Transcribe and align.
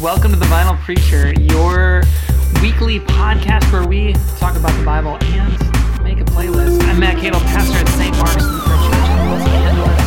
welcome 0.00 0.30
to 0.30 0.38
the 0.38 0.46
Vinyl 0.46 0.78
Preacher, 0.82 1.32
your 1.40 2.04
weekly 2.62 3.00
podcast 3.00 3.70
where 3.72 3.84
we 3.84 4.12
talk 4.38 4.54
about 4.54 4.70
the 4.78 4.84
Bible 4.84 5.18
and 5.20 6.04
make 6.04 6.20
a 6.20 6.24
playlist. 6.24 6.80
I'm 6.84 7.00
Matt 7.00 7.16
Keadle, 7.16 7.40
pastor 7.40 7.78
at 7.78 7.88
St. 7.88 8.16
Mark's 8.16 8.36
Lutheran 8.36 8.78
Church 8.78 9.10
in 9.10 9.18
Los 9.26 9.48
Angeles. 9.48 9.98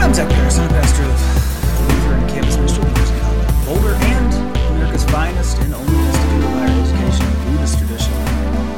I'm 0.00 0.14
Zach 0.14 0.30
Parris, 0.30 0.58
pastor 0.58 1.02
of 1.02 1.88
Lutheran 1.88 2.28
Campus 2.28 2.56
Ministry 2.58 2.84
University 2.84 3.66
Boulder 3.66 3.94
and 3.94 4.34
America's 4.76 5.04
finest 5.06 5.58
and 5.58 5.74
only 5.74 5.98
institute 6.06 6.44
of 6.44 6.50
higher 6.50 6.68
education, 6.68 7.26
Buddhist 7.50 7.78
tradition, 7.78 8.12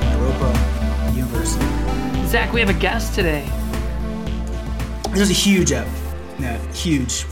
Naropa 0.09 1.15
University. 1.15 2.27
Zach, 2.29 2.51
we 2.55 2.61
have 2.61 2.71
a 2.71 2.81
guest 2.81 3.15
today. 3.15 3.47
This 5.11 5.21
is 5.21 5.31
a 5.31 5.35
huge 5.35 5.71
ep. 5.71 5.87
Yeah, 6.39 6.57
huge, 6.73 7.27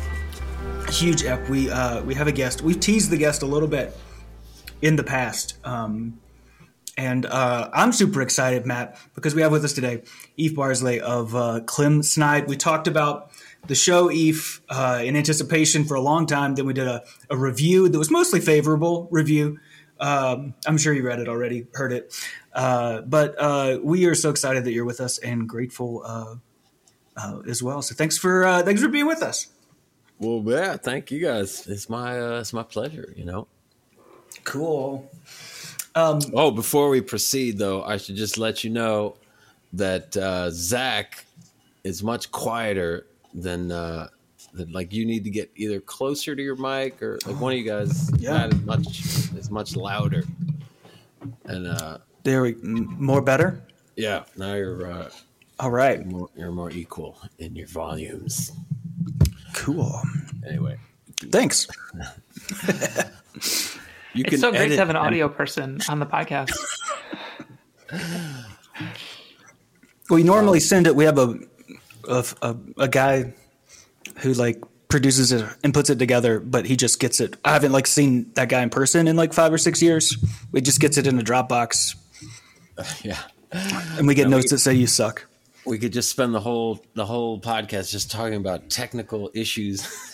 huge 0.91 1.25
ep. 1.25 1.49
We 1.49 1.71
uh, 1.71 2.03
we 2.03 2.15
have 2.15 2.27
a 2.27 2.33
guest. 2.33 2.63
We've 2.63 2.79
teased 2.79 3.11
the 3.11 3.17
guest 3.17 3.43
a 3.43 3.47
little 3.47 3.69
bit 3.69 3.97
in 4.83 4.97
the 4.97 5.05
past, 5.05 5.57
um, 5.65 6.21
and 6.97 7.27
uh, 7.27 7.71
I'm 7.73 7.93
super 7.93 8.21
excited, 8.21 8.67
Matt, 8.67 8.99
because 9.15 9.35
we 9.35 9.43
have 9.43 9.53
with 9.53 9.65
us 9.65 9.73
today 9.73 10.03
Eef 10.37 10.55
Barzelay 10.55 10.99
of 10.99 11.35
uh, 11.37 11.61
Clem 11.65 12.03
Snide. 12.03 12.49
We 12.49 12.57
talked 12.57 12.89
about 12.89 13.31
the 13.67 13.75
show 13.75 14.11
Eef 14.11 14.63
uh, 14.69 15.01
in 15.05 15.17
anticipation 15.17 15.85
for 15.85 15.95
a 15.95 16.01
long 16.01 16.27
time. 16.27 16.57
Then 16.57 16.67
we 16.67 16.73
did 16.73 16.89
a, 16.89 17.05
a 17.31 17.37
review 17.37 17.89
that 17.89 17.99
was 17.99 18.11
mostly 18.11 18.41
favorable 18.41 19.07
review. 19.11 19.59
Um, 20.01 20.55
I'm 20.67 20.79
sure 20.79 20.93
you 20.93 21.07
read 21.07 21.21
it 21.21 21.29
already, 21.29 21.67
heard 21.75 21.93
it, 21.93 22.15
uh, 22.53 23.03
but 23.03 23.37
uh, 23.39 23.79
we 23.83 24.07
are 24.07 24.15
so 24.15 24.31
excited 24.31 24.65
that 24.65 24.73
you're 24.73 24.87
with 24.87 25.01
us 25.01 25.19
and 25.19 25.49
grateful 25.49 26.03
uh, 26.05 26.37
as 27.47 27.63
well. 27.63 27.81
So 27.81 27.95
thanks 27.95 28.19
for 28.19 28.63
thanks 28.65 28.83
for 28.83 28.89
being 28.89 29.07
with 29.07 29.23
us. 29.23 29.49
Well, 30.21 30.43
yeah, 30.47 30.77
thank 30.77 31.11
you 31.11 31.19
guys. 31.21 31.67
It's 31.67 31.89
my 31.89 32.21
uh, 32.21 32.41
it's 32.41 32.53
my 32.53 32.63
pleasure. 32.63 33.13
You 33.17 33.25
know. 33.25 33.47
Cool. 34.45 35.11
Um, 35.95 36.21
Oh, 36.35 36.51
before 36.53 36.89
we 36.89 37.01
proceed, 37.01 37.59
though, 37.59 37.83
I 37.83 37.97
should 37.97 38.17
just 38.17 38.39
let 38.39 38.63
you 38.63 38.71
know 38.71 39.17
that 39.73 40.17
uh, 40.17 40.51
Zach 40.51 41.25
is 41.85 42.03
much 42.03 42.31
quieter 42.31 43.07
than 43.35 43.73
uh, 43.73 44.09
that. 44.55 44.71
Like 44.73 44.93
you 44.93 45.05
need 45.07 45.25
to 45.25 45.31
get 45.31 45.51
either 45.57 45.81
closer 45.81 46.37
to 46.37 46.43
your 46.43 46.57
mic 46.57 47.03
or 47.03 47.19
like 47.27 47.41
one 47.41 47.53
of 47.53 47.59
you 47.59 47.65
guys. 47.65 48.11
Yeah. 48.19 48.49
Much 48.65 48.87
is 49.35 49.51
much 49.51 49.75
louder. 49.75 50.23
And 51.45 51.67
uh, 51.67 51.99
there 52.23 52.43
we 52.43 52.55
more 52.63 53.21
better. 53.23 53.63
yeah, 53.97 54.25
now 54.37 54.55
you're 54.55 54.91
uh, 54.91 55.11
All 55.59 55.71
right. 55.71 56.07
more, 56.07 56.29
you're 56.37 56.53
more 56.53 56.71
equal 56.71 57.19
in 57.39 57.55
your 57.57 57.67
volumes. 57.69 58.53
Cool. 59.55 60.01
Anyway, 60.47 60.77
Thanks. 61.31 61.67
you 64.15 64.25
It's 64.27 64.41
so 64.41 64.51
great 64.51 64.61
edit 64.63 64.73
to 64.73 64.77
have 64.79 64.91
an 64.91 64.97
and- 64.97 65.07
audio 65.07 65.29
person 65.29 65.79
on 65.89 65.99
the 66.01 66.07
podcast. 66.07 66.53
We 70.09 70.25
normally 70.25 70.59
send 70.59 70.87
it. 70.89 70.97
We 70.97 71.05
have 71.05 71.19
a 71.19 71.39
a, 72.09 72.25
a, 72.43 72.57
a 72.79 72.89
guy 72.89 73.33
who 74.19 74.33
like 74.33 74.61
produces 74.89 75.31
it 75.31 75.47
and 75.63 75.73
puts 75.73 75.89
it 75.89 76.01
together, 76.01 76.41
but 76.41 76.67
he 76.67 76.75
just 76.77 76.99
gets 76.99 77.21
it. 77.21 77.37
I 77.45 77.53
haven't 77.53 77.71
like 77.71 77.87
seen 77.87 78.33
that 78.35 78.49
guy 78.49 78.63
in 78.63 78.71
person 78.71 79.07
in 79.07 79.15
like 79.15 79.33
five 79.33 79.53
or 79.53 79.59
six 79.59 79.81
years. 79.81 80.17
We 80.51 80.63
just 80.63 80.81
gets 80.81 80.97
it 80.99 81.07
in 81.07 81.17
a 81.21 81.23
Dropbox, 81.23 81.95
Yeah. 83.05 83.19
and 83.53 84.09
we 84.09 84.17
get 84.17 84.25
No, 84.29 84.39
notes 84.39 84.51
we- 84.51 84.57
that 84.57 84.59
say 84.61 84.75
you 84.75 84.89
suck. 84.89 85.27
We 85.71 85.79
could 85.79 85.93
just 85.93 86.11
spend 86.11 86.35
the 86.35 86.41
whole 86.41 86.85
the 86.95 87.07
whole 87.07 87.41
podcast 87.41 87.91
just 87.93 88.11
talking 88.11 88.35
about 88.35 88.69
technical 88.69 89.31
issues. 89.35 89.83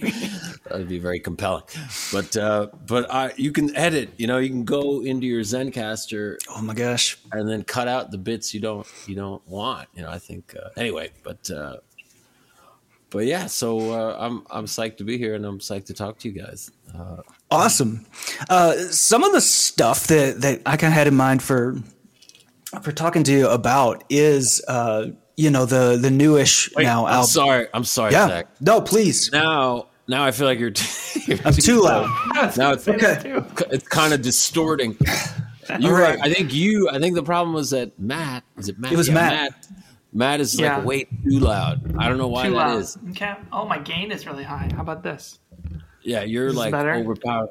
that 0.00 0.70
would 0.72 0.88
be 0.88 0.98
very 1.00 1.18
compelling. 1.20 1.64
But 2.12 2.36
uh, 2.36 2.68
but 2.86 3.12
I, 3.12 3.32
you 3.36 3.50
can 3.52 3.74
edit. 3.76 4.10
You 4.16 4.28
know, 4.28 4.38
you 4.38 4.48
can 4.48 4.64
go 4.64 5.02
into 5.02 5.26
your 5.26 5.40
Zencastr 5.42 6.36
Oh 6.50 6.62
my 6.62 6.72
gosh. 6.72 7.18
and 7.32 7.48
then 7.48 7.64
cut 7.64 7.88
out 7.88 8.12
the 8.12 8.18
bits 8.18 8.54
you 8.54 8.60
don't 8.60 8.86
you 9.06 9.16
don't 9.16 9.46
want. 9.48 9.88
You 9.94 10.02
know, 10.02 10.10
I 10.10 10.18
think 10.20 10.54
uh, 10.54 10.68
anyway. 10.76 11.10
But 11.24 11.50
uh, 11.50 11.78
but 13.10 13.26
yeah, 13.26 13.46
so 13.46 13.90
uh, 13.90 14.16
I'm 14.18 14.46
I'm 14.50 14.66
psyched 14.66 14.98
to 14.98 15.04
be 15.04 15.18
here 15.18 15.34
and 15.34 15.44
I'm 15.44 15.58
psyched 15.58 15.86
to 15.86 15.94
talk 15.94 16.18
to 16.20 16.28
you 16.28 16.40
guys. 16.40 16.70
Uh, 16.96 17.22
Awesome. 17.48 18.04
Uh, 18.50 18.72
some 18.90 19.22
of 19.22 19.32
the 19.32 19.40
stuff 19.40 20.08
that, 20.08 20.40
that 20.40 20.62
I 20.66 20.76
kind 20.76 20.92
of 20.92 20.94
had 20.96 21.06
in 21.06 21.14
mind 21.14 21.44
for 21.44 21.76
for 22.82 22.92
talking 22.92 23.22
to 23.24 23.32
you 23.32 23.48
about 23.48 24.04
is 24.08 24.62
uh, 24.68 25.06
you 25.36 25.50
know 25.50 25.66
the 25.66 25.96
the 26.00 26.10
newish 26.10 26.70
now 26.76 27.06
I'm 27.06 27.12
album. 27.14 27.26
sorry. 27.28 27.66
I'm 27.74 27.84
sorry, 27.84 28.12
Yeah. 28.12 28.28
Zach. 28.28 28.46
No, 28.60 28.80
please. 28.80 29.30
Now 29.32 29.86
now 30.08 30.24
I 30.24 30.30
feel 30.30 30.46
like 30.46 30.58
you're, 30.58 30.70
t- 30.70 31.20
you're 31.26 31.38
I'm 31.44 31.52
too 31.52 31.82
loud. 31.82 32.08
Now 32.56 32.72
it's 32.72 32.86
Okay. 32.88 33.42
it's 33.70 33.88
kind 33.88 34.12
of 34.14 34.22
distorting. 34.22 34.96
You're 35.80 35.94
All 35.96 36.00
right. 36.00 36.16
right. 36.20 36.30
I 36.30 36.32
think 36.32 36.54
you. 36.54 36.88
I 36.90 37.00
think 37.00 37.16
the 37.16 37.24
problem 37.24 37.52
was 37.52 37.70
that 37.70 37.98
Matt. 37.98 38.44
Is 38.56 38.68
it 38.68 38.78
Matt? 38.78 38.92
It 38.92 38.96
was 38.96 39.08
Yeah, 39.08 39.14
Matt. 39.14 39.66
Matt. 40.12 40.40
is 40.40 40.54
Yeah. 40.56 40.76
like 40.76 40.86
way 40.86 41.04
too 41.24 41.40
loud. 41.40 41.96
I 41.98 42.08
don't 42.08 42.18
know 42.18 42.28
why 42.28 42.44
Too 42.44 42.50
that 42.50 42.56
loud. 42.56 42.78
is. 42.82 42.96
Okay. 43.10 43.34
Oh, 43.52 43.64
my 43.66 43.78
gain 43.80 44.12
is 44.12 44.28
really 44.28 44.44
high. 44.44 44.70
How 44.76 44.82
about 44.82 45.02
this? 45.02 45.40
Yeah, 46.02 46.22
you're 46.22 46.50
This 46.50 46.56
like 46.56 46.70
better? 46.70 46.94
overpowered. 46.94 47.48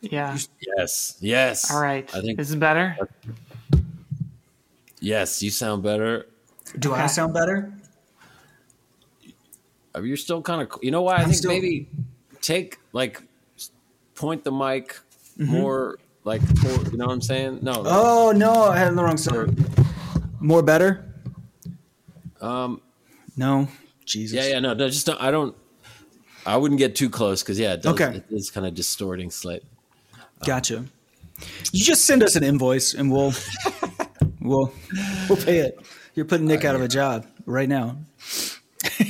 Yeah. 0.00 0.38
Yes, 0.78 1.18
yes. 1.20 1.70
All 1.70 1.82
right. 1.82 2.08
I 2.14 2.22
think 2.22 2.38
This 2.38 2.48
is 2.48 2.56
better. 2.56 2.96
Yes. 5.00 5.42
You 5.42 5.50
sound 5.50 5.82
better. 5.82 6.26
Do 6.78 6.92
I 6.94 7.06
sound 7.06 7.32
better? 7.34 7.72
Uh, 9.94 10.02
You're 10.02 10.16
still 10.16 10.42
kind 10.42 10.62
of. 10.62 10.78
You 10.82 10.90
know 10.90 11.02
why? 11.02 11.14
I 11.14 11.18
I'm 11.18 11.24
think 11.24 11.36
still- 11.36 11.50
maybe 11.50 11.88
take 12.40 12.78
like 12.92 13.22
point 14.14 14.44
the 14.44 14.52
mic 14.52 14.98
Mm-hmm. 15.38 15.52
more 15.52 15.98
like 16.24 16.40
toward, 16.60 16.90
you 16.90 16.98
know 16.98 17.06
what 17.06 17.12
I'm 17.12 17.20
saying? 17.20 17.60
No. 17.62 17.84
Oh 17.86 18.32
no, 18.34 18.52
I 18.64 18.76
had 18.76 18.92
the 18.96 19.04
wrong 19.04 19.16
song. 19.16 19.56
More 20.40 20.64
better? 20.64 21.04
Um. 22.40 22.80
No. 23.36 23.68
Jesus. 24.04 24.36
Yeah. 24.36 24.48
Yeah. 24.54 24.58
No. 24.58 24.74
No. 24.74 24.88
Just 24.88 25.06
don't, 25.06 25.20
I 25.22 25.30
don't. 25.30 25.54
I 26.44 26.56
wouldn't 26.56 26.78
get 26.78 26.96
too 26.96 27.08
close 27.08 27.40
because 27.44 27.56
yeah, 27.56 27.74
it 27.74 27.82
does, 27.82 27.94
Okay. 27.94 28.16
it 28.16 28.24
is 28.30 28.50
kind 28.50 28.66
of 28.66 28.74
distorting 28.74 29.30
slightly. 29.30 29.68
Gotcha. 30.44 30.86
You 31.72 31.84
just 31.84 32.04
send 32.04 32.24
us 32.24 32.34
an 32.34 32.42
invoice 32.42 32.94
and 32.94 33.12
we'll 33.12 33.32
we'll 34.48 34.72
we'll 35.28 35.38
pay 35.38 35.58
it. 35.58 35.78
You're 36.14 36.26
putting 36.26 36.46
Nick 36.46 36.64
out 36.64 36.74
of 36.74 36.80
a 36.82 36.88
job 36.88 37.26
right 37.46 37.68
now. 37.68 37.98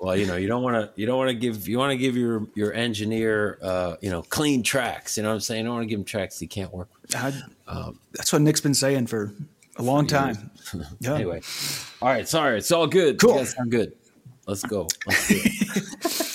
Well, 0.00 0.16
you 0.16 0.24
know, 0.24 0.36
you 0.36 0.48
don't 0.48 0.62
want 0.62 0.76
to. 0.76 0.98
You 0.98 1.06
don't 1.06 1.18
want 1.18 1.28
to 1.28 1.34
give. 1.34 1.68
You 1.68 1.76
want 1.76 1.90
to 1.90 1.96
give 1.98 2.16
your 2.16 2.46
your 2.54 2.72
engineer, 2.72 3.58
uh, 3.60 3.96
you 4.00 4.08
know, 4.08 4.22
clean 4.22 4.62
tracks. 4.62 5.18
You 5.18 5.22
know 5.22 5.28
what 5.28 5.34
I'm 5.34 5.40
saying? 5.40 5.58
You 5.60 5.64
don't 5.66 5.74
want 5.74 5.82
to 5.82 5.88
give 5.90 5.98
him 5.98 6.06
tracks 6.06 6.38
he 6.38 6.46
can't 6.46 6.72
work. 6.72 6.88
with. 7.02 7.14
I, 7.14 7.34
that's 8.14 8.32
what 8.32 8.40
Nick's 8.40 8.62
been 8.62 8.72
saying 8.72 9.08
for 9.08 9.34
a 9.76 9.82
long 9.82 10.06
time. 10.06 10.50
Yeah. 11.00 11.16
Anyway, 11.16 11.42
all 12.00 12.08
right. 12.08 12.26
Sorry, 12.28 12.56
it's 12.56 12.70
all 12.70 12.86
good. 12.86 13.18
Cool. 13.20 13.32
You 13.32 13.38
guys 13.38 13.50
sound 13.54 13.72
good. 13.72 13.92
Let's 14.46 14.62
go. 14.62 14.86
Let's 15.06 15.28
do 15.28 15.40
it. 15.44 16.26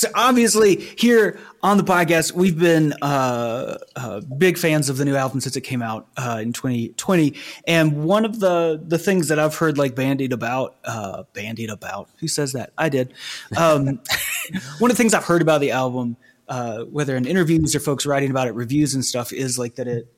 So 0.00 0.08
obviously, 0.14 0.76
here 0.76 1.38
on 1.62 1.76
the 1.76 1.82
podcast, 1.82 2.32
we've 2.32 2.58
been 2.58 2.94
uh, 3.02 3.76
uh, 3.94 4.20
big 4.38 4.56
fans 4.56 4.88
of 4.88 4.96
the 4.96 5.04
new 5.04 5.14
album 5.14 5.42
since 5.42 5.56
it 5.56 5.60
came 5.60 5.82
out 5.82 6.08
uh, 6.16 6.38
in 6.40 6.54
2020. 6.54 7.34
And 7.66 8.02
one 8.04 8.24
of 8.24 8.40
the 8.40 8.82
the 8.82 8.96
things 8.96 9.28
that 9.28 9.38
I've 9.38 9.54
heard 9.54 9.76
like 9.76 9.94
bandied 9.94 10.32
about, 10.32 10.76
uh, 10.84 11.24
bandied 11.34 11.68
about, 11.68 12.08
who 12.18 12.28
says 12.28 12.54
that? 12.54 12.72
I 12.78 12.88
did. 12.88 13.12
Um, 13.58 13.84
one 14.78 14.90
of 14.90 14.96
the 14.96 15.02
things 15.02 15.12
I've 15.12 15.26
heard 15.26 15.42
about 15.42 15.60
the 15.60 15.72
album, 15.72 16.16
uh, 16.48 16.84
whether 16.84 17.14
in 17.14 17.26
interviews 17.26 17.74
or 17.74 17.80
folks 17.80 18.06
writing 18.06 18.30
about 18.30 18.48
it, 18.48 18.54
reviews 18.54 18.94
and 18.94 19.04
stuff, 19.04 19.34
is 19.34 19.58
like 19.58 19.74
that 19.74 19.86
it 19.86 20.10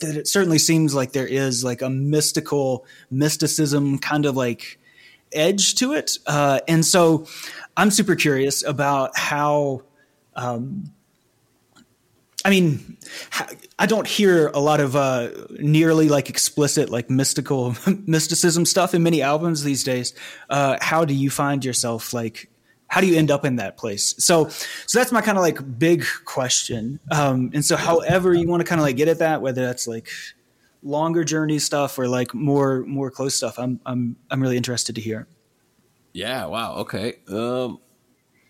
that 0.00 0.16
it 0.16 0.26
certainly 0.26 0.58
seems 0.58 0.94
like 0.94 1.12
there 1.12 1.26
is 1.26 1.62
like 1.62 1.82
a 1.82 1.90
mystical 1.90 2.86
mysticism 3.10 3.98
kind 3.98 4.24
of 4.24 4.34
like 4.34 4.78
edge 5.34 5.74
to 5.76 5.92
it. 5.92 6.18
Uh, 6.26 6.60
and 6.68 6.84
so 6.84 7.26
I'm 7.76 7.90
super 7.90 8.14
curious 8.14 8.64
about 8.64 9.16
how, 9.16 9.82
um, 10.34 10.92
I 12.44 12.50
mean, 12.50 12.98
I 13.78 13.86
don't 13.86 14.06
hear 14.06 14.48
a 14.48 14.60
lot 14.60 14.80
of 14.80 14.94
uh, 14.94 15.30
nearly 15.58 16.08
like 16.08 16.28
explicit, 16.28 16.90
like 16.90 17.08
mystical 17.08 17.74
mysticism 18.06 18.66
stuff 18.66 18.94
in 18.94 19.02
many 19.02 19.22
albums 19.22 19.64
these 19.64 19.82
days. 19.82 20.14
Uh, 20.50 20.76
how 20.80 21.04
do 21.04 21.14
you 21.14 21.30
find 21.30 21.64
yourself 21.64 22.12
like? 22.12 22.50
How 22.86 23.00
do 23.00 23.08
you 23.08 23.16
end 23.16 23.30
up 23.30 23.44
in 23.44 23.56
that 23.56 23.76
place? 23.76 24.14
So, 24.18 24.48
so 24.48 24.98
that's 24.98 25.10
my 25.10 25.20
kind 25.20 25.36
of 25.36 25.42
like 25.42 25.78
big 25.78 26.04
question. 26.26 27.00
Um, 27.10 27.50
and 27.52 27.64
so, 27.64 27.76
however 27.76 28.32
you 28.34 28.46
want 28.46 28.60
to 28.60 28.64
kind 28.64 28.78
of 28.78 28.84
like 28.84 28.96
get 28.96 29.08
at 29.08 29.18
that, 29.18 29.40
whether 29.40 29.64
that's 29.64 29.88
like 29.88 30.08
longer 30.84 31.24
journey 31.24 31.58
stuff 31.58 31.98
or 31.98 32.06
like 32.06 32.32
more 32.34 32.84
more 32.84 33.10
close 33.10 33.34
stuff, 33.34 33.58
I'm 33.58 33.80
I'm 33.84 34.16
I'm 34.30 34.40
really 34.40 34.56
interested 34.56 34.94
to 34.94 35.00
hear. 35.00 35.26
Yeah. 36.12 36.46
Wow. 36.46 36.76
Okay. 36.76 37.14
Um, 37.28 37.80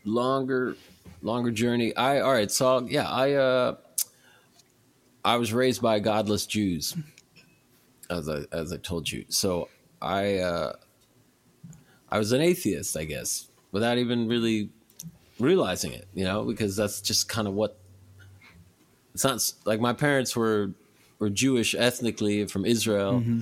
longer, 0.04 0.76
longer 1.22 1.50
journey. 1.50 1.96
I 1.96 2.20
all 2.20 2.32
right. 2.32 2.50
So 2.50 2.86
yeah, 2.86 3.08
I 3.08 3.32
uh, 3.32 3.76
I 5.24 5.36
was 5.36 5.52
raised 5.52 5.80
by 5.80 6.00
godless 6.00 6.44
Jews, 6.44 6.94
as 8.10 8.28
I 8.28 8.42
as 8.52 8.72
I 8.72 8.76
told 8.76 9.10
you. 9.10 9.24
So 9.28 9.68
I 10.02 10.38
uh, 10.38 10.72
I 12.10 12.18
was 12.18 12.32
an 12.32 12.42
atheist, 12.42 12.96
I 12.96 13.04
guess, 13.04 13.48
without 13.72 13.96
even 13.96 14.28
really 14.28 14.70
realizing 15.40 15.92
it, 15.92 16.06
you 16.14 16.24
know, 16.24 16.44
because 16.44 16.76
that's 16.76 17.00
just 17.00 17.28
kind 17.28 17.48
of 17.48 17.54
what 17.54 17.78
it's 19.14 19.24
not 19.24 19.40
like 19.64 19.80
my 19.80 19.92
parents 19.92 20.36
were 20.36 20.72
were 21.24 21.30
Jewish 21.30 21.74
ethnically 21.74 22.46
from 22.46 22.64
Israel, 22.66 23.14
Mm-hmm. 23.14 23.40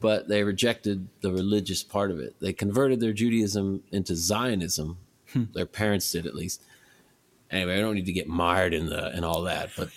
but 0.00 0.28
they 0.28 0.44
rejected 0.44 1.08
the 1.22 1.32
religious 1.32 1.82
part 1.82 2.10
of 2.12 2.20
it. 2.20 2.36
They 2.40 2.52
converted 2.52 3.00
their 3.00 3.12
Judaism 3.12 3.82
into 3.90 4.14
Zionism. 4.14 4.98
Hmm. 5.32 5.44
Their 5.52 5.66
parents 5.66 6.10
did 6.12 6.24
at 6.26 6.34
least. 6.36 6.62
Anyway, 7.50 7.76
I 7.76 7.80
don't 7.80 7.94
need 7.96 8.06
to 8.06 8.12
get 8.12 8.28
mired 8.28 8.72
in 8.74 8.86
the 8.86 9.02
and 9.08 9.24
all 9.24 9.42
that, 9.42 9.70
but 9.76 9.88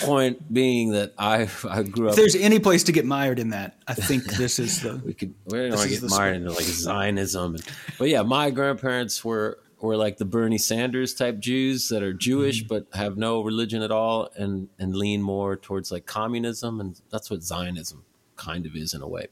point 0.00 0.52
being 0.52 0.92
that 0.92 1.12
I 1.18 1.48
I 1.68 1.82
grew 1.82 2.06
up 2.06 2.12
If 2.12 2.16
there's 2.16 2.36
any 2.36 2.58
place 2.58 2.84
to 2.84 2.92
get 2.92 3.04
mired 3.04 3.38
in 3.38 3.50
that, 3.50 3.76
I 3.88 3.94
think 3.94 4.24
this 4.24 4.58
is 4.58 4.82
the. 4.82 4.96
we 5.04 5.14
could 5.14 5.34
we 5.46 5.58
don't 5.58 5.70
want 5.76 5.90
to 5.90 6.00
get 6.00 6.10
mired 6.10 6.36
into 6.36 6.50
like 6.52 6.64
Zionism, 6.64 7.54
and, 7.56 7.64
but 7.98 8.08
yeah, 8.08 8.22
my 8.22 8.50
grandparents 8.50 9.24
were 9.24 9.58
were 9.80 9.96
like 9.96 10.18
the 10.18 10.24
Bernie 10.24 10.58
Sanders 10.58 11.14
type 11.14 11.38
Jews 11.38 11.88
that 11.88 12.02
are 12.02 12.12
Jewish 12.12 12.62
but 12.62 12.86
have 12.92 13.16
no 13.16 13.42
religion 13.42 13.82
at 13.82 13.90
all, 13.90 14.30
and 14.36 14.68
and 14.78 14.94
lean 14.94 15.22
more 15.22 15.56
towards 15.56 15.90
like 15.90 16.06
communism, 16.06 16.80
and 16.80 17.00
that's 17.10 17.30
what 17.30 17.42
Zionism 17.42 18.04
kind 18.36 18.66
of 18.66 18.74
is 18.76 18.94
in 18.94 19.02
a 19.02 19.08
way. 19.08 19.26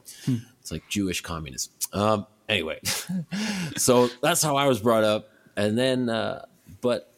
It's 0.60 0.70
like 0.70 0.88
Jewish 0.88 1.20
communism. 1.22 1.72
Um, 1.92 2.26
anyway, 2.48 2.80
so 3.76 4.08
that's 4.22 4.42
how 4.42 4.56
I 4.56 4.66
was 4.66 4.80
brought 4.80 5.04
up, 5.04 5.30
and 5.56 5.78
then 5.78 6.08
uh, 6.08 6.44
but 6.80 7.12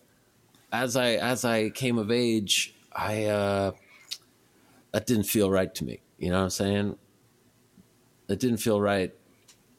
as 0.72 0.96
I 0.96 1.12
as 1.12 1.44
I 1.44 1.70
came 1.70 1.98
of 1.98 2.10
age, 2.10 2.74
I 2.92 3.24
uh, 3.24 3.72
that 4.92 5.06
didn't 5.06 5.24
feel 5.24 5.50
right 5.50 5.74
to 5.74 5.84
me. 5.84 6.00
You 6.18 6.30
know 6.30 6.38
what 6.38 6.44
I'm 6.44 6.50
saying? 6.50 6.96
It 8.28 8.38
didn't 8.38 8.58
feel 8.58 8.80
right. 8.80 9.12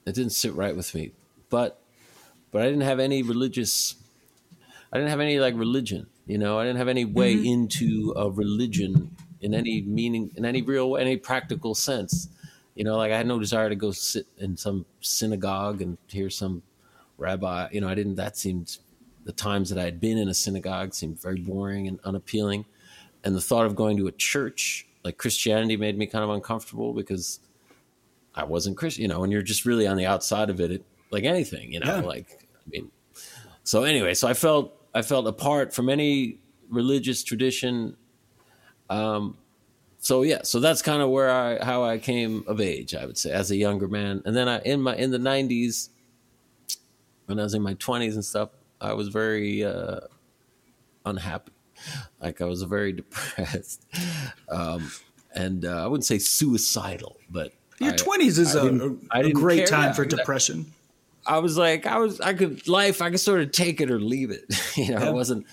It 0.06 0.16
didn't 0.16 0.32
sit 0.32 0.54
right 0.54 0.76
with 0.76 0.94
me. 0.96 1.12
But 1.50 1.81
but 2.52 2.62
I 2.62 2.66
didn't 2.66 2.82
have 2.82 3.00
any 3.00 3.24
religious 3.24 3.96
I 4.92 4.98
didn't 4.98 5.10
have 5.10 5.22
any 5.22 5.40
like 5.40 5.56
religion, 5.56 6.08
you 6.26 6.38
know. 6.38 6.60
I 6.60 6.66
didn't 6.66 6.78
have 6.78 6.90
any 6.90 7.06
way 7.06 7.36
mm-hmm. 7.36 7.46
into 7.46 8.14
a 8.18 8.30
religion 8.30 9.16
in 9.40 9.54
any 9.54 9.82
meaning 9.82 10.32
in 10.36 10.46
any 10.46 10.62
real 10.62 10.98
any 10.98 11.18
practical 11.18 11.74
sense. 11.76 12.28
You 12.76 12.84
know, 12.84 12.98
like 12.98 13.12
I 13.12 13.18
had 13.18 13.28
no 13.28 13.40
desire 13.40 13.70
to 13.70 13.76
go 13.76 13.92
sit 13.92 14.28
in 14.38 14.58
some 14.58 14.86
synagogue 15.00 15.82
and 15.82 15.98
hear 16.08 16.30
some 16.30 16.64
rabbi, 17.18 17.70
you 17.72 17.82
know, 17.82 17.88
I 17.88 17.96
didn't 17.96 18.16
that 18.16 18.38
seemed 18.38 18.78
the 19.24 19.32
times 19.32 19.70
that 19.70 19.80
I 19.80 19.84
had 19.84 20.02
been 20.02 20.18
in 20.18 20.28
a 20.28 20.34
synagogue 20.34 20.94
seemed 20.94 21.22
very 21.22 21.40
boring 21.40 21.88
and 21.88 22.00
unappealing. 22.04 22.66
And 23.24 23.36
the 23.36 23.42
thought 23.42 23.66
of 23.66 23.76
going 23.76 23.98
to 23.98 24.08
a 24.08 24.12
church, 24.12 24.88
like 25.04 25.18
Christianity 25.18 25.78
made 25.78 25.98
me 25.98 26.08
kind 26.08 26.24
of 26.24 26.32
uncomfortable 26.32 26.94
because 26.94 27.40
I 28.34 28.46
wasn't 28.46 28.78
Christian, 28.78 29.04
you 29.04 29.08
know, 29.08 29.24
and 29.24 29.32
you're 29.32 29.42
just 29.42 29.66
really 29.66 29.86
on 29.86 29.96
the 29.96 30.06
outside 30.06 30.50
of 30.50 30.60
it, 30.60 30.72
it 30.72 30.86
like 31.12 31.24
anything, 31.24 31.74
you 31.74 31.80
know, 31.80 31.98
Yeah. 31.98 32.02
like 32.02 32.48
I 32.56 32.70
mean 32.70 32.92
so 33.64 33.84
anyway, 33.84 34.14
so 34.14 34.28
I 34.28 34.34
felt 34.34 34.74
I 34.94 35.02
felt 35.02 35.28
apart 35.28 35.74
from 35.74 35.90
any 35.90 36.40
religious 36.70 37.24
tradition. 37.24 37.96
Um 38.90 39.38
so 40.00 40.24
yeah, 40.24 40.42
so 40.44 40.60
that's 40.60 40.82
kind 40.82 41.02
of 41.02 41.10
where 41.10 41.30
I 41.30 41.64
how 41.64 41.84
I 41.84 41.98
came 42.00 42.44
of 42.48 42.60
age, 42.60 42.96
I 42.96 43.06
would 43.06 43.18
say, 43.18 43.32
as 43.32 43.52
a 43.52 43.56
younger 43.56 43.88
man. 43.88 44.22
And 44.26 44.36
then 44.36 44.48
I 44.50 44.60
in 44.62 44.82
my 44.82 44.96
in 44.96 45.12
the 45.12 45.20
nineties, 45.20 45.90
when 47.28 47.40
I 47.40 47.44
was 47.44 47.54
in 47.54 47.62
my 47.62 47.74
twenties 47.76 48.16
and 48.16 48.26
stuff, 48.26 48.50
I 48.80 48.94
was 48.94 49.10
very 49.10 49.64
uh 49.64 50.00
unhappy. 51.06 51.52
Like 52.22 52.42
I 52.42 52.46
was 52.46 52.64
very 52.64 52.92
depressed. 53.02 53.86
Um 54.50 54.92
and 55.34 55.64
uh, 55.66 55.84
I 55.84 55.88
wouldn't 55.88 56.06
say 56.06 56.18
suicidal, 56.20 57.16
but 57.30 57.54
Your 57.80 57.94
I- 57.94 57.96
twenties 57.96 58.38
is 58.40 58.56
I 58.56 58.62
a, 58.64 58.66
a 58.66 59.24
didn't 59.24 59.34
great 59.34 59.68
time 59.68 59.94
for 59.94 60.04
depression. 60.04 60.74
I 61.26 61.40
was 61.40 61.58
like, 61.58 61.86
I 61.86 61.98
was, 61.98 62.20
I 62.20 62.34
could 62.34 62.68
life, 62.68 63.02
I 63.02 63.12
could 63.12 63.20
sort 63.20 63.42
of 63.42 63.52
take 63.52 63.80
it 63.82 63.92
or 63.92 64.00
leave 64.00 64.32
it. 64.32 64.46
you 64.76 64.92
know, 64.92 65.00
Yeah. 65.00 65.10
it 65.10 65.14
wasn't 65.14 65.46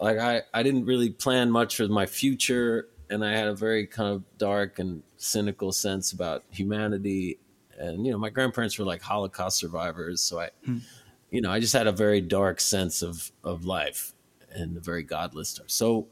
like 0.00 0.18
I, 0.18 0.42
I 0.52 0.62
didn't 0.62 0.84
really 0.86 1.10
plan 1.10 1.50
much 1.50 1.76
for 1.76 1.86
my 1.88 2.06
future, 2.06 2.88
and 3.08 3.24
I 3.24 3.32
had 3.36 3.48
a 3.48 3.54
very 3.54 3.86
kind 3.86 4.12
of 4.12 4.24
dark 4.38 4.78
and 4.78 5.02
cynical 5.16 5.72
sense 5.72 6.12
about 6.12 6.44
humanity. 6.50 7.38
And 7.78 8.04
you 8.04 8.12
know, 8.12 8.18
my 8.18 8.30
grandparents 8.30 8.78
were 8.78 8.84
like 8.84 9.02
Holocaust 9.02 9.58
survivors, 9.58 10.20
so 10.20 10.40
I, 10.40 10.50
hmm. 10.64 10.78
you 11.30 11.40
know, 11.40 11.50
I 11.50 11.60
just 11.60 11.72
had 11.72 11.86
a 11.86 11.92
very 11.92 12.20
dark 12.20 12.60
sense 12.60 13.02
of 13.02 13.30
of 13.44 13.64
life 13.64 14.12
and 14.50 14.76
a 14.76 14.80
very 14.80 15.02
godless. 15.02 15.60
So, 15.66 16.08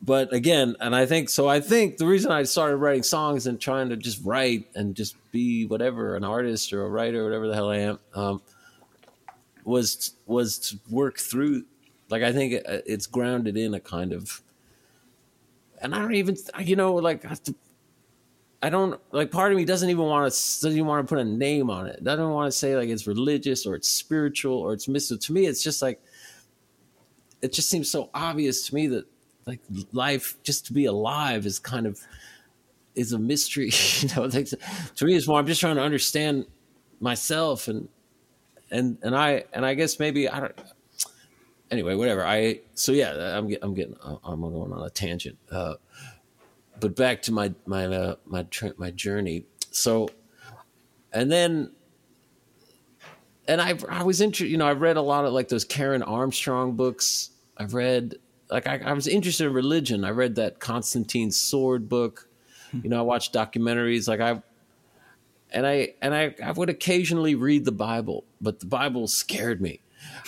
but 0.00 0.32
again, 0.32 0.76
and 0.80 0.94
I 0.94 1.06
think 1.06 1.28
so. 1.28 1.48
I 1.48 1.60
think 1.60 1.96
the 1.96 2.06
reason 2.06 2.30
I 2.30 2.44
started 2.44 2.76
writing 2.76 3.02
songs 3.02 3.46
and 3.46 3.60
trying 3.60 3.88
to 3.88 3.96
just 3.96 4.24
write 4.24 4.68
and 4.74 4.94
just 4.94 5.16
be 5.32 5.66
whatever 5.66 6.14
an 6.14 6.24
artist 6.24 6.72
or 6.72 6.84
a 6.84 6.88
writer, 6.88 7.24
whatever 7.24 7.48
the 7.48 7.54
hell 7.54 7.70
I 7.70 7.78
am, 7.78 7.98
um, 8.14 8.42
was 9.64 10.14
was 10.26 10.58
to 10.58 10.78
work 10.88 11.18
through. 11.18 11.64
Like 12.10 12.22
I 12.22 12.32
think 12.32 12.62
it's 12.64 13.06
grounded 13.06 13.56
in 13.56 13.74
a 13.74 13.80
kind 13.80 14.12
of, 14.12 14.40
and 15.82 15.94
I 15.94 15.98
don't 15.98 16.14
even, 16.14 16.36
you 16.60 16.76
know, 16.76 16.94
like 16.94 17.24
I 18.62 18.70
don't 18.70 19.00
like. 19.12 19.32
Part 19.32 19.52
of 19.52 19.58
me 19.58 19.64
doesn't 19.64 19.90
even 19.90 20.04
want 20.04 20.32
to 20.32 20.36
doesn't 20.36 20.72
even 20.72 20.86
want 20.86 21.06
to 21.06 21.12
put 21.12 21.20
a 21.20 21.24
name 21.24 21.70
on 21.70 21.86
it. 21.86 22.02
Doesn't 22.04 22.30
want 22.30 22.50
to 22.50 22.56
say 22.56 22.76
like 22.76 22.88
it's 22.88 23.06
religious 23.06 23.66
or 23.66 23.74
it's 23.74 23.88
spiritual 23.88 24.58
or 24.58 24.72
it's 24.72 24.86
mystical. 24.86 25.20
To 25.22 25.32
me, 25.32 25.46
it's 25.46 25.62
just 25.62 25.82
like 25.82 26.00
it 27.42 27.52
just 27.52 27.68
seems 27.68 27.90
so 27.90 28.10
obvious 28.14 28.66
to 28.68 28.74
me 28.74 28.86
that 28.88 29.06
like 29.48 29.60
life 29.92 30.36
just 30.42 30.66
to 30.66 30.72
be 30.74 30.84
alive 30.84 31.46
is 31.46 31.58
kind 31.58 31.86
of 31.86 31.98
is 32.94 33.12
a 33.12 33.18
mystery 33.18 33.70
you 34.00 34.08
know 34.14 34.22
like, 34.26 34.46
to 34.94 35.04
me 35.04 35.16
it's 35.16 35.26
more 35.26 35.40
i'm 35.40 35.46
just 35.46 35.60
trying 35.60 35.76
to 35.76 35.82
understand 35.82 36.46
myself 37.00 37.66
and 37.66 37.88
and 38.70 38.98
and 39.02 39.16
i 39.16 39.42
and 39.52 39.64
i 39.64 39.74
guess 39.74 39.98
maybe 39.98 40.28
i 40.28 40.38
don't 40.38 40.60
anyway 41.70 41.94
whatever 41.94 42.24
i 42.24 42.60
so 42.74 42.92
yeah 42.92 43.36
i'm 43.36 43.52
i'm 43.62 43.74
getting 43.74 43.96
i'm 44.02 44.40
going 44.40 44.72
on 44.72 44.84
a 44.84 44.90
tangent 44.90 45.38
uh 45.50 45.74
but 46.78 46.94
back 46.94 47.22
to 47.22 47.32
my 47.32 47.52
my 47.66 47.86
uh, 47.86 48.14
my 48.26 48.46
my 48.76 48.90
journey 48.90 49.44
so 49.70 50.08
and 51.12 51.32
then 51.32 51.70
and 53.48 53.62
I 53.62 53.74
I 53.88 54.02
was 54.02 54.20
interested, 54.20 54.50
you 54.50 54.58
know, 54.58 54.66
I've 54.66 54.82
read 54.82 54.98
a 54.98 55.02
lot 55.02 55.24
of 55.24 55.32
like 55.32 55.48
those 55.48 55.64
Karen 55.64 56.02
Armstrong 56.02 56.76
books. 56.76 57.30
I've 57.56 57.72
read 57.72 58.16
like 58.50 58.66
I, 58.66 58.80
I 58.84 58.92
was 58.92 59.06
interested 59.06 59.46
in 59.46 59.52
religion. 59.52 60.04
I 60.04 60.10
read 60.10 60.36
that 60.36 60.58
Constantine's 60.58 61.36
Sword 61.36 61.88
book. 61.88 62.28
Hmm. 62.70 62.80
You 62.82 62.90
know, 62.90 62.98
I 62.98 63.02
watched 63.02 63.32
documentaries. 63.32 64.08
Like 64.08 64.20
I, 64.20 64.42
and 65.50 65.66
I 65.66 65.94
and 66.02 66.14
I, 66.14 66.34
I 66.42 66.52
would 66.52 66.68
occasionally 66.68 67.34
read 67.34 67.64
the 67.64 67.72
Bible, 67.72 68.24
but 68.40 68.60
the 68.60 68.66
Bible 68.66 69.06
scared 69.08 69.60
me. 69.60 69.80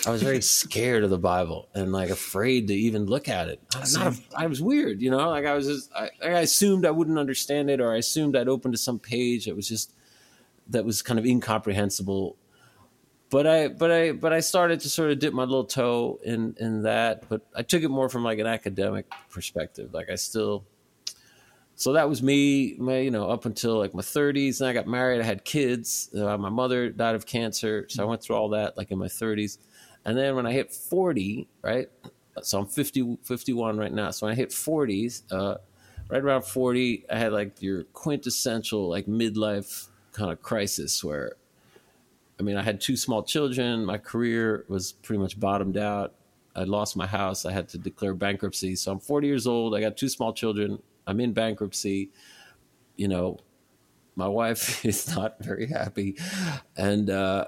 I 0.07 0.11
was 0.11 0.23
very 0.23 0.41
scared 0.43 1.05
of 1.05 1.11
the 1.11 1.19
Bible 1.19 1.69
and 1.75 1.93
like 1.93 2.11
afraid 2.11 2.69
to 2.69 2.75
even 2.75 3.07
look 3.07 3.29
at 3.29 3.49
it. 3.49 3.61
I 3.75 3.81
was, 3.81 3.97
not 3.97 4.15
a, 4.15 4.19
I 4.37 4.47
was 4.47 4.63
weird, 4.63 5.01
you 5.01 5.11
know. 5.11 5.29
Like 5.31 5.47
I 5.47 5.55
was 5.55 5.67
just, 5.67 5.93
I, 5.95 6.11
I 6.23 6.41
assumed 6.41 6.87
I 6.87 6.91
wouldn't 6.91 7.19
understand 7.19 7.71
it, 7.71 7.81
or 7.81 7.93
I 7.93 7.99
assumed 7.99 8.37
I'd 8.37 8.49
open 8.49 8.73
to 8.73 8.79
some 8.79 8.99
page 8.99 9.47
that 9.47 9.57
was 9.57 9.69
just 9.69 9.93
that 10.69 10.85
was 10.85 11.03
kind 11.03 11.19
of 11.19 11.27
incomprehensible 11.27 12.37
but 13.31 13.47
I 13.47 13.69
but 13.69 13.91
I 13.91 14.13
but 14.13 14.33
I 14.33 14.41
started 14.41 14.81
to 14.81 14.89
sort 14.89 15.11
of 15.11 15.19
dip 15.19 15.33
my 15.33 15.45
little 15.45 15.65
toe 15.65 16.21
in 16.23 16.55
in 16.59 16.83
that, 16.83 17.29
but 17.29 17.43
I 17.55 17.63
took 17.63 17.83
it 17.83 17.89
more 17.89 18.09
from 18.09 18.25
like 18.25 18.39
an 18.39 18.47
academic 18.47 19.07
perspective. 19.31 19.95
Like 19.95 20.11
I 20.11 20.17
still 20.17 20.65
so 21.81 21.95
that 21.95 22.11
was 22.11 22.23
me, 22.23 22.75
my, 22.79 22.99
you 22.99 23.11
know, 23.11 23.31
up 23.31 23.47
until 23.47 23.79
like 23.79 23.95
my 23.95 24.03
30s. 24.03 24.61
And 24.61 24.69
I 24.69 24.75
got 24.75 24.87
married. 24.87 25.23
I 25.23 25.25
had 25.25 25.47
kids. 25.47 26.11
Uh, 26.15 26.37
my 26.37 26.51
mother 26.51 26.91
died 26.91 27.15
of 27.15 27.25
cancer, 27.25 27.87
so 27.89 28.03
I 28.03 28.07
went 28.07 28.23
through 28.23 28.37
all 28.37 28.51
that 28.51 28.77
like 28.77 28.91
in 28.91 28.99
my 28.99 29.07
30s. 29.07 29.57
And 30.05 30.15
then 30.15 30.37
when 30.37 30.45
I 30.45 30.53
hit 30.53 30.75
40, 30.75 31.49
right? 31.63 31.89
So 32.43 32.59
I'm 32.59 32.67
50, 32.67 33.17
51 33.23 33.79
right 33.79 33.95
now. 33.95 34.11
So 34.11 34.27
when 34.27 34.35
I 34.35 34.37
hit 34.37 34.51
40s, 34.51 35.23
uh, 35.33 35.57
right 36.11 36.21
around 36.23 36.43
40, 36.43 37.07
I 37.11 37.17
had 37.17 37.33
like 37.33 37.63
your 37.63 37.85
quintessential 37.85 38.91
like 38.91 39.07
midlife 39.07 39.89
kind 40.13 40.31
of 40.31 40.43
crisis 40.43 41.03
where 41.03 41.37
I 42.41 42.43
mean, 42.43 42.57
I 42.57 42.63
had 42.63 42.81
two 42.81 42.97
small 42.97 43.23
children. 43.23 43.85
My 43.85 43.99
career 43.99 44.65
was 44.67 44.93
pretty 44.93 45.21
much 45.21 45.39
bottomed 45.39 45.77
out. 45.77 46.15
I 46.57 46.65
lost 46.65 46.97
my 46.97 47.07
house. 47.07 47.45
I 47.45 47.53
had 47.53 47.69
to 47.69 47.79
declare 47.79 48.15
bankruptcy. 48.15 48.77
So 48.77 48.91
I'm 48.91 48.99
40 48.99 49.27
years 49.27 49.47
old. 49.47 49.77
I 49.77 49.81
got 49.81 49.99
two 49.99 50.09
small 50.09 50.33
children. 50.33 50.83
I'm 51.07 51.21
in 51.21 51.35
bankruptcy. 51.35 52.11
You 52.97 53.09
know, 53.09 53.39
my 54.17 54.27
wife 54.27 54.85
is 54.87 55.15
not 55.15 55.37
very 55.45 55.67
happy, 55.67 56.17
and 56.77 57.11
uh, 57.11 57.47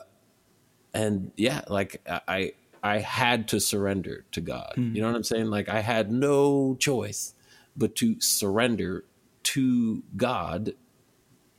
and 0.93 1.33
yeah, 1.37 1.63
like 1.69 2.03
I 2.07 2.53
I 2.83 2.99
had 2.99 3.49
to 3.49 3.61
surrender 3.61 4.25
to 4.33 4.41
God. 4.41 4.75
You 4.77 5.01
know 5.01 5.07
what 5.07 5.17
I'm 5.17 5.25
saying? 5.25 5.47
Like 5.47 5.69
I 5.69 5.81
had 5.81 6.13
no 6.13 6.77
choice 6.79 7.35
but 7.77 7.97
to 7.97 8.21
surrender 8.21 9.05
to 9.45 10.03
God. 10.17 10.75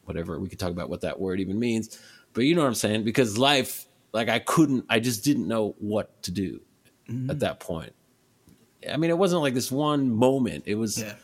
Whatever 0.05 0.39
we 0.39 0.49
could 0.49 0.59
talk 0.59 0.71
about 0.71 0.89
what 0.89 1.01
that 1.01 1.19
word 1.19 1.39
even 1.39 1.57
means, 1.59 1.97
but 2.33 2.43
you 2.45 2.55
know 2.55 2.61
what 2.61 2.67
I'm 2.67 2.75
saying? 2.75 3.03
Because 3.03 3.37
life, 3.37 3.85
like 4.11 4.29
I 4.29 4.39
couldn't, 4.39 4.85
I 4.89 4.99
just 4.99 5.23
didn't 5.23 5.47
know 5.47 5.75
what 5.79 6.21
to 6.23 6.31
do 6.31 6.61
at 7.29 7.39
that 7.41 7.59
point. 7.59 7.93
I 8.89 8.97
mean, 8.97 9.09
it 9.09 9.17
wasn't 9.17 9.41
like 9.41 9.53
this 9.53 9.71
one 9.71 10.09
moment. 10.09 10.63
It 10.65 10.75
was, 10.75 11.01
Yeah. 11.01 11.15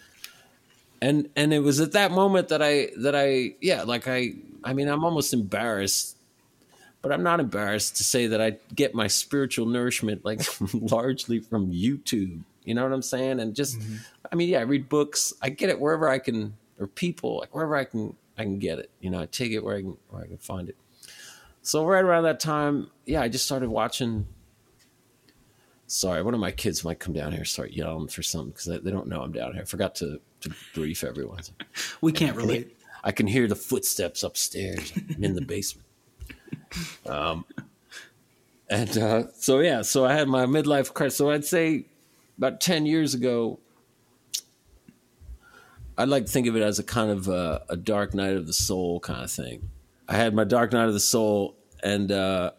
and 1.02 1.30
and 1.36 1.54
it 1.54 1.60
was 1.60 1.80
at 1.80 1.94
that 1.94 2.12
moment 2.12 2.50
that 2.50 2.62
I 2.62 2.90
that 2.98 3.16
I 3.16 3.56
yeah, 3.62 3.84
like 3.84 4.08
I 4.08 4.34
I 4.64 4.74
mean, 4.74 4.88
I'm 4.88 5.04
almost 5.04 5.34
embarrassed 5.34 6.16
but 7.02 7.12
I'm 7.12 7.24
not 7.24 7.40
embarrassed 7.40 7.98
to 7.98 8.04
say 8.04 8.28
that 8.28 8.42
I 8.42 8.58
get 8.76 8.94
my 8.94 9.08
spiritual 9.08 9.66
nourishment 9.66 10.26
like 10.26 10.42
largely 10.74 11.40
from 11.40 11.72
YouTube. 11.72 12.42
You 12.66 12.74
know 12.74 12.84
what 12.84 12.92
I'm 12.92 13.02
saying? 13.02 13.40
And 13.40 13.56
just, 13.56 13.80
mm-hmm. 13.80 13.96
I 14.32 14.36
mean, 14.36 14.50
yeah, 14.50 14.60
I 14.60 14.64
read 14.64 14.90
books. 14.90 15.34
I 15.42 15.50
get 15.50 15.70
it 15.70 15.80
wherever 15.80 16.10
I 16.10 16.20
can, 16.20 16.56
or 16.78 16.88
people, 16.88 17.38
like 17.40 17.56
wherever 17.56 17.76
I 17.76 17.86
can, 17.86 18.16
I 18.38 18.44
can 18.44 18.60
get 18.60 18.80
it. 18.80 18.90
You 19.00 19.10
know, 19.12 19.22
I 19.22 19.28
take 19.28 19.52
it 19.54 19.64
where 19.64 19.78
I 19.78 19.82
can, 19.82 19.98
where 20.10 20.24
I 20.24 20.28
can 20.28 20.38
find 20.38 20.68
it. 20.70 20.76
So 21.62 21.86
right 21.86 22.04
around 22.04 22.24
that 22.24 22.40
time, 22.40 22.90
yeah, 23.06 23.22
I 23.22 23.28
just 23.28 23.46
started 23.46 23.70
watching. 23.70 24.28
Sorry, 25.88 26.22
one 26.22 26.34
of 26.34 26.40
my 26.40 26.52
kids 26.52 26.84
might 26.84 27.00
come 27.00 27.14
down 27.14 27.32
here 27.32 27.40
and 27.40 27.48
start 27.48 27.72
yelling 27.72 28.08
for 28.08 28.22
something 28.22 28.52
because 28.52 28.66
they, 28.66 28.78
they, 28.78 28.92
don't 28.92 29.08
know 29.08 29.22
I'm 29.22 29.32
down 29.32 29.54
here. 29.54 29.64
I 29.64 29.66
forgot 29.66 29.96
to, 29.96 30.22
to 30.42 30.52
brief 30.76 31.04
everyone. 31.04 31.42
we 32.02 32.12
can't 32.12 32.36
relate. 32.36 32.78
I 33.04 33.12
can 33.12 33.26
hear 33.26 33.48
the 33.48 33.56
footsteps 33.56 34.22
upstairs. 34.22 34.94
I'm 34.96 35.24
in 35.24 35.36
the 35.36 35.42
basement. 35.42 35.88
Um, 37.08 37.46
and 38.70 38.96
uh, 38.96 39.24
so 39.34 39.60
yeah, 39.60 39.82
so 39.82 40.06
I 40.06 40.14
had 40.14 40.28
my 40.28 40.46
midlife 40.46 40.94
crisis. 40.94 41.18
So 41.18 41.32
I'd 41.32 41.46
say 41.46 41.86
about 42.38 42.62
ten 42.62 42.86
years 42.86 43.16
ago, 43.16 43.60
I'd 45.98 46.10
like 46.10 46.28
to 46.28 46.32
think 46.32 46.48
of 46.48 46.56
it 46.56 46.62
as 46.62 46.78
a 46.78 46.84
kind 46.84 47.10
of 47.10 47.28
a, 47.28 47.64
a, 47.70 47.76
dark 47.76 48.14
night 48.14 48.36
of 48.36 48.46
the 48.46 48.54
soul 48.54 49.00
kind 49.00 49.24
of 49.24 49.32
thing. 49.32 49.70
I 50.10 50.16
had 50.16 50.34
my 50.34 50.44
dark 50.44 50.74
night 50.74 50.88
of 50.88 50.94
the 50.94 51.00
soul, 51.00 51.56
and 51.84 52.12
uh, 52.12 52.52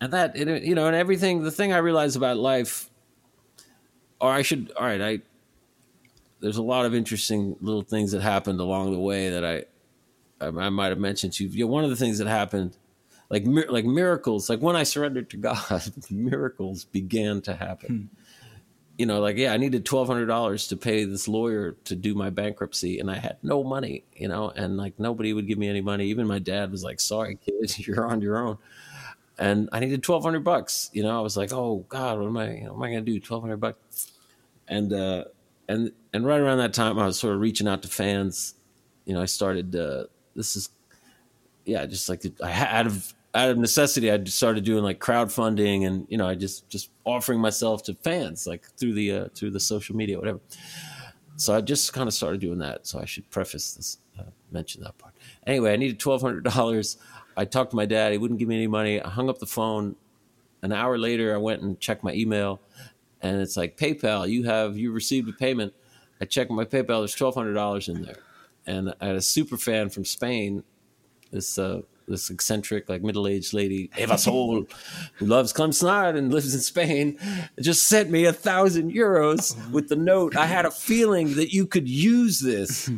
and 0.00 0.12
that 0.12 0.36
it, 0.36 0.64
you 0.64 0.74
know, 0.74 0.86
and 0.86 0.96
everything. 0.96 1.42
The 1.42 1.50
thing 1.50 1.72
I 1.72 1.78
realized 1.78 2.16
about 2.16 2.36
life, 2.36 2.90
or 4.20 4.30
I 4.30 4.42
should, 4.42 4.72
all 4.76 4.84
right, 4.84 5.00
I 5.00 5.20
there's 6.40 6.56
a 6.56 6.62
lot 6.62 6.86
of 6.86 6.94
interesting 6.94 7.56
little 7.60 7.82
things 7.82 8.12
that 8.12 8.20
happened 8.20 8.60
along 8.60 8.92
the 8.92 8.98
way 8.98 9.30
that 9.30 9.44
I 9.44 9.64
I, 10.44 10.48
I 10.48 10.68
might 10.70 10.88
have 10.88 10.98
mentioned 10.98 11.34
to 11.34 11.44
you. 11.44 11.50
you 11.50 11.64
know, 11.64 11.70
one 11.70 11.84
of 11.84 11.90
the 11.90 11.96
things 11.96 12.18
that 12.18 12.26
happened 12.26 12.76
like 13.30 13.44
like 13.46 13.84
miracles 13.84 14.50
like 14.50 14.60
when 14.60 14.76
i 14.76 14.82
surrendered 14.82 15.30
to 15.30 15.36
god 15.36 15.82
miracles 16.10 16.84
began 16.84 17.40
to 17.40 17.54
happen 17.54 18.10
hmm. 18.10 18.19
You 19.00 19.06
know 19.06 19.18
like 19.18 19.38
yeah 19.38 19.50
i 19.54 19.56
needed 19.56 19.86
$1200 19.86 20.68
to 20.68 20.76
pay 20.76 21.04
this 21.04 21.26
lawyer 21.26 21.72
to 21.84 21.96
do 21.96 22.14
my 22.14 22.28
bankruptcy 22.28 23.00
and 23.00 23.10
i 23.10 23.16
had 23.16 23.38
no 23.42 23.64
money 23.64 24.04
you 24.14 24.28
know 24.28 24.50
and 24.50 24.76
like 24.76 24.92
nobody 24.98 25.32
would 25.32 25.48
give 25.48 25.56
me 25.56 25.70
any 25.70 25.80
money. 25.80 26.04
Even 26.08 26.26
my 26.26 26.38
dad 26.38 26.70
was 26.70 26.84
like 26.84 27.00
sorry 27.00 27.38
kid 27.42 27.78
you're 27.86 28.06
on 28.06 28.20
your 28.20 28.36
own. 28.36 28.58
And 29.38 29.70
i 29.72 29.80
needed 29.80 30.06
1200 30.06 30.44
bucks 30.44 30.90
you 30.92 31.02
know 31.02 31.18
i 31.18 31.22
was 31.22 31.34
like 31.34 31.50
oh 31.50 31.86
god 31.88 32.18
what 32.18 32.26
am 32.26 32.36
i 32.36 32.48
what 32.68 32.74
am 32.74 32.82
i 32.82 32.90
going 32.90 33.02
to 33.02 33.10
do 33.10 33.14
1200 33.14 33.56
bucks? 33.56 34.12
And 34.68 34.92
uh 34.92 35.24
and 35.66 35.92
and 36.12 36.26
right 36.26 36.38
around 36.38 36.58
that 36.58 36.74
time 36.74 36.98
i 36.98 37.06
was 37.06 37.18
sort 37.18 37.32
of 37.32 37.40
reaching 37.40 37.68
out 37.68 37.80
to 37.80 37.88
fans 37.88 38.54
you 39.06 39.14
know 39.14 39.22
i 39.22 39.24
started 39.24 39.74
uh 39.74 40.04
this 40.36 40.56
is 40.56 40.68
yeah 41.64 41.86
just 41.86 42.06
like 42.10 42.22
i 42.44 42.50
had 42.50 42.92
out 43.34 43.50
of 43.50 43.58
necessity, 43.58 44.10
I 44.10 44.22
started 44.24 44.64
doing 44.64 44.82
like 44.82 44.98
crowdfunding, 44.98 45.86
and 45.86 46.06
you 46.08 46.18
know, 46.18 46.26
I 46.26 46.34
just 46.34 46.68
just 46.68 46.90
offering 47.04 47.40
myself 47.40 47.82
to 47.84 47.94
fans 47.94 48.46
like 48.46 48.66
through 48.76 48.94
the 48.94 49.12
uh, 49.12 49.28
through 49.34 49.50
the 49.50 49.60
social 49.60 49.96
media, 49.96 50.18
whatever. 50.18 50.40
So 51.36 51.54
I 51.54 51.60
just 51.60 51.92
kind 51.92 52.08
of 52.08 52.14
started 52.14 52.40
doing 52.40 52.58
that. 52.58 52.86
So 52.86 53.00
I 53.00 53.06
should 53.06 53.30
preface 53.30 53.72
this, 53.74 53.98
uh, 54.18 54.24
mention 54.50 54.82
that 54.82 54.98
part. 54.98 55.14
Anyway, 55.46 55.72
I 55.72 55.76
needed 55.76 55.98
twelve 55.98 56.20
hundred 56.22 56.44
dollars. 56.44 56.98
I 57.36 57.44
talked 57.44 57.70
to 57.70 57.76
my 57.76 57.86
dad. 57.86 58.12
He 58.12 58.18
wouldn't 58.18 58.38
give 58.38 58.48
me 58.48 58.56
any 58.56 58.66
money. 58.66 59.00
I 59.00 59.08
hung 59.08 59.28
up 59.30 59.38
the 59.38 59.46
phone. 59.46 59.96
An 60.62 60.72
hour 60.72 60.98
later, 60.98 61.32
I 61.34 61.38
went 61.38 61.62
and 61.62 61.80
checked 61.80 62.04
my 62.04 62.12
email, 62.12 62.60
and 63.22 63.40
it's 63.40 63.56
like 63.56 63.78
PayPal. 63.78 64.28
You 64.28 64.44
have 64.44 64.76
you 64.76 64.92
received 64.92 65.28
a 65.28 65.32
payment. 65.32 65.72
I 66.20 66.26
checked 66.26 66.50
my 66.50 66.64
PayPal. 66.64 67.00
There's 67.00 67.14
twelve 67.14 67.34
hundred 67.34 67.54
dollars 67.54 67.88
in 67.88 68.02
there, 68.02 68.18
and 68.66 68.92
I 69.00 69.06
had 69.06 69.16
a 69.16 69.22
super 69.22 69.56
fan 69.56 69.88
from 69.88 70.04
Spain. 70.04 70.64
This 71.30 71.58
uh, 71.58 71.82
this 72.10 72.28
eccentric, 72.30 72.88
like 72.88 73.02
middle 73.02 73.26
aged 73.26 73.54
lady, 73.54 73.90
Eva 73.96 74.18
Sol, 74.18 74.66
who 75.14 75.26
loves 75.26 75.52
Clem 75.52 75.72
Snide 75.72 76.16
and 76.16 76.32
lives 76.32 76.54
in 76.54 76.60
Spain, 76.60 77.18
just 77.60 77.84
sent 77.84 78.10
me 78.10 78.24
a 78.26 78.32
thousand 78.32 78.92
euros 78.92 79.56
with 79.70 79.88
the 79.88 79.96
note. 79.96 80.36
I 80.36 80.46
had 80.46 80.66
a 80.66 80.70
feeling 80.70 81.34
that 81.36 81.52
you 81.52 81.66
could 81.66 81.88
use 81.88 82.40
this, 82.40 82.90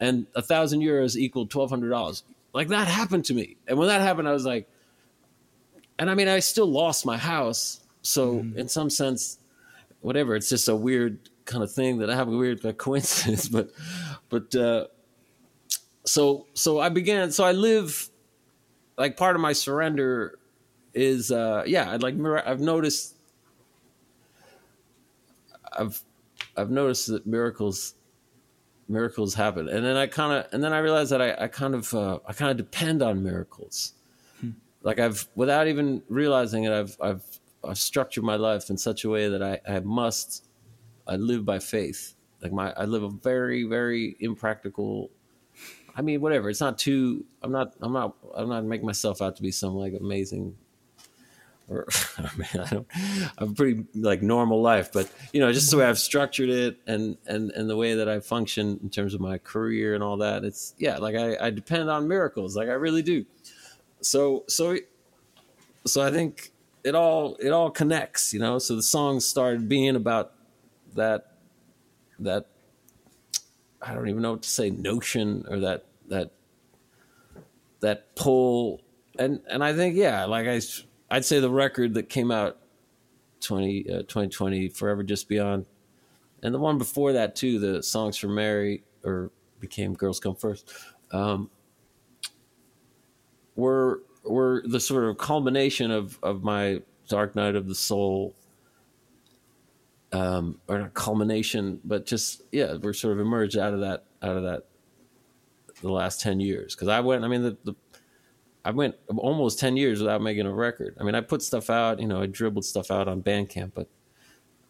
and 0.00 0.26
a 0.34 0.42
thousand 0.42 0.80
euros 0.80 1.16
equaled 1.16 1.50
twelve 1.50 1.70
hundred 1.70 1.90
dollars. 1.90 2.22
Like 2.52 2.68
that 2.68 2.88
happened 2.88 3.26
to 3.26 3.34
me, 3.34 3.56
and 3.66 3.78
when 3.78 3.88
that 3.88 4.00
happened, 4.00 4.28
I 4.28 4.32
was 4.32 4.46
like, 4.46 4.68
and 5.98 6.10
I 6.10 6.14
mean, 6.14 6.28
I 6.28 6.38
still 6.38 6.66
lost 6.66 7.04
my 7.04 7.18
house, 7.18 7.80
so 8.02 8.36
mm. 8.36 8.56
in 8.56 8.68
some 8.68 8.88
sense, 8.88 9.38
whatever. 10.00 10.34
It's 10.36 10.48
just 10.48 10.68
a 10.68 10.76
weird 10.76 11.18
kind 11.44 11.62
of 11.62 11.72
thing 11.72 11.98
that 11.98 12.10
I 12.10 12.16
have 12.16 12.28
a 12.28 12.36
weird 12.36 12.64
like, 12.64 12.78
coincidence, 12.88 13.48
but 13.48 13.70
but. 14.28 14.54
uh 14.54 14.86
so 16.04 16.46
so 16.54 16.80
I 16.80 16.88
began 16.88 17.30
so 17.30 17.44
I 17.44 17.52
live 17.52 18.09
like 19.00 19.16
part 19.16 19.34
of 19.34 19.40
my 19.40 19.54
surrender 19.54 20.38
is 20.92 21.32
uh 21.32 21.62
yeah 21.66 21.96
like 22.00 22.14
i've 22.46 22.60
noticed 22.60 23.16
i've 25.78 26.02
i've 26.56 26.70
noticed 26.70 27.06
that 27.06 27.26
miracles 27.26 27.94
miracles 28.88 29.34
happen. 29.34 29.68
And 29.68 29.84
then 29.84 29.96
i 29.96 30.06
kind 30.06 30.32
of 30.32 30.52
and 30.52 30.62
then 30.62 30.72
i 30.72 30.78
realized 30.80 31.12
that 31.12 31.22
i, 31.22 31.44
I 31.44 31.48
kind 31.48 31.74
of 31.74 31.94
uh, 31.94 32.18
i 32.26 32.32
kind 32.34 32.50
of 32.50 32.56
depend 32.56 33.02
on 33.02 33.22
miracles. 33.22 33.94
Hmm. 34.40 34.50
like 34.82 34.98
i've 34.98 35.28
without 35.34 35.66
even 35.66 36.02
realizing 36.08 36.64
it 36.64 36.72
i've 36.72 36.96
i've 37.00 37.24
i've 37.64 37.78
structured 37.78 38.24
my 38.24 38.36
life 38.36 38.68
in 38.68 38.76
such 38.76 39.04
a 39.04 39.08
way 39.08 39.28
that 39.28 39.42
i 39.42 39.60
i 39.66 39.80
must 39.80 40.44
i 41.06 41.16
live 41.16 41.44
by 41.46 41.58
faith. 41.58 42.14
Like 42.42 42.52
my 42.52 42.72
i 42.72 42.84
live 42.84 43.02
a 43.02 43.10
very 43.10 43.62
very 43.64 44.16
impractical 44.20 45.10
I 46.00 46.02
mean, 46.02 46.22
whatever. 46.22 46.48
It's 46.48 46.62
not 46.62 46.78
too. 46.78 47.26
I'm 47.42 47.52
not. 47.52 47.74
I'm 47.82 47.92
not. 47.92 48.16
I'm 48.34 48.48
not 48.48 48.64
making 48.64 48.86
myself 48.86 49.20
out 49.20 49.36
to 49.36 49.42
be 49.42 49.50
some 49.50 49.74
like 49.74 49.92
amazing. 49.92 50.56
Or 51.68 51.86
I 52.16 52.30
mean, 52.38 52.64
I 52.64 52.68
don't. 52.70 52.86
I'm 53.36 53.54
pretty 53.54 53.84
like 53.94 54.22
normal 54.22 54.62
life, 54.62 54.92
but 54.94 55.10
you 55.34 55.40
know, 55.40 55.52
just 55.52 55.70
the 55.70 55.76
way 55.76 55.84
I've 55.84 55.98
structured 55.98 56.48
it 56.48 56.78
and 56.86 57.18
and 57.26 57.50
and 57.50 57.68
the 57.68 57.76
way 57.76 57.96
that 57.96 58.08
I 58.08 58.20
function 58.20 58.80
in 58.82 58.88
terms 58.88 59.12
of 59.12 59.20
my 59.20 59.36
career 59.36 59.94
and 59.94 60.02
all 60.02 60.16
that. 60.16 60.42
It's 60.42 60.74
yeah, 60.78 60.96
like 60.96 61.16
I 61.16 61.36
I 61.38 61.50
depend 61.50 61.90
on 61.90 62.08
miracles, 62.08 62.56
like 62.56 62.70
I 62.70 62.72
really 62.72 63.02
do. 63.02 63.26
So 64.00 64.44
so 64.48 64.78
so 65.84 66.00
I 66.00 66.10
think 66.10 66.50
it 66.82 66.94
all 66.94 67.36
it 67.40 67.50
all 67.50 67.70
connects, 67.70 68.32
you 68.32 68.40
know. 68.40 68.58
So 68.58 68.74
the 68.74 68.82
songs 68.82 69.26
started 69.26 69.68
being 69.68 69.96
about 69.96 70.32
that 70.94 71.34
that 72.20 72.46
I 73.82 73.92
don't 73.92 74.08
even 74.08 74.22
know 74.22 74.32
what 74.32 74.42
to 74.44 74.48
say 74.48 74.70
notion 74.70 75.44
or 75.46 75.60
that 75.60 75.84
that 76.10 76.30
that 77.80 78.14
pull. 78.14 78.82
And 79.18 79.40
and 79.48 79.64
I 79.64 79.72
think 79.72 79.96
yeah 79.96 80.24
like 80.26 80.46
I 80.46 80.60
I'd 81.10 81.24
say 81.24 81.40
the 81.40 81.50
record 81.50 81.94
that 81.94 82.08
came 82.08 82.30
out 82.30 82.58
20 83.40 83.90
uh, 83.90 83.98
2020 84.02 84.68
forever 84.68 85.02
just 85.02 85.28
beyond 85.28 85.66
and 86.42 86.54
the 86.54 86.58
one 86.58 86.78
before 86.78 87.14
that 87.14 87.34
too 87.34 87.58
the 87.58 87.82
songs 87.82 88.16
for 88.16 88.28
Mary 88.28 88.84
or 89.02 89.30
became 89.58 89.94
girls 89.94 90.20
come 90.20 90.36
first 90.36 90.72
um, 91.10 91.50
were 93.56 94.02
were 94.24 94.62
the 94.66 94.80
sort 94.80 95.04
of 95.04 95.18
culmination 95.18 95.90
of 95.90 96.18
of 96.22 96.42
my 96.42 96.80
dark 97.08 97.34
night 97.34 97.56
of 97.56 97.66
the 97.66 97.74
soul 97.74 98.34
um, 100.12 100.60
or 100.68 100.78
not 100.78 100.94
culmination, 100.94 101.80
but 101.84 102.06
just 102.06 102.42
yeah, 102.52 102.74
we're 102.74 102.92
sort 102.92 103.14
of 103.14 103.20
emerged 103.20 103.56
out 103.56 103.74
of 103.74 103.80
that 103.80 104.04
out 104.22 104.36
of 104.36 104.42
that 104.44 104.66
the 105.82 105.90
last 105.90 106.20
ten 106.20 106.40
years. 106.40 106.74
Because 106.74 106.88
I 106.88 107.00
went, 107.00 107.24
I 107.24 107.28
mean, 107.28 107.42
the, 107.42 107.56
the 107.64 107.74
I 108.64 108.70
went 108.70 108.96
almost 109.16 109.58
ten 109.58 109.76
years 109.76 110.00
without 110.00 110.22
making 110.22 110.46
a 110.46 110.52
record. 110.52 110.96
I 111.00 111.04
mean, 111.04 111.14
I 111.14 111.20
put 111.20 111.42
stuff 111.42 111.70
out, 111.70 112.00
you 112.00 112.06
know, 112.06 112.22
I 112.22 112.26
dribbled 112.26 112.64
stuff 112.64 112.90
out 112.90 113.08
on 113.08 113.22
Bandcamp, 113.22 113.72
but 113.74 113.88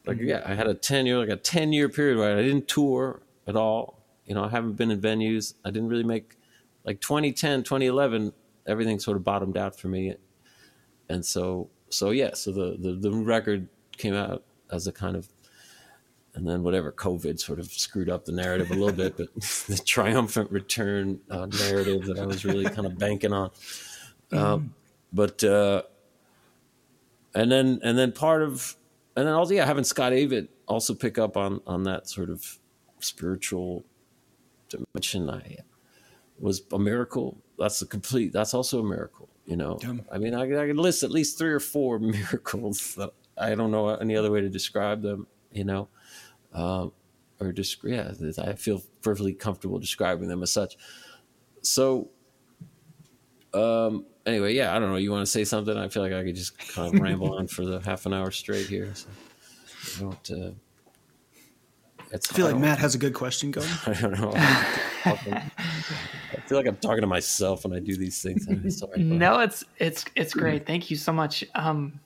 like 0.06 0.18
mm-hmm. 0.18 0.28
yeah, 0.28 0.42
I 0.44 0.54
had 0.54 0.66
a 0.66 0.74
ten 0.74 1.06
year 1.06 1.18
like 1.18 1.28
a 1.28 1.36
ten 1.36 1.72
year 1.72 1.88
period 1.88 2.18
where 2.18 2.36
I 2.36 2.42
didn't 2.42 2.68
tour 2.68 3.22
at 3.46 3.56
all. 3.56 4.02
You 4.26 4.34
know, 4.34 4.44
I 4.44 4.48
haven't 4.48 4.74
been 4.74 4.90
in 4.90 5.00
venues. 5.00 5.54
I 5.64 5.70
didn't 5.70 5.88
really 5.88 6.04
make 6.04 6.36
like 6.84 7.00
2010, 7.00 7.64
2011, 7.64 8.32
everything 8.66 8.98
sort 8.98 9.16
of 9.16 9.24
bottomed 9.24 9.56
out 9.56 9.78
for 9.78 9.88
me. 9.88 10.14
And 11.08 11.24
so 11.24 11.68
so 11.88 12.10
yeah, 12.10 12.34
so 12.34 12.52
the 12.52 12.76
the, 12.78 12.92
the 12.92 13.12
record 13.12 13.68
came 13.96 14.14
out 14.14 14.44
as 14.70 14.86
a 14.86 14.92
kind 14.92 15.16
of 15.16 15.28
and 16.34 16.46
then 16.46 16.62
whatever 16.62 16.92
COVID 16.92 17.40
sort 17.40 17.58
of 17.58 17.66
screwed 17.66 18.08
up 18.08 18.24
the 18.24 18.32
narrative 18.32 18.70
a 18.70 18.74
little 18.74 18.92
bit, 18.92 19.16
but 19.16 19.34
the 19.40 19.80
triumphant 19.84 20.50
return 20.50 21.20
uh, 21.30 21.46
narrative 21.46 22.06
that 22.06 22.18
I 22.18 22.26
was 22.26 22.44
really 22.44 22.64
kind 22.64 22.86
of 22.86 22.98
banking 22.98 23.32
on. 23.32 23.50
Um, 24.32 24.74
but 25.12 25.42
uh, 25.42 25.82
and 27.34 27.50
then 27.50 27.80
and 27.82 27.98
then 27.98 28.12
part 28.12 28.42
of 28.42 28.76
and 29.16 29.26
then 29.26 29.34
also 29.34 29.54
yeah, 29.54 29.66
having 29.66 29.84
Scott 29.84 30.12
Avett 30.12 30.48
also 30.66 30.94
pick 30.94 31.18
up 31.18 31.36
on 31.36 31.60
on 31.66 31.82
that 31.84 32.08
sort 32.08 32.30
of 32.30 32.58
spiritual 33.00 33.84
dimension, 34.68 35.28
I 35.28 35.58
was 36.38 36.62
a 36.72 36.78
miracle. 36.78 37.38
That's 37.58 37.82
a 37.82 37.86
complete. 37.86 38.32
That's 38.32 38.54
also 38.54 38.80
a 38.80 38.84
miracle. 38.84 39.28
You 39.46 39.56
know, 39.56 39.78
I 40.12 40.18
mean, 40.18 40.32
I, 40.32 40.42
I 40.42 40.66
could 40.68 40.76
list 40.76 41.02
at 41.02 41.10
least 41.10 41.36
three 41.36 41.50
or 41.50 41.60
four 41.60 41.98
miracles 41.98 42.94
that 42.94 43.10
I 43.36 43.54
don't 43.54 43.70
know 43.70 43.88
any 43.88 44.16
other 44.16 44.30
way 44.30 44.40
to 44.40 44.48
describe 44.48 45.02
them, 45.02 45.26
you 45.50 45.64
know, 45.64 45.88
um, 46.52 46.92
or 47.40 47.52
just 47.52 47.82
yeah, 47.84 48.12
I 48.38 48.52
feel 48.54 48.82
perfectly 49.02 49.32
comfortable 49.32 49.78
describing 49.78 50.28
them 50.28 50.42
as 50.42 50.52
such. 50.52 50.76
So, 51.62 52.10
Um. 53.54 54.06
Anyway, 54.26 54.54
yeah, 54.54 54.76
I 54.76 54.78
don't 54.78 54.90
know. 54.90 54.96
You 54.96 55.10
want 55.10 55.24
to 55.24 55.30
say 55.30 55.44
something? 55.44 55.74
I 55.76 55.88
feel 55.88 56.02
like 56.02 56.12
I 56.12 56.22
could 56.22 56.36
just 56.36 56.56
kind 56.58 56.94
of 56.94 57.00
ramble 57.02 57.34
on 57.34 57.48
for 57.48 57.64
the 57.64 57.80
half 57.80 58.04
an 58.04 58.12
hour 58.12 58.30
straight 58.30 58.66
here. 58.66 58.94
So 58.94 59.08
I 59.96 60.00
don't. 60.00 60.30
Uh, 60.30 60.50
it's, 62.12 62.30
I 62.30 62.34
feel 62.34 62.46
like 62.46 62.58
Matt 62.58 62.78
has 62.78 62.94
a 62.94 62.98
good 62.98 63.14
question 63.14 63.50
going. 63.50 63.68
I 63.86 63.92
don't 63.94 64.20
know. 64.20 64.32
I 64.34 65.16
feel 66.46 66.58
like 66.58 66.66
I'm 66.66 66.76
talking 66.76 67.00
to 67.00 67.06
myself 67.06 67.64
when 67.64 67.72
I 67.72 67.78
do 67.78 67.96
these 67.96 68.20
things. 68.20 68.46
Sorry, 68.78 69.02
no, 69.02 69.40
it's 69.40 69.64
it's 69.78 70.04
it's 70.16 70.34
great. 70.34 70.66
Thank 70.66 70.90
you 70.90 70.96
so 70.96 71.12
much. 71.12 71.44
Um, 71.54 71.98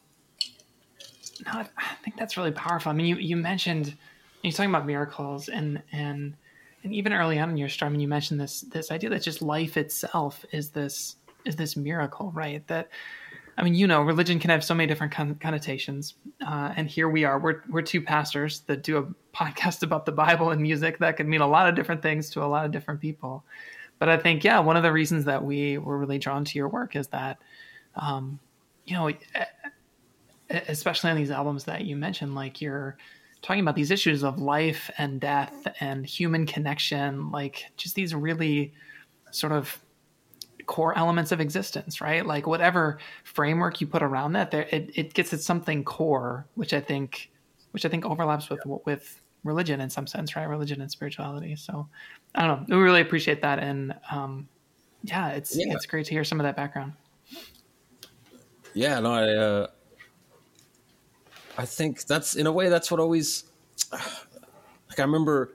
no, 1.46 1.52
I 1.52 1.66
think 2.04 2.16
that's 2.16 2.36
really 2.36 2.52
powerful. 2.52 2.90
I 2.90 2.94
mean, 2.94 3.06
you 3.06 3.16
you 3.16 3.36
mentioned 3.36 3.96
you're 4.44 4.52
talking 4.52 4.70
about 4.70 4.86
miracles 4.86 5.48
and 5.48 5.82
and 5.92 6.36
and 6.82 6.94
even 6.94 7.14
early 7.14 7.38
on 7.38 7.48
in 7.48 7.56
your 7.56 7.70
story, 7.70 7.88
I 7.88 7.92
mean, 7.92 8.00
you 8.00 8.08
mentioned 8.08 8.38
this 8.38 8.60
this 8.62 8.90
idea 8.90 9.10
that 9.10 9.22
just 9.22 9.42
life 9.42 9.76
itself 9.76 10.44
is 10.52 10.70
this 10.70 11.16
is 11.44 11.56
this 11.56 11.76
miracle, 11.76 12.30
right? 12.34 12.66
That 12.68 12.90
I 13.56 13.62
mean, 13.62 13.74
you 13.74 13.86
know, 13.86 14.02
religion 14.02 14.38
can 14.38 14.50
have 14.50 14.64
so 14.64 14.74
many 14.74 14.86
different 14.86 15.12
con- 15.12 15.36
connotations, 15.36 16.14
uh, 16.46 16.72
and 16.76 16.88
here 16.88 17.08
we 17.08 17.24
are. 17.24 17.38
We're 17.38 17.62
we're 17.70 17.82
two 17.82 18.02
pastors 18.02 18.60
that 18.60 18.82
do 18.82 18.98
a 18.98 19.36
podcast 19.36 19.82
about 19.82 20.06
the 20.06 20.12
Bible 20.12 20.50
and 20.50 20.60
music 20.60 20.98
that 20.98 21.16
can 21.16 21.28
mean 21.28 21.40
a 21.40 21.46
lot 21.46 21.68
of 21.68 21.74
different 21.74 22.02
things 22.02 22.30
to 22.30 22.44
a 22.44 22.46
lot 22.46 22.64
of 22.66 22.70
different 22.70 23.00
people. 23.00 23.44
But 23.98 24.08
I 24.08 24.16
think, 24.16 24.42
yeah, 24.42 24.58
one 24.58 24.76
of 24.76 24.82
the 24.82 24.92
reasons 24.92 25.24
that 25.24 25.42
we 25.42 25.78
were 25.78 25.96
really 25.96 26.18
drawn 26.18 26.44
to 26.44 26.58
your 26.58 26.68
work 26.68 26.96
is 26.96 27.06
that, 27.08 27.38
um, 27.94 28.40
you 28.86 28.94
know, 28.94 29.10
especially 30.50 31.10
on 31.10 31.16
these 31.16 31.30
albums 31.30 31.64
that 31.64 31.84
you 31.84 31.96
mentioned, 31.96 32.34
like 32.34 32.60
you're 32.60 32.96
talking 33.44 33.60
about 33.60 33.76
these 33.76 33.90
issues 33.90 34.24
of 34.24 34.40
life 34.40 34.90
and 34.96 35.20
death 35.20 35.68
and 35.78 36.06
human 36.06 36.46
connection, 36.46 37.30
like 37.30 37.66
just 37.76 37.94
these 37.94 38.14
really 38.14 38.72
sort 39.30 39.52
of 39.52 39.78
core 40.64 40.96
elements 40.96 41.30
of 41.30 41.42
existence, 41.42 42.00
right? 42.00 42.24
Like 42.24 42.46
whatever 42.46 42.98
framework 43.22 43.82
you 43.82 43.86
put 43.86 44.02
around 44.02 44.32
that, 44.32 44.50
there 44.50 44.66
it, 44.70 44.90
it 44.94 45.12
gets 45.12 45.34
at 45.34 45.40
something 45.40 45.84
core, 45.84 46.46
which 46.54 46.72
I 46.72 46.80
think, 46.80 47.30
which 47.72 47.84
I 47.84 47.90
think 47.90 48.06
overlaps 48.06 48.48
with 48.48 48.60
with 48.86 49.20
religion 49.44 49.82
in 49.82 49.90
some 49.90 50.06
sense, 50.06 50.34
right? 50.34 50.48
Religion 50.48 50.80
and 50.80 50.90
spirituality. 50.90 51.54
So 51.54 51.86
I 52.34 52.46
don't 52.46 52.66
know. 52.66 52.78
We 52.78 52.82
really 52.82 53.02
appreciate 53.02 53.42
that, 53.42 53.58
and 53.58 53.94
um, 54.10 54.48
yeah, 55.02 55.28
it's 55.32 55.54
yeah. 55.54 55.74
it's 55.74 55.84
great 55.84 56.06
to 56.06 56.12
hear 56.12 56.24
some 56.24 56.40
of 56.40 56.44
that 56.44 56.56
background. 56.56 56.94
Yeah, 58.72 59.00
no, 59.00 59.12
I 59.12 59.28
uh, 59.34 59.66
I 61.56 61.66
think 61.66 62.04
that's 62.04 62.34
in 62.36 62.46
a 62.46 62.52
way 62.52 62.68
that's 62.68 62.90
what 62.90 63.00
always 63.00 63.44
like 63.92 64.98
I 64.98 65.02
remember 65.02 65.52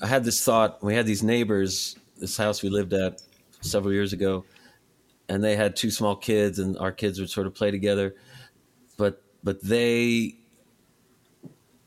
I 0.00 0.06
had 0.06 0.24
this 0.24 0.42
thought 0.44 0.82
we 0.82 0.94
had 0.94 1.06
these 1.06 1.22
neighbors 1.22 1.96
this 2.16 2.36
house 2.36 2.62
we 2.62 2.68
lived 2.68 2.92
at 2.92 3.22
several 3.60 3.92
years 3.92 4.12
ago 4.12 4.44
and 5.28 5.42
they 5.42 5.56
had 5.56 5.76
two 5.76 5.90
small 5.90 6.16
kids 6.16 6.58
and 6.58 6.76
our 6.78 6.92
kids 6.92 7.20
would 7.20 7.30
sort 7.30 7.46
of 7.46 7.54
play 7.54 7.70
together 7.70 8.14
but 8.96 9.22
but 9.44 9.62
they 9.62 10.36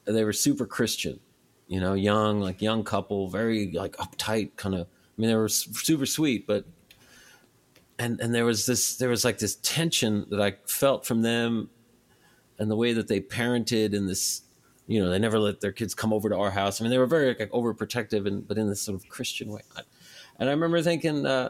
they 0.06 0.24
were 0.24 0.34
super 0.34 0.66
Christian 0.66 1.20
you 1.68 1.80
know 1.80 1.94
young 1.94 2.40
like 2.40 2.62
young 2.62 2.84
couple 2.84 3.30
very 3.30 3.72
like 3.72 3.98
uptight 3.98 4.56
kind 4.56 4.76
of 4.76 4.82
I 4.82 5.22
mean 5.22 5.30
they 5.30 5.36
were 5.36 5.50
super 5.50 6.06
sweet 6.06 6.48
but 6.48 6.66
and 8.00 8.20
and 8.22 8.34
there 8.34 8.46
was 8.46 8.66
this 8.66 8.98
there 8.98 9.10
was 9.10 9.26
like 9.26 9.40
this 9.40 9.58
tension 9.58 10.26
that 10.30 10.42
I 10.42 10.56
felt 10.66 11.06
from 11.06 11.22
them 11.22 11.70
and 12.62 12.70
the 12.70 12.76
way 12.76 12.94
that 12.94 13.08
they 13.08 13.20
parented 13.20 13.94
in 13.94 14.06
this 14.06 14.44
you 14.86 15.04
know 15.04 15.10
they 15.10 15.18
never 15.18 15.40
let 15.40 15.62
their 15.62 15.72
kids 15.72 15.96
come 15.96 16.14
over 16.14 16.30
to 16.30 16.36
our 16.38 16.52
house. 16.52 16.80
I 16.80 16.84
mean 16.84 16.92
they 16.92 17.00
were 17.00 17.08
very 17.08 17.30
like 17.30 17.50
overprotective 17.52 18.28
and 18.28 18.48
but 18.48 18.58
in 18.58 18.70
this 18.70 18.82
sort 18.82 18.96
of 18.96 19.10
christian 19.10 19.50
way. 19.50 19.62
And 20.40 20.48
i 20.48 20.52
remember 20.52 20.82
thinking 20.82 21.26
uh, 21.26 21.50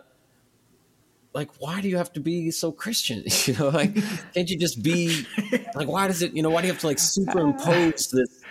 like 1.33 1.49
why 1.59 1.81
do 1.81 1.89
you 1.89 1.97
have 1.97 2.13
to 2.13 2.21
be 2.21 2.49
so 2.49 2.71
christian? 2.71 3.23
You 3.45 3.55
know 3.55 3.69
like 3.69 3.93
can't 4.33 4.49
you 4.49 4.57
just 4.57 4.81
be 4.81 5.27
like 5.75 5.89
why 5.89 6.07
does 6.07 6.21
it 6.21 6.33
you 6.33 6.41
know 6.41 6.49
why 6.49 6.61
do 6.61 6.67
you 6.67 6.73
have 6.73 6.81
to 6.81 6.87
like 6.87 6.99
superimpose 6.99 8.09
this 8.11 8.41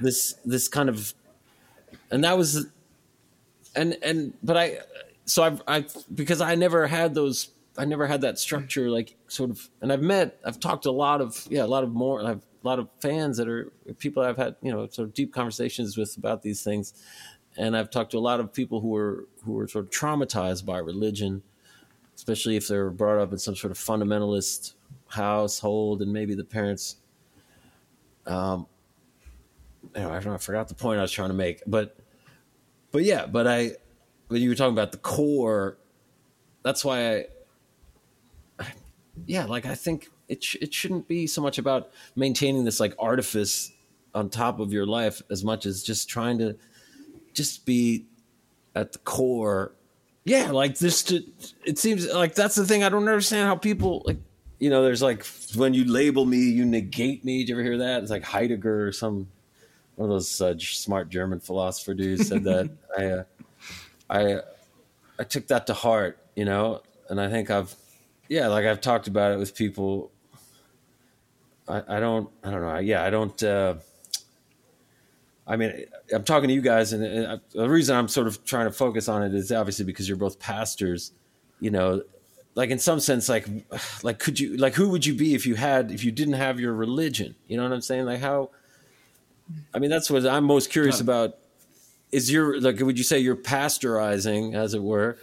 this 0.00 0.34
this 0.46 0.66
kind 0.66 0.88
of 0.88 1.12
and 2.10 2.24
that 2.24 2.38
was 2.38 2.66
and 3.76 3.98
and 4.02 4.32
but 4.42 4.56
i 4.56 4.78
so 5.26 5.42
i've 5.42 5.62
i 5.68 5.84
because 6.14 6.40
i 6.40 6.54
never 6.54 6.86
had 6.86 7.14
those 7.14 7.50
I 7.78 7.84
never 7.84 8.06
had 8.06 8.22
that 8.22 8.38
structure, 8.38 8.90
like 8.90 9.16
sort 9.28 9.50
of. 9.50 9.70
And 9.80 9.92
I've 9.92 10.02
met, 10.02 10.40
I've 10.44 10.58
talked 10.58 10.82
to 10.82 10.90
a 10.90 10.92
lot 10.92 11.20
of, 11.20 11.46
yeah, 11.48 11.64
a 11.64 11.66
lot 11.66 11.84
of 11.84 11.92
more, 11.92 12.20
I've 12.24 12.44
a 12.64 12.66
lot 12.66 12.80
of 12.80 12.88
fans 13.00 13.36
that 13.36 13.48
are 13.48 13.70
people 13.98 14.22
I've 14.22 14.36
had, 14.36 14.56
you 14.62 14.72
know, 14.72 14.88
sort 14.88 15.08
of 15.08 15.14
deep 15.14 15.32
conversations 15.32 15.96
with 15.96 16.16
about 16.16 16.42
these 16.42 16.62
things, 16.62 16.92
and 17.56 17.76
I've 17.76 17.90
talked 17.90 18.10
to 18.10 18.18
a 18.18 18.20
lot 18.20 18.40
of 18.40 18.52
people 18.52 18.80
who 18.80 18.88
were 18.88 19.28
who 19.44 19.52
were 19.52 19.68
sort 19.68 19.84
of 19.84 19.90
traumatized 19.90 20.66
by 20.66 20.78
religion, 20.78 21.42
especially 22.16 22.56
if 22.56 22.66
they 22.68 22.76
were 22.76 22.90
brought 22.90 23.20
up 23.20 23.32
in 23.32 23.38
some 23.38 23.54
sort 23.54 23.70
of 23.70 23.78
fundamentalist 23.78 24.74
household, 25.06 26.02
and 26.02 26.12
maybe 26.12 26.34
the 26.34 26.44
parents. 26.44 26.96
Um, 28.26 28.66
anyway, 29.94 30.12
I 30.12 30.14
don't 30.16 30.26
know, 30.26 30.34
I 30.34 30.38
forgot 30.38 30.68
the 30.68 30.74
point 30.74 30.98
I 30.98 31.02
was 31.02 31.12
trying 31.12 31.30
to 31.30 31.34
make, 31.34 31.62
but, 31.66 31.96
but 32.90 33.04
yeah, 33.04 33.24
but 33.24 33.46
I, 33.46 33.72
when 34.26 34.42
you 34.42 34.50
were 34.50 34.54
talking 34.54 34.74
about 34.74 34.92
the 34.92 34.98
core, 34.98 35.78
that's 36.62 36.84
why 36.84 37.14
I 37.14 37.24
yeah, 39.26 39.44
like 39.44 39.66
I 39.66 39.74
think 39.74 40.10
it 40.28 40.42
sh- 40.42 40.56
it 40.60 40.72
shouldn't 40.72 41.08
be 41.08 41.26
so 41.26 41.40
much 41.40 41.58
about 41.58 41.90
maintaining 42.16 42.64
this 42.64 42.80
like 42.80 42.94
artifice 42.98 43.72
on 44.14 44.28
top 44.28 44.60
of 44.60 44.72
your 44.72 44.86
life 44.86 45.22
as 45.30 45.44
much 45.44 45.66
as 45.66 45.82
just 45.82 46.08
trying 46.08 46.38
to 46.38 46.56
just 47.32 47.64
be 47.66 48.06
at 48.74 48.92
the 48.92 48.98
core. 49.00 49.72
Yeah, 50.24 50.50
like 50.50 50.78
this. 50.78 51.02
To, 51.04 51.22
it 51.64 51.78
seems 51.78 52.06
like 52.12 52.34
that's 52.34 52.54
the 52.54 52.66
thing. 52.66 52.84
I 52.84 52.88
don't 52.88 53.08
understand 53.08 53.46
how 53.46 53.56
people 53.56 54.02
like. 54.06 54.18
You 54.58 54.70
know, 54.70 54.82
there's 54.82 55.02
like 55.02 55.24
when 55.54 55.72
you 55.72 55.84
label 55.84 56.24
me, 56.24 56.38
you 56.38 56.64
negate 56.64 57.24
me. 57.24 57.38
Did 57.38 57.50
you 57.50 57.54
ever 57.54 57.62
hear 57.62 57.78
that? 57.78 58.02
It's 58.02 58.10
like 58.10 58.24
Heidegger 58.24 58.88
or 58.88 58.92
some 58.92 59.28
one 59.94 60.10
of 60.10 60.14
those 60.14 60.40
uh, 60.40 60.58
smart 60.58 61.10
German 61.10 61.38
philosopher 61.38 61.94
dudes 61.94 62.26
said 62.26 62.42
that. 62.44 62.70
I, 62.98 63.04
uh, 63.04 63.24
I, 64.10 64.40
I 65.20 65.24
took 65.24 65.46
that 65.46 65.68
to 65.68 65.74
heart. 65.74 66.18
You 66.34 66.44
know, 66.44 66.82
and 67.08 67.20
I 67.20 67.30
think 67.30 67.50
I've 67.50 67.74
yeah, 68.28 68.48
like 68.48 68.66
I've 68.66 68.80
talked 68.80 69.08
about 69.08 69.32
it 69.32 69.38
with 69.38 69.54
people. 69.54 70.12
I, 71.66 71.96
I 71.96 72.00
don't, 72.00 72.30
I 72.44 72.50
don't 72.50 72.62
know. 72.62 72.78
Yeah, 72.78 73.04
I 73.04 73.10
don't. 73.10 73.42
Uh, 73.42 73.74
I 75.46 75.56
mean, 75.56 75.86
I'm 76.12 76.24
talking 76.24 76.48
to 76.48 76.54
you 76.54 76.60
guys, 76.60 76.92
and, 76.92 77.02
and 77.02 77.26
I, 77.26 77.38
the 77.52 77.68
reason 77.68 77.96
I'm 77.96 78.08
sort 78.08 78.26
of 78.26 78.44
trying 78.44 78.66
to 78.66 78.72
focus 78.72 79.08
on 79.08 79.22
it 79.22 79.34
is 79.34 79.50
obviously 79.50 79.86
because 79.86 80.06
you're 80.06 80.18
both 80.18 80.38
pastors. 80.38 81.12
You 81.60 81.70
know, 81.70 82.02
like 82.54 82.70
in 82.70 82.78
some 82.78 83.00
sense, 83.00 83.28
like, 83.28 83.48
like 84.02 84.18
could 84.18 84.38
you, 84.38 84.56
like, 84.56 84.74
who 84.74 84.90
would 84.90 85.06
you 85.06 85.14
be 85.14 85.34
if 85.34 85.46
you 85.46 85.54
had, 85.54 85.90
if 85.90 86.04
you 86.04 86.12
didn't 86.12 86.34
have 86.34 86.60
your 86.60 86.74
religion? 86.74 87.34
You 87.46 87.56
know 87.56 87.62
what 87.62 87.72
I'm 87.72 87.80
saying? 87.80 88.04
Like, 88.04 88.20
how? 88.20 88.50
I 89.72 89.78
mean, 89.78 89.88
that's 89.88 90.10
what 90.10 90.26
I'm 90.26 90.44
most 90.44 90.70
curious 90.70 91.00
about. 91.00 91.38
Is 92.12 92.30
your 92.30 92.60
like, 92.60 92.78
would 92.80 92.98
you 92.98 93.04
say 93.04 93.18
you're 93.18 93.36
pastorizing, 93.36 94.54
as 94.54 94.74
it 94.74 94.82
were? 94.82 95.18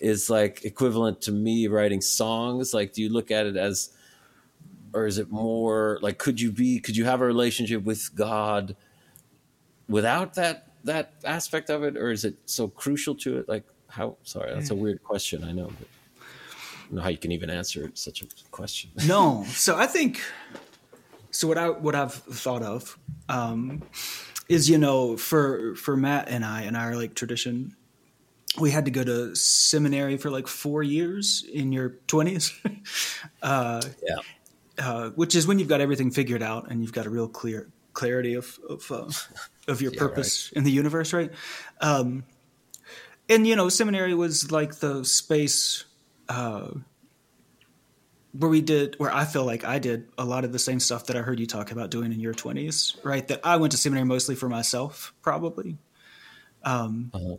Is 0.00 0.30
like 0.30 0.64
equivalent 0.64 1.22
to 1.22 1.32
me 1.32 1.66
writing 1.66 2.00
songs? 2.00 2.74
Like, 2.74 2.92
do 2.92 3.02
you 3.02 3.08
look 3.08 3.30
at 3.30 3.46
it 3.46 3.56
as, 3.56 3.90
or 4.92 5.06
is 5.06 5.18
it 5.18 5.30
more 5.30 5.98
like, 6.02 6.18
could 6.18 6.40
you 6.40 6.52
be, 6.52 6.80
could 6.80 6.96
you 6.96 7.04
have 7.04 7.20
a 7.20 7.26
relationship 7.26 7.84
with 7.84 8.14
God 8.14 8.76
without 9.88 10.34
that, 10.34 10.68
that 10.84 11.12
aspect 11.24 11.70
of 11.70 11.82
it? 11.82 11.96
Or 11.96 12.10
is 12.10 12.24
it 12.24 12.36
so 12.46 12.68
crucial 12.68 13.14
to 13.16 13.38
it? 13.38 13.48
Like, 13.48 13.64
how, 13.88 14.16
sorry, 14.22 14.52
that's 14.52 14.70
a 14.70 14.74
hmm. 14.74 14.82
weird 14.82 15.02
question. 15.02 15.44
I 15.44 15.52
know, 15.52 15.66
but 15.66 15.88
I 16.18 16.86
don't 16.86 16.96
know 16.96 17.02
how 17.02 17.08
you 17.08 17.18
can 17.18 17.32
even 17.32 17.50
answer 17.50 17.90
such 17.94 18.22
a 18.22 18.26
question. 18.50 18.90
no. 19.06 19.44
So 19.48 19.76
I 19.76 19.86
think, 19.86 20.20
so 21.30 21.48
what 21.48 21.58
I, 21.58 21.70
what 21.70 21.94
I've 21.94 22.14
thought 22.14 22.62
of, 22.62 22.98
um, 23.28 23.82
is 24.48 24.68
you 24.68 24.78
know 24.78 25.16
for 25.16 25.74
for 25.76 25.96
Matt 25.96 26.28
and 26.28 26.44
I 26.44 26.62
and 26.62 26.76
our 26.76 26.96
like 26.96 27.14
tradition 27.14 27.76
we 28.60 28.70
had 28.70 28.84
to 28.84 28.90
go 28.90 29.04
to 29.04 29.34
seminary 29.34 30.16
for 30.16 30.30
like 30.30 30.46
four 30.46 30.82
years 30.82 31.44
in 31.52 31.72
your 31.72 31.98
20s. 32.08 32.52
uh, 33.42 33.82
yeah. 34.06 34.16
Uh, 34.78 35.10
which 35.10 35.34
is 35.34 35.46
when 35.46 35.58
you've 35.58 35.68
got 35.68 35.80
everything 35.80 36.10
figured 36.10 36.42
out 36.42 36.70
and 36.70 36.82
you've 36.82 36.92
got 36.92 37.04
a 37.04 37.10
real 37.10 37.28
clear 37.28 37.68
clarity 37.94 38.34
of 38.34 38.60
of, 38.68 38.92
uh, 38.92 39.10
of 39.66 39.82
your 39.82 39.92
yeah, 39.92 39.98
purpose 39.98 40.52
right. 40.52 40.58
in 40.58 40.64
the 40.64 40.70
universe, 40.70 41.12
right? 41.12 41.32
Um, 41.80 42.24
and 43.28 43.44
you 43.44 43.56
know, 43.56 43.68
seminary 43.68 44.14
was 44.14 44.52
like 44.52 44.76
the 44.76 45.04
space 45.04 45.84
uh, 46.28 46.70
where 48.32 48.50
we 48.50 48.60
did, 48.60 48.94
where 48.98 49.12
I 49.12 49.24
feel 49.24 49.44
like 49.44 49.64
I 49.64 49.80
did 49.80 50.06
a 50.16 50.24
lot 50.24 50.44
of 50.44 50.52
the 50.52 50.60
same 50.60 50.78
stuff 50.78 51.06
that 51.06 51.16
I 51.16 51.22
heard 51.22 51.40
you 51.40 51.46
talk 51.46 51.72
about 51.72 51.90
doing 51.90 52.12
in 52.12 52.20
your 52.20 52.34
twenties, 52.34 52.96
right? 53.02 53.26
That 53.26 53.40
I 53.42 53.56
went 53.56 53.72
to 53.72 53.78
seminary 53.78 54.06
mostly 54.06 54.36
for 54.36 54.48
myself, 54.48 55.12
probably. 55.22 55.76
Um, 56.62 57.10
uh-huh 57.12 57.36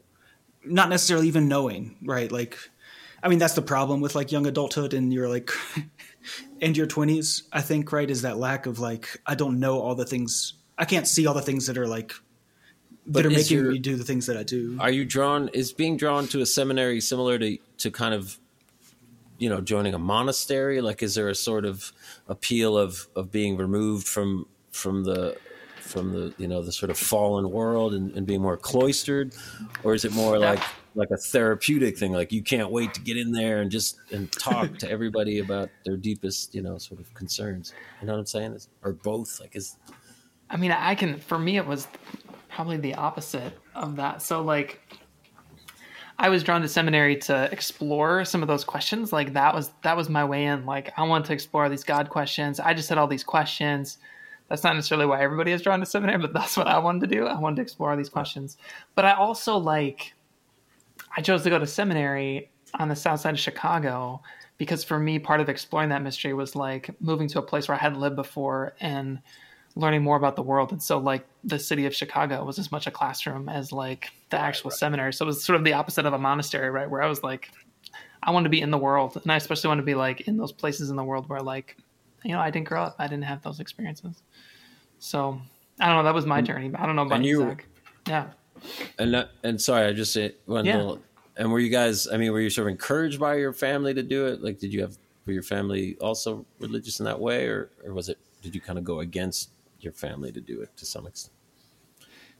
not 0.69 0.89
necessarily 0.89 1.27
even 1.27 1.47
knowing, 1.47 1.97
right? 2.03 2.31
Like, 2.31 2.57
I 3.21 3.27
mean, 3.27 3.39
that's 3.39 3.55
the 3.55 3.61
problem 3.61 4.01
with 4.01 4.15
like 4.15 4.31
young 4.31 4.45
adulthood 4.45 4.93
and 4.93 5.13
your 5.13 5.27
like, 5.27 5.51
and 6.61 6.77
your 6.77 6.87
twenties. 6.87 7.43
I 7.51 7.61
think, 7.61 7.91
right, 7.91 8.09
is 8.09 8.21
that 8.21 8.37
lack 8.37 8.65
of 8.65 8.79
like, 8.79 9.19
I 9.25 9.35
don't 9.35 9.59
know 9.59 9.79
all 9.79 9.95
the 9.95 10.05
things. 10.05 10.53
I 10.77 10.85
can't 10.85 11.07
see 11.07 11.27
all 11.27 11.33
the 11.33 11.41
things 11.41 11.67
that 11.67 11.77
are 11.77 11.87
like 11.87 12.13
that 13.07 13.25
are 13.25 13.29
making 13.29 13.57
your, 13.57 13.71
me 13.71 13.79
do 13.79 13.95
the 13.95 14.03
things 14.03 14.27
that 14.27 14.37
I 14.37 14.43
do. 14.43 14.77
Are 14.79 14.91
you 14.91 15.03
drawn? 15.03 15.49
Is 15.49 15.73
being 15.73 15.97
drawn 15.97 16.27
to 16.27 16.41
a 16.41 16.45
seminary 16.45 17.01
similar 17.01 17.37
to 17.39 17.57
to 17.79 17.91
kind 17.91 18.13
of 18.13 18.37
you 19.37 19.49
know 19.49 19.61
joining 19.61 19.93
a 19.93 19.99
monastery? 19.99 20.79
Like, 20.81 21.03
is 21.03 21.15
there 21.15 21.29
a 21.29 21.35
sort 21.35 21.65
of 21.65 21.91
appeal 22.27 22.77
of 22.77 23.07
of 23.15 23.31
being 23.31 23.57
removed 23.57 24.07
from 24.07 24.45
from 24.71 25.03
the 25.03 25.35
from 25.89 26.11
the 26.11 26.33
you 26.37 26.47
know 26.47 26.61
the 26.61 26.71
sort 26.71 26.89
of 26.89 26.97
fallen 26.97 27.49
world 27.49 27.93
and, 27.93 28.11
and 28.15 28.25
being 28.25 28.41
more 28.41 28.57
cloistered, 28.57 29.33
or 29.83 29.93
is 29.93 30.05
it 30.05 30.13
more 30.13 30.37
like 30.37 30.61
like 30.95 31.09
a 31.11 31.17
therapeutic 31.17 31.97
thing? 31.97 32.11
Like 32.11 32.31
you 32.31 32.43
can't 32.43 32.71
wait 32.71 32.93
to 32.93 33.01
get 33.01 33.17
in 33.17 33.31
there 33.31 33.61
and 33.61 33.71
just 33.71 33.97
and 34.11 34.31
talk 34.31 34.77
to 34.79 34.89
everybody 34.89 35.39
about 35.39 35.69
their 35.85 35.97
deepest 35.97 36.55
you 36.55 36.61
know 36.61 36.77
sort 36.77 36.99
of 36.99 37.13
concerns. 37.13 37.73
You 38.01 38.07
know 38.07 38.13
what 38.13 38.19
I'm 38.19 38.25
saying? 38.25 38.53
Is, 38.53 38.69
or 38.83 38.93
both? 38.93 39.39
Like 39.39 39.55
is 39.55 39.75
I 40.49 40.57
mean, 40.57 40.71
I 40.71 40.95
can. 40.95 41.19
For 41.19 41.37
me, 41.37 41.57
it 41.57 41.65
was 41.65 41.87
probably 42.49 42.77
the 42.77 42.95
opposite 42.95 43.53
of 43.75 43.97
that. 43.97 44.21
So, 44.21 44.41
like, 44.41 44.81
I 46.17 46.29
was 46.29 46.43
drawn 46.43 46.61
to 46.61 46.67
seminary 46.67 47.17
to 47.17 47.49
explore 47.51 48.25
some 48.25 48.41
of 48.41 48.47
those 48.47 48.63
questions. 48.63 49.13
Like, 49.13 49.33
that 49.33 49.53
was 49.53 49.71
that 49.83 49.95
was 49.95 50.09
my 50.09 50.25
way 50.25 50.45
in. 50.45 50.65
Like, 50.65 50.91
I 50.97 51.03
want 51.03 51.25
to 51.25 51.33
explore 51.33 51.69
these 51.69 51.83
God 51.83 52.09
questions. 52.09 52.59
I 52.59 52.73
just 52.73 52.89
had 52.89 52.97
all 52.97 53.07
these 53.07 53.23
questions. 53.23 53.99
That's 54.49 54.63
not 54.63 54.75
necessarily 54.75 55.05
why 55.05 55.21
everybody 55.21 55.51
is 55.51 55.61
drawn 55.61 55.79
to 55.79 55.85
seminary, 55.85 56.17
but 56.17 56.33
that's 56.33 56.57
what 56.57 56.67
I 56.67 56.79
wanted 56.79 57.09
to 57.09 57.15
do. 57.15 57.25
I 57.25 57.39
wanted 57.39 57.57
to 57.57 57.61
explore 57.61 57.95
these 57.95 58.09
questions. 58.09 58.57
But 58.95 59.05
I 59.05 59.13
also 59.13 59.57
like. 59.57 60.13
I 61.17 61.21
chose 61.21 61.43
to 61.43 61.49
go 61.49 61.57
to 61.57 61.65
seminary 61.65 62.51
on 62.77 62.87
the 62.87 62.95
south 62.95 63.21
side 63.21 63.33
of 63.33 63.39
Chicago 63.39 64.21
because 64.59 64.83
for 64.83 64.99
me, 64.99 65.17
part 65.17 65.39
of 65.39 65.49
exploring 65.49 65.89
that 65.89 66.03
mystery 66.03 66.33
was 66.33 66.55
like 66.55 66.89
moving 67.01 67.27
to 67.29 67.39
a 67.39 67.41
place 67.41 67.67
where 67.67 67.75
I 67.75 67.79
hadn't 67.81 67.99
lived 67.99 68.15
before 68.15 68.75
and 68.79 69.19
learning 69.75 70.03
more 70.03 70.17
about 70.17 70.35
the 70.35 70.43
world. 70.43 70.71
And 70.71 70.81
so, 70.81 70.97
like, 70.97 71.25
the 71.43 71.57
city 71.57 71.85
of 71.85 71.95
Chicago 71.95 72.43
was 72.43 72.59
as 72.59 72.71
much 72.71 72.85
a 72.85 72.91
classroom 72.91 73.49
as 73.49 73.71
like 73.71 74.09
the 74.29 74.37
actual 74.37 74.71
seminary. 74.71 75.13
So 75.13 75.25
it 75.25 75.27
was 75.27 75.43
sort 75.43 75.55
of 75.55 75.63
the 75.63 75.73
opposite 75.73 76.05
of 76.05 76.13
a 76.13 76.17
monastery, 76.19 76.69
right? 76.69 76.89
Where 76.89 77.01
I 77.01 77.07
was 77.07 77.23
like, 77.23 77.51
I 78.21 78.31
want 78.31 78.43
to 78.43 78.49
be 78.49 78.61
in 78.61 78.71
the 78.71 78.77
world, 78.77 79.19
and 79.21 79.31
I 79.31 79.37
especially 79.37 79.69
want 79.69 79.79
to 79.79 79.85
be 79.85 79.95
like 79.95 80.21
in 80.21 80.37
those 80.37 80.51
places 80.51 80.89
in 80.89 80.95
the 80.95 81.03
world 81.03 81.29
where, 81.29 81.41
like, 81.41 81.77
you 82.23 82.33
know, 82.33 82.39
I 82.39 82.51
didn't 82.51 82.67
grow 82.67 82.83
up, 82.83 82.95
I 82.99 83.07
didn't 83.07 83.23
have 83.23 83.41
those 83.41 83.61
experiences. 83.61 84.21
So 84.99 85.41
I 85.79 85.87
don't 85.87 85.97
know. 85.97 86.03
That 86.03 86.13
was 86.13 86.25
my 86.25 86.41
journey. 86.41 86.69
But 86.69 86.81
I 86.81 86.85
don't 86.85 86.95
know 86.95 87.03
about 87.03 87.15
And 87.17 87.25
you, 87.25 87.39
Zach. 87.41 87.65
Yeah. 88.07 88.27
And 88.97 89.13
that, 89.13 89.31
and 89.43 89.61
sorry, 89.61 89.85
I 89.87 89.93
just 89.93 90.11
said 90.13 90.35
one 90.45 90.65
Yeah. 90.65 90.77
little. 90.77 90.99
And 91.37 91.51
were 91.51 91.59
you 91.59 91.69
guys? 91.69 92.07
I 92.07 92.17
mean, 92.17 92.31
were 92.33 92.41
you 92.41 92.49
sort 92.49 92.67
of 92.67 92.71
encouraged 92.71 93.19
by 93.19 93.35
your 93.35 93.53
family 93.53 93.93
to 93.93 94.03
do 94.03 94.27
it? 94.27 94.43
Like, 94.43 94.59
did 94.59 94.73
you 94.73 94.81
have 94.81 94.97
were 95.25 95.33
your 95.33 95.43
family 95.43 95.95
also 96.01 96.45
religious 96.59 96.99
in 96.99 97.05
that 97.05 97.19
way, 97.19 97.45
or 97.47 97.69
or 97.85 97.93
was 97.93 98.09
it? 98.09 98.17
Did 98.41 98.53
you 98.55 98.61
kind 98.61 98.77
of 98.77 98.83
go 98.83 98.99
against 98.99 99.49
your 99.79 99.93
family 99.93 100.31
to 100.33 100.41
do 100.41 100.61
it 100.61 100.75
to 100.77 100.85
some 100.85 101.07
extent? 101.07 101.33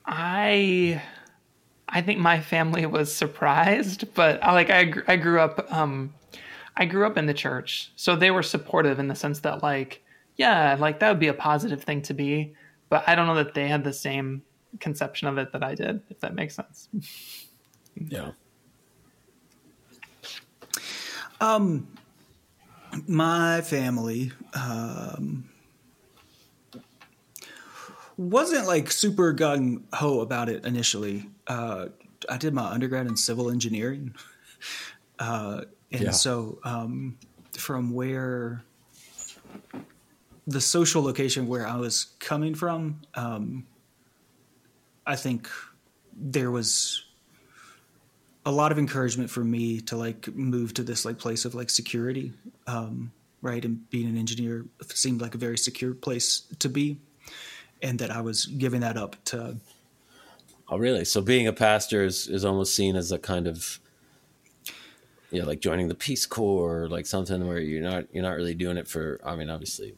I 0.06 1.02
I 1.88 2.02
think 2.02 2.20
my 2.20 2.40
family 2.40 2.86
was 2.86 3.14
surprised, 3.14 4.14
but 4.14 4.44
I, 4.44 4.52
like 4.54 4.70
I 4.70 4.94
I 5.08 5.16
grew 5.16 5.40
up 5.40 5.66
um 5.72 6.14
I 6.76 6.86
grew 6.86 7.06
up 7.06 7.18
in 7.18 7.26
the 7.26 7.34
church, 7.34 7.92
so 7.96 8.16
they 8.16 8.32
were 8.32 8.44
supportive 8.44 9.00
in 9.00 9.08
the 9.08 9.16
sense 9.16 9.40
that 9.42 9.64
like 9.64 10.04
yeah, 10.40 10.78
like 10.80 11.00
that 11.02 11.10
would 11.10 11.20
be 11.20 11.28
a 11.28 11.34
positive 11.34 11.84
thing 11.84 12.02
to 12.04 12.14
be, 12.14 12.56
but 12.88 13.04
I 13.08 13.14
don't 13.14 13.28
know 13.28 13.36
that 13.36 13.54
they 13.54 13.68
had 13.68 13.84
the 13.84 13.92
same 13.92 14.42
conception 14.80 15.28
of 15.28 15.38
it 15.38 15.52
that 15.52 15.64
I 15.64 15.76
did, 15.76 16.02
if 16.10 16.22
that 16.22 16.34
makes 16.34 16.56
sense. 16.56 16.90
Yeah. 18.08 18.32
Um, 21.42 21.88
my 23.08 23.60
family 23.60 24.32
um, 24.54 25.50
wasn't 28.16 28.68
like 28.68 28.90
super 28.90 29.34
gung 29.34 29.84
ho 29.94 30.22
about 30.22 30.48
it 30.48 30.64
initially. 30.66 31.30
Uh, 31.48 31.88
I 32.30 32.38
did 32.38 32.54
my 32.54 32.72
undergrad 32.72 33.08
in 33.08 33.18
civil 33.18 33.50
engineering, 33.52 34.16
uh, 35.18 35.64
and 35.92 36.04
Yeah. 36.04 36.12
so 36.12 36.60
um, 36.64 37.18
from 37.58 37.92
where 37.92 38.64
the 40.50 40.62
social 40.62 41.02
location 41.02 41.48
where 41.48 41.68
I 41.68 41.78
was 41.78 42.16
coming 42.20 42.56
from, 42.56 43.02
um, 43.16 43.66
I 45.06 45.16
think 45.16 45.50
there 46.16 46.52
was 46.52 47.06
a 48.46 48.52
lot 48.52 48.72
of 48.72 48.80
encouragement 48.80 49.30
for 49.30 49.44
me 49.44 49.82
to 49.82 49.96
like 49.96 50.34
move 50.36 50.74
to 50.74 50.84
this 50.84 51.06
like 51.06 51.18
place 51.18 51.46
of 51.46 51.56
like 51.56 51.70
security 51.70 52.34
um, 52.68 53.12
right 53.42 53.64
and 53.64 53.90
being 53.90 54.08
an 54.08 54.18
engineer 54.18 54.66
seemed 54.88 55.22
like 55.22 55.36
a 55.36 55.38
very 55.38 55.58
secure 55.58 55.94
place 55.94 56.44
to 56.58 56.68
be 56.68 56.98
and 57.82 58.00
that 58.00 58.12
i 58.12 58.20
was 58.20 58.46
giving 58.46 58.82
that 58.82 58.98
up 58.98 59.16
to 59.24 59.56
Oh, 60.72 60.78
really? 60.78 61.04
So 61.04 61.22
being 61.22 61.48
a 61.48 61.54
pastor 61.54 62.04
is, 62.04 62.28
is 62.28 62.46
almost 62.46 62.76
seen 62.76 62.96
as 62.96 63.12
a 63.12 63.18
kind 63.18 63.48
of, 63.48 63.80
know, 65.32 65.46
like 65.46 65.62
joining 65.62 65.88
the 65.88 65.96
Peace 65.96 66.28
Corps, 66.28 66.84
or 66.84 66.90
like 66.90 67.08
something 67.08 67.48
where 67.48 67.60
you're 67.60 67.82
not 67.82 68.06
you're 68.14 68.24
not 68.24 68.36
really 68.36 68.54
doing 68.54 68.78
it 68.78 68.88
for. 68.88 69.20
I 69.24 69.36
mean, 69.36 69.50
obviously, 69.50 69.96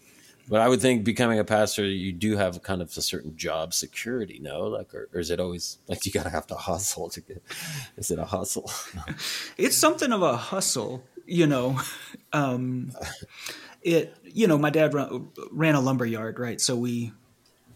but 0.50 0.62
I 0.62 0.68
would 0.68 0.82
think 0.82 1.04
becoming 1.04 1.40
a 1.40 1.44
pastor, 1.44 1.86
you 1.86 2.12
do 2.12 2.38
have 2.38 2.62
kind 2.64 2.82
of 2.82 2.90
a 2.98 3.02
certain 3.02 3.36
job 3.38 3.74
security, 3.74 4.40
no? 4.42 4.64
Like, 4.64 4.94
or, 4.94 5.10
or 5.14 5.20
is 5.20 5.30
it 5.30 5.40
always 5.40 5.78
like 5.88 6.06
you 6.06 6.12
gotta 6.12 6.30
have 6.30 6.48
to 6.48 6.56
hustle 6.56 7.10
to 7.10 7.22
get? 7.22 7.44
Is 7.98 8.12
it 8.12 8.20
a 8.20 8.26
hustle? 8.26 8.70
it's 9.58 9.78
something 9.78 10.12
of 10.12 10.22
a 10.22 10.38
hustle 10.38 11.04
you 11.26 11.48
know 11.48 11.80
um, 12.34 12.92
it 13.82 14.16
you 14.24 14.48
know 14.48 14.58
my 14.58 14.70
dad 14.70 14.94
ran, 14.94 15.30
ran 15.52 15.76
a 15.76 15.82
lumber 15.82 16.06
yard 16.06 16.40
right 16.40 16.60
so 16.62 16.76
we 16.76 17.12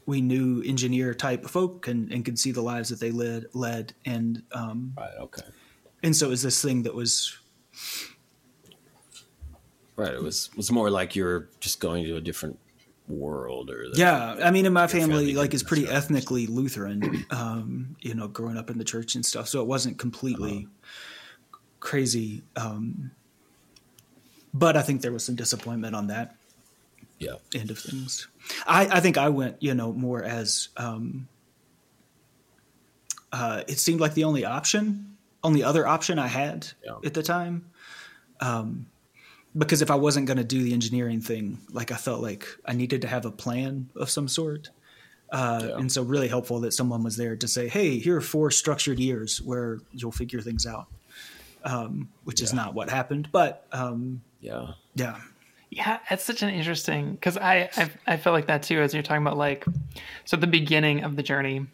we 0.06 0.22
knew 0.22 0.62
engineer 0.64 1.14
type 1.16 1.46
folk 1.48 1.88
and, 1.88 2.12
and 2.12 2.24
could 2.26 2.38
see 2.38 2.52
the 2.52 2.62
lives 2.62 2.90
that 2.90 3.00
they 3.00 3.12
led 3.12 3.46
led 3.54 3.94
and 4.06 4.44
um, 4.52 4.94
right. 4.98 5.14
Okay. 5.20 5.42
and 6.04 6.16
so 6.16 6.28
it 6.28 6.30
was 6.30 6.44
this 6.44 6.62
thing 6.62 6.84
that 6.84 6.94
was 6.94 7.38
Right. 9.96 10.14
It 10.14 10.22
was 10.22 10.50
was 10.56 10.72
more 10.72 10.90
like 10.90 11.16
you're 11.16 11.48
just 11.60 11.80
going 11.80 12.04
to 12.06 12.18
a 12.18 12.22
different 12.22 12.60
world, 13.08 13.70
or 13.70 13.90
that- 13.90 13.98
Yeah, 13.98 14.36
I 14.44 14.52
mean, 14.52 14.66
in 14.66 14.74
my 14.74 14.88
family 14.88 15.08
family, 15.28 15.34
like, 15.36 15.54
is 15.54 15.62
pretty 15.64 15.86
stuff. 15.86 15.96
ethnically 15.96 16.48
Lutheran. 16.48 17.26
Um, 17.30 17.96
you 18.02 18.14
know, 18.16 18.28
growing 18.28 18.58
up 18.58 18.70
in 18.70 18.78
the 18.78 18.84
church 18.84 19.16
and 19.16 19.26
stuff, 19.26 19.48
so 19.48 19.62
it 19.62 19.68
wasn't 19.68 19.98
completely 20.00 20.68
crazy. 21.80 22.42
Um, 22.56 23.12
but 24.54 24.76
I 24.76 24.82
think 24.82 25.02
there 25.02 25.12
was 25.12 25.24
some 25.24 25.36
disappointment 25.36 25.96
on 25.96 26.08
that 26.08 26.36
Yeah. 27.20 27.36
end 27.54 27.70
of 27.72 27.78
things. 27.80 28.28
I, 28.66 28.88
I 28.88 29.00
think 29.02 29.18
I 29.18 29.30
went, 29.30 29.62
you 29.62 29.74
know, 29.76 29.94
more 29.94 30.24
as 30.24 30.70
um, 30.78 31.28
uh, 33.32 33.64
it 33.68 33.78
seemed 33.80 34.00
like 34.00 34.14
the 34.14 34.24
only 34.24 34.46
option, 34.46 35.16
only 35.44 35.62
other 35.64 35.86
option 35.88 36.18
I 36.20 36.28
had 36.28 36.68
Yeah. 36.84 36.96
at 37.04 37.14
the 37.14 37.24
time. 37.24 37.66
Um, 38.40 38.88
because 39.58 39.82
if 39.82 39.90
I 39.92 39.96
wasn't 39.96 40.28
going 40.28 40.38
to 40.38 40.44
do 40.44 40.62
the 40.64 40.74
engineering 40.74 41.22
thing, 41.22 41.60
like 41.72 41.92
I 41.92 41.96
felt 41.96 42.22
like 42.22 42.48
I 42.66 42.74
needed 42.74 43.02
to 43.04 43.08
have 43.08 43.26
a 43.26 43.32
plan 43.32 43.90
of 43.96 44.10
some 44.10 44.28
sort. 44.28 44.70
Uh, 45.32 45.62
Yeah. 45.70 45.78
And 45.78 45.92
so, 45.92 46.04
really 46.04 46.28
helpful 46.28 46.60
that 46.62 46.72
someone 46.74 47.04
was 47.04 47.18
there 47.18 47.36
to 47.36 47.48
say, 47.48 47.68
"Hey, 47.68 47.98
here 47.98 48.18
are 48.18 48.22
four 48.22 48.52
structured 48.52 49.00
years 49.00 49.42
where 49.42 49.80
you'll 49.92 50.12
figure 50.12 50.40
things 50.42 50.66
out," 50.66 50.88
um, 51.64 52.10
which 52.26 52.42
is 52.42 52.54
not 52.54 52.74
what 52.76 52.90
happened. 52.90 53.30
But 53.32 53.66
um, 53.72 54.22
Yeah. 54.42 54.74
yeah, 54.94 55.18
Yeah, 55.72 56.00
it's 56.12 56.24
such 56.24 56.44
an 56.44 56.50
interesting 56.50 57.14
because 57.14 57.38
I, 57.38 57.70
I 57.76 57.90
I 58.14 58.18
feel 58.18 58.34
like 58.34 58.46
that 58.48 58.62
too 58.64 58.80
as 58.82 58.94
you're 58.94 59.02
talking 59.04 59.24
about 59.26 59.38
like 59.38 59.66
so 60.26 60.36
at 60.38 60.42
the 60.42 60.48
beginning 60.48 61.04
of 61.04 61.16
the 61.16 61.24
journey 61.24 61.66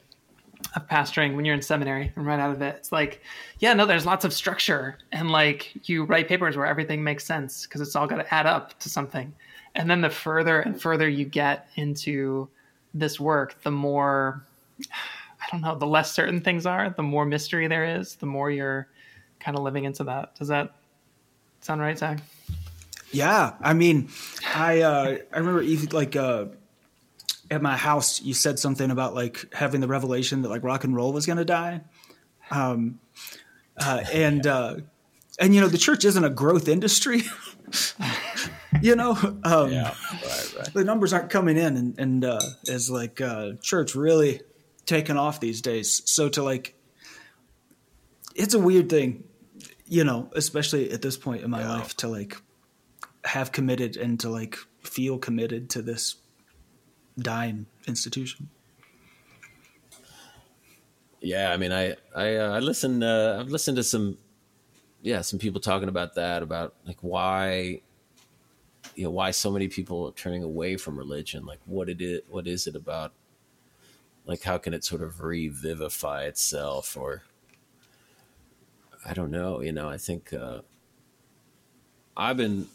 of 0.76 0.88
pastoring 0.88 1.36
when 1.36 1.46
you're 1.46 1.56
in 1.56 1.62
seminary 1.62 2.12
and 2.16 2.26
right 2.26 2.40
out 2.40 2.52
of 2.52 2.62
it. 2.62 2.76
It's 2.78 2.92
like 2.92 3.22
yeah 3.60 3.74
no 3.74 3.86
there's 3.86 4.06
lots 4.06 4.26
of 4.26 4.34
structure 4.34 4.98
and 5.12 5.32
like 5.32 5.90
you 5.90 6.04
write 6.04 6.28
papers 6.28 6.58
where 6.58 6.66
everything 6.66 7.04
makes 7.04 7.26
sense 7.26 7.66
because 7.66 7.82
it's 7.82 7.96
all 7.96 8.08
got 8.08 8.18
to 8.18 8.34
add 8.34 8.46
up 8.46 8.80
to 8.80 8.90
something. 8.90 9.34
And 9.76 9.90
then 9.90 10.02
the 10.02 10.10
further 10.10 10.62
and 10.62 10.82
further 10.82 11.08
you 11.08 11.26
get 11.26 11.70
into 11.76 12.50
this 12.94 13.20
work 13.20 13.62
the 13.64 13.72
more 13.72 14.44
I 14.90 15.46
don't 15.52 15.62
know 15.62 15.76
the 15.76 15.88
less 15.88 16.12
certain 16.12 16.42
things 16.42 16.66
are 16.66 16.90
the 16.90 17.04
more 17.04 17.26
mystery 17.26 17.68
there 17.68 17.86
is 18.00 18.16
the 18.16 18.26
more 18.26 18.52
you're 18.52 18.88
kind 19.40 19.58
of 19.58 19.64
living 19.64 19.86
into 19.86 20.04
that. 20.06 20.36
Does 20.36 20.48
that 20.48 20.76
sound 21.62 21.82
right 21.82 21.98
Zach? 21.98 22.20
Yeah, 23.12 23.54
I 23.62 23.74
mean, 23.74 24.10
I 24.56 24.82
uh, 24.82 25.18
I 25.34 25.38
remember 25.38 25.64
like 25.96 26.16
uh, 26.16 26.46
at 27.52 27.62
my 27.62 27.76
house, 27.78 28.22
you 28.22 28.34
said 28.34 28.58
something 28.58 28.90
about 28.90 29.14
like 29.14 29.54
having 29.54 29.82
the 29.82 29.88
revelation 29.88 30.42
that 30.42 30.50
like 30.50 30.64
rock 30.64 30.84
and 30.86 30.96
roll 30.96 31.12
was 31.14 31.26
going 31.26 31.38
to 31.38 31.46
die, 31.46 31.82
um, 32.50 33.00
uh, 33.78 34.04
and 34.12 34.48
uh, 34.48 34.78
and 35.40 35.54
you 35.54 35.62
know 35.62 35.68
the 35.68 35.78
church 35.78 36.06
isn't 36.06 36.24
a 36.24 36.30
growth 36.30 36.68
industry, 36.70 37.22
you 38.82 38.96
know. 38.96 39.12
Um, 39.44 39.72
Yeah. 39.72 39.94
Right. 40.24 40.54
Right. 40.58 40.74
the 40.74 40.84
numbers 40.86 41.14
aren't 41.14 41.30
coming 41.30 41.58
in 41.58 41.76
and, 41.78 42.00
and 42.00 42.26
uh, 42.26 42.40
as 42.70 42.90
like 42.90 43.20
uh, 43.22 43.54
church 43.62 43.96
really 43.96 44.42
taking 44.86 45.18
off 45.18 45.40
these 45.40 45.62
days 45.62 46.02
so 46.06 46.28
to 46.28 46.42
like 46.44 46.76
it's 48.36 48.54
a 48.54 48.60
weird 48.60 48.90
thing 48.90 49.24
you 49.86 50.04
know 50.04 50.30
especially 50.36 50.92
at 50.92 51.02
this 51.02 51.18
point 51.18 51.44
in 51.44 51.50
my 51.50 51.62
Yeah. 51.62 51.70
life 51.78 51.96
to 51.98 52.08
like 52.08 52.36
have 53.24 53.52
committed 53.52 53.96
and 53.96 54.20
to 54.22 54.30
like 54.30 54.58
feel 54.84 55.18
committed 55.20 55.70
to 55.72 55.82
this 55.82 56.16
dying 57.18 57.66
institution 57.88 58.50
Yeah, 61.22 61.52
I 61.54 61.58
mean, 61.58 61.72
I 61.72 61.96
I 62.16 62.36
uh, 62.38 62.56
I 62.58 62.60
listened. 62.60 63.04
Uh, 63.04 63.38
I've 63.40 63.50
listened 63.50 63.78
to 63.78 63.84
some 63.84 64.18
yeah, 65.04 65.22
some 65.22 65.38
people 65.38 65.62
talking 65.62 65.88
about 65.88 66.16
that 66.16 66.42
about 66.42 66.74
like 66.86 66.98
why 67.02 67.82
you 68.96 69.04
know 69.04 69.12
why 69.12 69.32
so 69.32 69.52
many 69.52 69.68
people 69.68 70.08
are 70.08 70.12
turning 70.12 70.44
away 70.44 70.78
from 70.78 70.98
religion 70.98 71.46
like 71.46 71.60
what 71.66 71.90
it 71.90 72.02
is 72.02 72.22
what 72.30 72.48
is 72.48 72.68
it 72.68 72.76
about 72.76 73.14
like 74.26 74.44
how 74.44 74.58
can 74.58 74.74
it 74.74 74.84
sort 74.84 75.02
of 75.02 75.22
revivify 75.22 76.24
itself 76.24 76.98
or 76.98 77.24
i 79.06 79.14
don't 79.14 79.32
know 79.32 79.62
you 79.62 79.72
know 79.72 79.88
i 79.90 79.98
think 79.98 80.34
uh 80.34 80.60
i've 82.18 82.38
been 82.38 82.68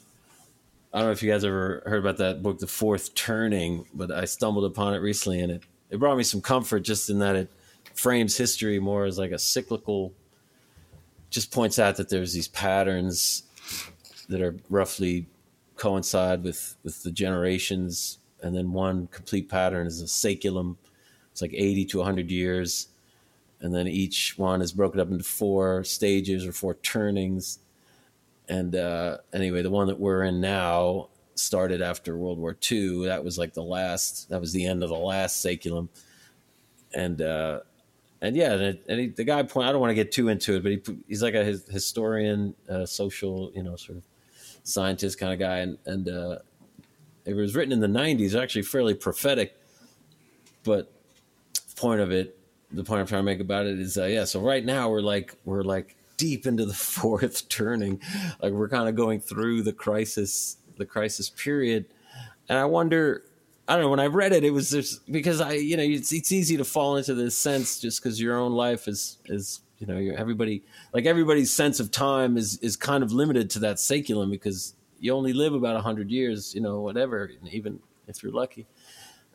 i 0.96 1.00
don't 1.00 1.08
know 1.08 1.12
if 1.12 1.22
you 1.22 1.30
guys 1.30 1.44
ever 1.44 1.82
heard 1.86 2.00
about 2.00 2.16
that 2.16 2.42
book 2.42 2.58
the 2.58 2.66
fourth 2.66 3.14
turning 3.14 3.86
but 3.94 4.10
i 4.10 4.24
stumbled 4.24 4.64
upon 4.64 4.94
it 4.94 4.98
recently 4.98 5.40
and 5.40 5.52
it 5.52 5.62
it 5.90 6.00
brought 6.00 6.16
me 6.16 6.24
some 6.24 6.40
comfort 6.40 6.80
just 6.80 7.08
in 7.08 7.20
that 7.20 7.36
it 7.36 7.48
frames 7.94 8.36
history 8.36 8.80
more 8.80 9.04
as 9.04 9.18
like 9.18 9.30
a 9.30 9.38
cyclical 9.38 10.12
just 11.30 11.52
points 11.52 11.78
out 11.78 11.96
that 11.96 12.08
there's 12.08 12.32
these 12.32 12.48
patterns 12.48 13.44
that 14.28 14.40
are 14.40 14.56
roughly 14.70 15.26
coincide 15.76 16.42
with 16.42 16.76
with 16.82 17.02
the 17.02 17.10
generations 17.10 18.18
and 18.42 18.54
then 18.54 18.72
one 18.72 19.06
complete 19.08 19.48
pattern 19.48 19.86
is 19.86 20.00
a 20.00 20.04
saeculum. 20.04 20.76
It's 21.32 21.42
like 21.42 21.52
80 21.54 21.84
to 21.86 21.98
100 21.98 22.30
years 22.30 22.88
and 23.60 23.74
then 23.74 23.86
each 23.86 24.34
one 24.36 24.62
is 24.62 24.72
broken 24.72 25.00
up 25.00 25.10
into 25.10 25.24
four 25.24 25.84
stages 25.84 26.46
or 26.46 26.52
four 26.52 26.74
turnings 26.74 27.58
and 28.48 28.74
uh, 28.74 29.18
anyway 29.32 29.62
the 29.62 29.70
one 29.70 29.86
that 29.86 29.98
we're 29.98 30.22
in 30.22 30.40
now 30.40 31.08
started 31.34 31.82
after 31.82 32.16
world 32.16 32.38
war 32.38 32.56
ii 32.70 33.04
that 33.06 33.22
was 33.22 33.38
like 33.38 33.52
the 33.52 33.62
last 33.62 34.28
that 34.30 34.40
was 34.40 34.52
the 34.52 34.64
end 34.64 34.82
of 34.82 34.88
the 34.88 34.94
last 34.94 35.44
saeculum 35.44 35.88
and 36.94 37.20
uh, 37.20 37.60
and 38.22 38.36
yeah 38.36 38.52
and, 38.52 38.78
and 38.88 39.00
he, 39.00 39.06
the 39.08 39.24
guy 39.24 39.42
point 39.42 39.68
i 39.68 39.72
don't 39.72 39.80
want 39.80 39.90
to 39.90 39.94
get 39.94 40.10
too 40.12 40.28
into 40.28 40.54
it 40.54 40.62
but 40.62 40.72
he, 40.72 40.82
he's 41.06 41.22
like 41.22 41.34
a 41.34 41.44
his, 41.44 41.66
historian 41.66 42.54
uh, 42.70 42.86
social 42.86 43.52
you 43.54 43.62
know 43.62 43.76
sort 43.76 43.98
of 43.98 44.04
scientist 44.66 45.18
kind 45.18 45.32
of 45.32 45.38
guy, 45.38 45.58
and 45.58 45.78
and 45.86 46.08
uh, 46.08 46.38
it 47.24 47.34
was 47.34 47.54
written 47.54 47.72
in 47.72 47.80
the 47.80 47.86
'90s. 47.86 48.40
Actually, 48.40 48.62
fairly 48.62 48.94
prophetic. 48.94 49.56
But 50.64 50.92
point 51.76 52.00
of 52.00 52.10
it, 52.10 52.38
the 52.72 52.82
point 52.82 53.00
I'm 53.00 53.06
trying 53.06 53.20
to 53.20 53.24
make 53.24 53.40
about 53.40 53.66
it 53.66 53.78
is, 53.78 53.96
uh, 53.96 54.04
yeah. 54.04 54.24
So 54.24 54.40
right 54.40 54.64
now 54.64 54.90
we're 54.90 55.00
like 55.00 55.34
we're 55.44 55.62
like 55.62 55.95
deep 56.16 56.46
into 56.46 56.64
the 56.64 56.74
fourth 56.74 57.48
turning, 57.48 58.00
like 58.42 58.52
we're 58.52 58.68
kind 58.68 58.88
of 58.88 58.94
going 58.94 59.20
through 59.20 59.62
the 59.62 59.72
crisis, 59.72 60.56
the 60.76 60.86
crisis 60.86 61.30
period, 61.30 61.86
and 62.48 62.58
I 62.58 62.64
wonder. 62.64 63.22
I 63.68 63.72
don't 63.72 63.82
know. 63.82 63.90
When 63.90 63.98
I 63.98 64.06
read 64.06 64.32
it, 64.32 64.44
it 64.44 64.52
was 64.52 64.70
just 64.70 65.10
because 65.10 65.40
I, 65.40 65.54
you 65.54 65.76
know, 65.76 65.82
it's, 65.82 66.12
it's 66.12 66.30
easy 66.30 66.56
to 66.56 66.64
fall 66.64 66.94
into 66.98 67.14
this 67.14 67.36
sense 67.36 67.80
just 67.80 68.00
because 68.00 68.20
your 68.20 68.38
own 68.38 68.52
life 68.52 68.86
is 68.86 69.18
is 69.24 69.60
you 69.78 69.86
know 69.86 70.14
everybody 70.16 70.62
like 70.92 71.04
everybody's 71.04 71.52
sense 71.52 71.80
of 71.80 71.90
time 71.90 72.36
is 72.36 72.58
is 72.58 72.76
kind 72.76 73.02
of 73.02 73.12
limited 73.12 73.50
to 73.50 73.58
that 73.58 73.76
saeculum 73.76 74.30
because 74.30 74.74
you 75.00 75.12
only 75.12 75.32
live 75.32 75.52
about 75.52 75.74
100 75.74 76.10
years 76.10 76.54
you 76.54 76.60
know 76.60 76.80
whatever 76.80 77.30
even 77.50 77.78
if 78.08 78.22
you're 78.22 78.32
lucky 78.32 78.66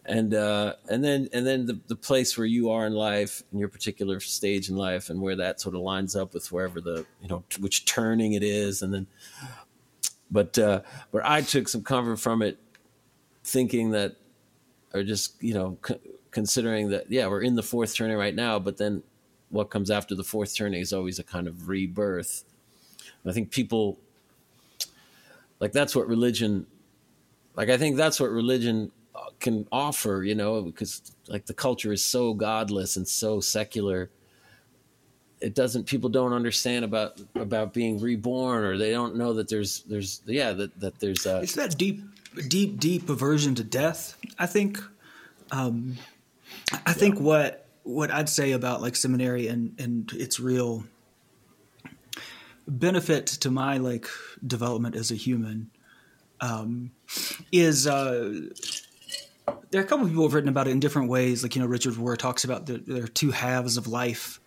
and 0.06 0.34
uh, 0.34 0.74
and 0.90 1.04
then 1.04 1.30
and 1.34 1.46
then 1.46 1.66
the, 1.66 1.80
the 1.88 1.96
place 1.96 2.38
where 2.38 2.48
you 2.48 2.72
are 2.72 2.86
in 2.88 2.94
life 2.94 3.44
in 3.52 3.60
your 3.60 3.70
particular 3.70 4.20
stage 4.20 4.70
in 4.70 4.76
life 4.76 5.10
and 5.10 5.22
where 5.22 5.36
that 5.36 5.62
sort 5.62 5.76
of 5.76 5.82
lines 5.82 6.16
up 6.16 6.34
with 6.34 6.52
wherever 6.52 6.82
the 6.82 7.06
you 7.22 7.28
know 7.28 7.44
which 7.60 7.86
turning 7.86 8.34
it 8.34 8.44
is 8.44 8.82
and 8.82 8.94
then 8.94 9.08
but 10.32 10.58
uh, 10.58 10.82
but 11.12 11.24
I 11.24 11.42
took 11.42 11.68
some 11.68 11.84
comfort 11.84 12.18
from 12.18 12.42
it 12.42 12.58
thinking 13.44 13.92
that 13.92 14.16
or 14.94 15.04
just 15.04 15.42
you 15.44 15.54
know 15.54 15.78
c- 15.86 16.00
considering 16.32 16.90
that 16.90 17.12
yeah 17.12 17.28
we're 17.28 17.42
in 17.42 17.56
the 17.56 17.64
fourth 17.64 17.96
turning 17.96 18.18
right 18.18 18.34
now 18.34 18.58
but 18.58 18.78
then 18.78 19.04
what 19.52 19.70
comes 19.70 19.92
after 19.92 20.16
the 20.16 20.24
fourth 20.24 20.56
turning 20.56 20.82
is 20.82 20.94
always 20.94 21.20
a 21.20 21.24
kind 21.24 21.48
of 21.48 21.68
rebirth. 21.68 22.46
I 23.26 23.34
think 23.34 23.52
people 23.52 24.00
like 25.60 25.74
that's 25.74 25.96
what 25.96 26.08
religion 26.08 26.66
like 27.56 27.70
I 27.70 27.78
think 27.78 27.98
that's 27.98 28.20
what 28.20 28.32
religion 28.32 28.92
can 29.40 29.68
offer, 29.72 30.24
you 30.24 30.36
know, 30.36 30.62
because 30.62 31.02
like 31.28 31.46
the 31.46 31.54
culture 31.54 31.92
is 31.92 32.04
so 32.04 32.34
godless 32.34 32.98
and 32.98 33.08
so 33.08 33.40
secular. 33.40 34.10
It 35.40 35.56
doesn't 35.56 35.86
people 35.86 36.10
don't 36.10 36.34
understand 36.34 36.86
about 36.86 37.20
about 37.36 37.74
being 37.74 38.00
reborn 38.00 38.64
or 38.64 38.78
they 38.78 38.92
don't 38.92 39.16
know 39.16 39.34
that 39.34 39.50
there's 39.50 39.82
there's 39.84 40.22
yeah 40.26 40.52
that 40.54 40.80
that 40.80 41.00
there's 41.00 41.26
uh 41.26 41.40
it's 41.42 41.56
that 41.56 41.78
deep 41.78 42.04
deep 42.48 42.80
deep 42.80 43.10
aversion 43.10 43.56
to 43.56 43.64
death. 43.64 44.18
I 44.38 44.46
think 44.46 44.80
um 45.52 45.98
I 46.86 46.94
think 46.94 47.16
yeah. 47.16 47.22
what 47.22 47.68
what 47.84 48.12
I'd 48.12 48.30
say 48.30 48.52
about 48.52 48.82
like 48.82 48.96
seminary 48.96 49.48
and 49.48 49.74
and 49.80 50.12
its 50.14 50.40
real 50.40 50.84
benefit 52.68 53.28
to 53.28 53.52
my 53.52 53.78
like 53.78 54.08
development 54.46 54.96
as 54.96 55.12
a 55.12 55.16
human 55.16 55.72
um, 56.42 56.92
is 57.52 57.88
uh, 57.88 58.42
there 59.70 59.82
are 59.82 59.84
a 59.84 59.88
couple 59.88 60.06
of 60.06 60.12
people 60.12 60.24
who've 60.24 60.34
written 60.34 60.50
about 60.50 60.68
it 60.68 60.72
in 60.72 60.80
different 60.80 61.10
ways. 61.10 61.44
Like 61.44 61.56
you 61.56 61.62
know, 61.62 61.68
Richard 61.68 61.94
Rohr 61.94 62.18
talks 62.18 62.44
about 62.44 62.66
the, 62.66 62.78
there 62.78 63.04
are 63.04 63.08
two 63.08 63.32
halves 63.32 63.78
of 63.78 63.88
life, 63.88 64.40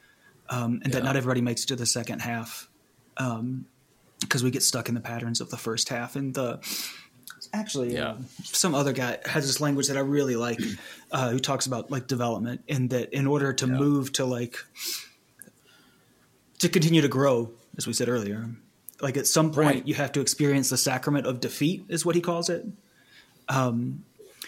um, 0.48 0.80
and 0.82 0.86
yeah. 0.86 1.00
that 1.00 1.04
not 1.04 1.16
everybody 1.16 1.40
makes 1.40 1.64
it 1.64 1.66
to 1.68 1.76
the 1.76 1.86
second 1.86 2.20
half 2.20 2.68
because 3.14 3.40
um, 3.40 3.66
we 4.42 4.50
get 4.50 4.62
stuck 4.62 4.88
in 4.88 4.94
the 4.94 5.00
patterns 5.00 5.40
of 5.40 5.50
the 5.50 5.56
first 5.56 5.88
half. 5.88 6.16
And 6.16 6.34
the 6.34 6.60
actually 7.52 7.94
yeah. 7.94 8.10
uh, 8.10 8.16
some 8.42 8.74
other 8.74 8.92
guy 8.92 9.18
has 9.24 9.46
this 9.46 9.60
language 9.60 9.88
that 9.88 9.96
I 9.96 10.00
really 10.00 10.36
like, 10.36 10.60
uh, 11.12 11.30
who 11.30 11.38
talks 11.38 11.66
about 11.66 11.90
like 11.90 12.06
development, 12.06 12.62
and 12.68 12.90
that 12.90 13.12
in 13.12 13.26
order 13.26 13.52
to 13.52 13.66
yeah. 13.66 13.72
move 13.72 14.12
to 14.12 14.24
like 14.24 14.58
to 16.58 16.68
continue 16.68 17.02
to 17.02 17.08
grow, 17.08 17.50
as 17.76 17.86
we 17.86 17.92
said 17.92 18.08
earlier, 18.08 18.48
like 19.00 19.16
at 19.16 19.26
some 19.26 19.52
point 19.52 19.66
right. 19.66 19.88
you 19.88 19.94
have 19.94 20.12
to 20.12 20.20
experience 20.20 20.70
the 20.70 20.76
sacrament 20.76 21.26
of 21.26 21.40
defeat, 21.40 21.84
is 21.88 22.04
what 22.04 22.14
he 22.14 22.20
calls 22.20 22.48
it. 22.48 22.66
Um, 23.48 24.04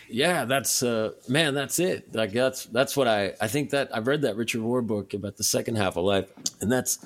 yeah, 0.08 0.44
that's 0.44 0.82
uh, 0.82 1.12
man, 1.28 1.54
that's 1.54 1.78
it. 1.78 2.14
Like 2.14 2.32
that's 2.32 2.66
that's 2.66 2.96
what 2.96 3.08
I 3.08 3.34
I 3.40 3.48
think 3.48 3.70
that 3.70 3.94
I've 3.94 4.06
read 4.06 4.22
that 4.22 4.36
Richard 4.36 4.60
Rohr 4.60 4.86
book 4.86 5.14
about 5.14 5.36
the 5.36 5.44
second 5.44 5.76
half 5.76 5.96
of 5.96 6.04
life, 6.04 6.30
and 6.60 6.70
that's 6.70 7.04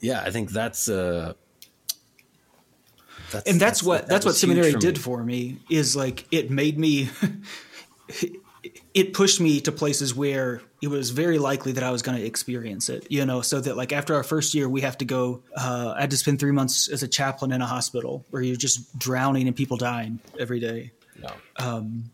yeah, 0.00 0.22
I 0.22 0.30
think 0.30 0.50
that's 0.50 0.88
uh 0.88 1.34
that's, 3.30 3.48
and 3.48 3.60
that's, 3.60 3.80
that's 3.80 3.82
what 3.82 4.06
that's 4.08 4.26
what 4.26 4.34
seminary 4.34 4.72
did 4.72 4.98
for 4.98 5.22
me 5.22 5.58
is 5.68 5.94
like 5.94 6.26
it 6.32 6.50
made 6.50 6.78
me 6.78 7.08
it 8.94 9.14
pushed 9.14 9.40
me 9.40 9.60
to 9.60 9.72
places 9.72 10.14
where 10.14 10.60
it 10.82 10.88
was 10.88 11.10
very 11.10 11.38
likely 11.38 11.72
that 11.72 11.84
I 11.84 11.90
was 11.90 12.02
going 12.02 12.18
to 12.18 12.24
experience 12.24 12.88
it, 12.88 13.06
you 13.10 13.24
know, 13.24 13.40
so 13.40 13.60
that 13.60 13.76
like 13.76 13.92
after 13.92 14.14
our 14.14 14.22
first 14.22 14.54
year, 14.54 14.68
we 14.68 14.80
have 14.80 14.98
to 14.98 15.04
go, 15.04 15.42
uh, 15.56 15.94
I 15.96 16.02
had 16.02 16.10
to 16.10 16.16
spend 16.16 16.40
three 16.40 16.52
months 16.52 16.88
as 16.88 17.02
a 17.02 17.08
chaplain 17.08 17.52
in 17.52 17.60
a 17.60 17.66
hospital 17.66 18.24
where 18.30 18.42
you're 18.42 18.56
just 18.56 18.98
drowning 18.98 19.46
and 19.46 19.56
people 19.56 19.76
dying 19.76 20.20
every 20.38 20.60
day. 20.60 20.92
Um, 21.56 22.10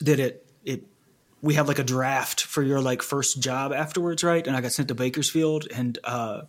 that 0.00 0.20
it, 0.20 0.46
it, 0.64 0.84
we 1.40 1.54
have 1.54 1.68
like 1.68 1.78
a 1.78 1.84
draft 1.84 2.42
for 2.42 2.62
your 2.62 2.80
like 2.80 3.02
first 3.02 3.40
job 3.40 3.72
afterwards. 3.72 4.22
Right. 4.22 4.46
And 4.46 4.56
I 4.56 4.60
got 4.60 4.72
sent 4.72 4.88
to 4.88 4.94
Bakersfield 4.94 5.66
and, 5.74 5.98
uh, 6.04 6.42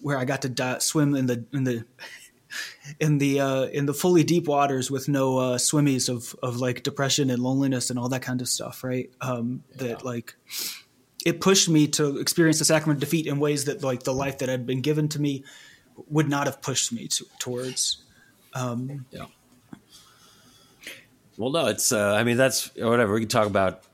where 0.00 0.16
I 0.16 0.24
got 0.24 0.42
to 0.42 0.48
die, 0.48 0.78
swim 0.78 1.14
in 1.14 1.26
the, 1.26 1.44
in 1.52 1.64
the, 1.64 1.84
in 3.00 3.18
the 3.18 3.40
uh, 3.40 3.62
in 3.64 3.86
the 3.86 3.94
fully 3.94 4.24
deep 4.24 4.46
waters 4.46 4.90
with 4.90 5.08
no 5.08 5.38
uh, 5.38 5.58
swimmies 5.58 6.08
of 6.08 6.34
of 6.42 6.56
like 6.56 6.82
depression 6.82 7.30
and 7.30 7.42
loneliness 7.42 7.90
and 7.90 7.98
all 7.98 8.08
that 8.08 8.22
kind 8.22 8.40
of 8.40 8.48
stuff, 8.48 8.82
right? 8.82 9.10
Um, 9.20 9.62
yeah. 9.72 9.88
That 9.88 10.04
like 10.04 10.34
it 11.24 11.40
pushed 11.40 11.68
me 11.68 11.88
to 11.88 12.18
experience 12.18 12.58
the 12.58 12.64
sacrament 12.64 12.98
of 12.98 13.00
defeat 13.00 13.26
in 13.26 13.38
ways 13.38 13.66
that 13.66 13.82
like 13.82 14.04
the 14.04 14.14
life 14.14 14.38
that 14.38 14.48
had 14.48 14.66
been 14.66 14.80
given 14.80 15.08
to 15.08 15.20
me 15.20 15.44
would 16.08 16.28
not 16.28 16.46
have 16.46 16.62
pushed 16.62 16.92
me 16.92 17.08
to, 17.08 17.26
towards. 17.38 18.04
Um, 18.54 19.06
yeah. 19.10 19.26
Well, 21.38 21.50
no, 21.50 21.66
it's. 21.66 21.92
Uh, 21.92 22.14
I 22.14 22.24
mean, 22.24 22.36
that's 22.36 22.74
whatever 22.74 23.14
we 23.14 23.20
can 23.20 23.28
talk 23.28 23.46
about. 23.46 23.84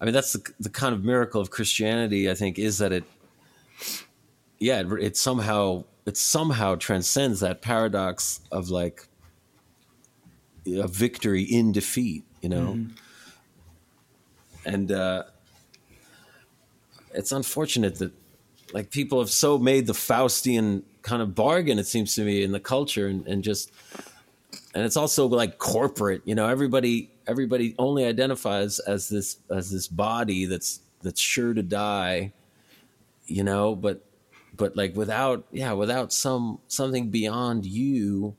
I 0.00 0.06
mean, 0.06 0.14
that's 0.14 0.32
the 0.32 0.52
the 0.58 0.70
kind 0.70 0.94
of 0.94 1.04
miracle 1.04 1.40
of 1.40 1.50
Christianity. 1.50 2.28
I 2.30 2.34
think 2.34 2.58
is 2.58 2.78
that 2.78 2.90
it. 2.90 3.04
Yeah, 4.58 4.80
it, 4.80 4.86
it 5.00 5.16
somehow 5.16 5.84
it 6.06 6.16
somehow 6.16 6.76
transcends 6.76 7.40
that 7.40 7.60
paradox 7.60 8.40
of 8.50 8.70
like 8.70 9.06
a 10.66 10.88
victory 10.88 11.42
in 11.42 11.70
defeat, 11.70 12.24
you 12.40 12.48
know. 12.48 12.74
Mm-hmm. 12.74 12.94
And 14.64 14.90
uh, 14.90 15.24
it's 17.12 17.32
unfortunate 17.32 17.96
that 17.96 18.12
like 18.72 18.90
people 18.90 19.18
have 19.18 19.30
so 19.30 19.58
made 19.58 19.86
the 19.86 19.92
Faustian 19.92 20.82
kind 21.02 21.20
of 21.20 21.34
bargain, 21.34 21.78
it 21.78 21.86
seems 21.86 22.14
to 22.14 22.24
me, 22.24 22.42
in 22.42 22.52
the 22.52 22.60
culture, 22.60 23.06
and, 23.06 23.26
and 23.26 23.44
just 23.44 23.70
and 24.74 24.84
it's 24.84 24.96
also 24.96 25.26
like 25.26 25.58
corporate, 25.58 26.22
you 26.24 26.34
know. 26.34 26.48
Everybody 26.48 27.10
everybody 27.26 27.74
only 27.78 28.04
identifies 28.04 28.78
as 28.80 29.08
this 29.08 29.38
as 29.50 29.70
this 29.70 29.88
body 29.88 30.46
that's 30.46 30.80
that's 31.02 31.20
sure 31.20 31.54
to 31.54 31.62
die, 31.62 32.32
you 33.26 33.44
know, 33.44 33.74
but 33.74 34.04
but 34.56 34.76
like 34.76 34.94
without 34.96 35.44
yeah 35.50 35.72
without 35.72 36.12
some 36.12 36.58
something 36.68 37.10
beyond 37.10 37.64
you 37.64 38.36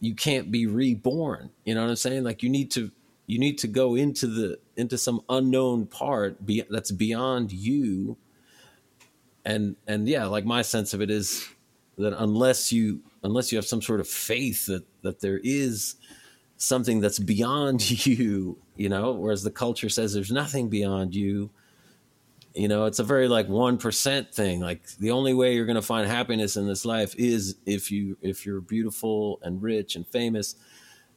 you 0.00 0.14
can't 0.14 0.52
be 0.52 0.64
reborn 0.64 1.50
you 1.64 1.74
know 1.74 1.82
what 1.82 1.90
i'm 1.90 1.96
saying 1.96 2.22
like 2.22 2.40
you 2.40 2.48
need 2.48 2.70
to 2.70 2.88
you 3.26 3.36
need 3.36 3.58
to 3.58 3.66
go 3.66 3.96
into 3.96 4.28
the 4.28 4.56
into 4.76 4.96
some 4.96 5.20
unknown 5.28 5.86
part 5.86 6.46
be, 6.46 6.62
that's 6.70 6.92
beyond 6.92 7.50
you 7.50 8.16
and 9.48 9.76
and 9.86 10.06
yeah, 10.06 10.26
like 10.26 10.44
my 10.44 10.62
sense 10.62 10.92
of 10.92 11.00
it 11.00 11.10
is 11.10 11.48
that 11.98 12.14
unless 12.18 12.72
you 12.72 13.00
unless 13.22 13.50
you 13.52 13.58
have 13.58 13.66
some 13.66 13.82
sort 13.82 14.00
of 14.00 14.08
faith 14.08 14.66
that 14.66 14.84
that 15.02 15.20
there 15.20 15.40
is 15.42 15.96
something 16.56 17.00
that's 17.00 17.18
beyond 17.18 18.06
you, 18.06 18.58
you 18.76 18.88
know, 18.88 19.12
whereas 19.12 19.42
the 19.42 19.50
culture 19.50 19.88
says 19.88 20.12
there's 20.12 20.32
nothing 20.32 20.68
beyond 20.68 21.14
you. 21.14 21.50
You 22.54 22.66
know, 22.66 22.86
it's 22.86 22.98
a 22.98 23.04
very 23.04 23.28
like 23.28 23.48
one 23.48 23.78
percent 23.78 24.34
thing. 24.34 24.60
Like 24.60 24.88
the 24.98 25.10
only 25.10 25.34
way 25.34 25.54
you're 25.54 25.66
going 25.66 25.76
to 25.76 25.82
find 25.82 26.08
happiness 26.08 26.56
in 26.56 26.66
this 26.66 26.84
life 26.84 27.14
is 27.16 27.56
if 27.66 27.90
you 27.90 28.16
if 28.20 28.44
you're 28.46 28.60
beautiful 28.60 29.38
and 29.42 29.62
rich 29.62 29.96
and 29.96 30.06
famous. 30.06 30.56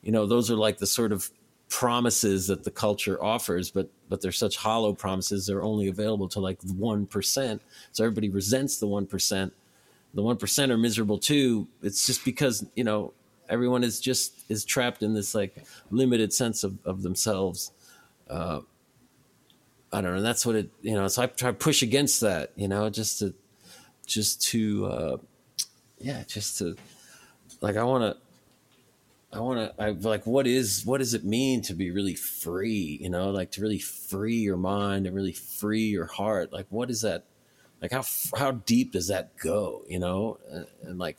You 0.03 0.11
know, 0.11 0.25
those 0.25 0.49
are 0.49 0.55
like 0.55 0.79
the 0.79 0.87
sort 0.87 1.11
of 1.11 1.29
promises 1.69 2.47
that 2.47 2.63
the 2.63 2.71
culture 2.71 3.23
offers, 3.23 3.71
but 3.71 3.89
but 4.09 4.21
they're 4.21 4.31
such 4.31 4.57
hollow 4.57 4.93
promises. 4.93 5.47
They're 5.47 5.63
only 5.63 5.87
available 5.87 6.27
to 6.29 6.39
like 6.39 6.59
one 6.63 7.07
percent. 7.07 7.61
So 7.91 8.03
everybody 8.03 8.29
resents 8.29 8.77
the 8.77 8.87
one 8.87 9.07
percent. 9.07 9.53
The 10.13 10.21
one 10.21 10.37
percent 10.37 10.71
are 10.71 10.77
miserable 10.77 11.17
too. 11.17 11.67
It's 11.81 12.05
just 12.05 12.25
because 12.25 12.65
you 12.75 12.83
know 12.83 13.13
everyone 13.49 13.83
is 13.83 13.99
just 13.99 14.43
is 14.49 14.65
trapped 14.65 15.03
in 15.03 15.13
this 15.13 15.33
like 15.35 15.63
limited 15.89 16.33
sense 16.33 16.63
of 16.63 16.77
of 16.85 17.01
themselves. 17.01 17.71
Uh, 18.29 18.61
I 19.93 20.01
don't 20.01 20.15
know. 20.15 20.21
That's 20.21 20.45
what 20.45 20.55
it 20.55 20.69
you 20.81 20.95
know. 20.95 21.07
So 21.07 21.21
I 21.21 21.27
try 21.27 21.51
to 21.51 21.57
push 21.57 21.81
against 21.81 22.21
that. 22.21 22.51
You 22.55 22.67
know, 22.67 22.89
just 22.89 23.19
to 23.19 23.33
just 24.05 24.41
to 24.49 24.85
uh, 24.85 25.17
yeah, 25.99 26.23
just 26.27 26.57
to 26.59 26.75
like 27.61 27.77
I 27.77 27.83
want 27.83 28.03
to. 28.03 28.21
I 29.33 29.39
want 29.39 29.59
to. 29.59 29.81
I 29.81 29.91
like. 29.91 30.25
What 30.25 30.45
is? 30.45 30.85
What 30.85 30.97
does 30.97 31.13
it 31.13 31.23
mean 31.23 31.61
to 31.63 31.73
be 31.73 31.91
really 31.91 32.15
free? 32.15 32.99
You 33.01 33.09
know, 33.09 33.31
like 33.31 33.51
to 33.51 33.61
really 33.61 33.79
free 33.79 34.39
your 34.39 34.57
mind 34.57 35.07
and 35.07 35.15
really 35.15 35.31
free 35.31 35.85
your 35.85 36.05
heart. 36.05 36.51
Like, 36.51 36.65
what 36.69 36.89
is 36.89 37.01
that? 37.01 37.25
Like, 37.81 37.91
how 37.91 38.03
how 38.37 38.51
deep 38.51 38.91
does 38.91 39.07
that 39.07 39.37
go? 39.37 39.83
You 39.87 39.99
know, 39.99 40.37
and, 40.49 40.67
and 40.83 40.99
like, 40.99 41.17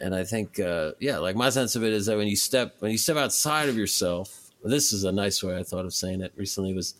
and 0.00 0.14
I 0.14 0.22
think, 0.24 0.60
uh, 0.60 0.92
yeah, 1.00 1.18
like 1.18 1.34
my 1.34 1.50
sense 1.50 1.74
of 1.74 1.82
it 1.82 1.92
is 1.92 2.06
that 2.06 2.16
when 2.16 2.28
you 2.28 2.36
step 2.36 2.76
when 2.78 2.92
you 2.92 2.98
step 2.98 3.16
outside 3.16 3.68
of 3.68 3.76
yourself, 3.76 4.50
this 4.62 4.92
is 4.92 5.02
a 5.04 5.10
nice 5.10 5.42
way 5.42 5.58
I 5.58 5.64
thought 5.64 5.84
of 5.84 5.92
saying 5.92 6.20
it 6.20 6.32
recently 6.36 6.74
was, 6.74 6.94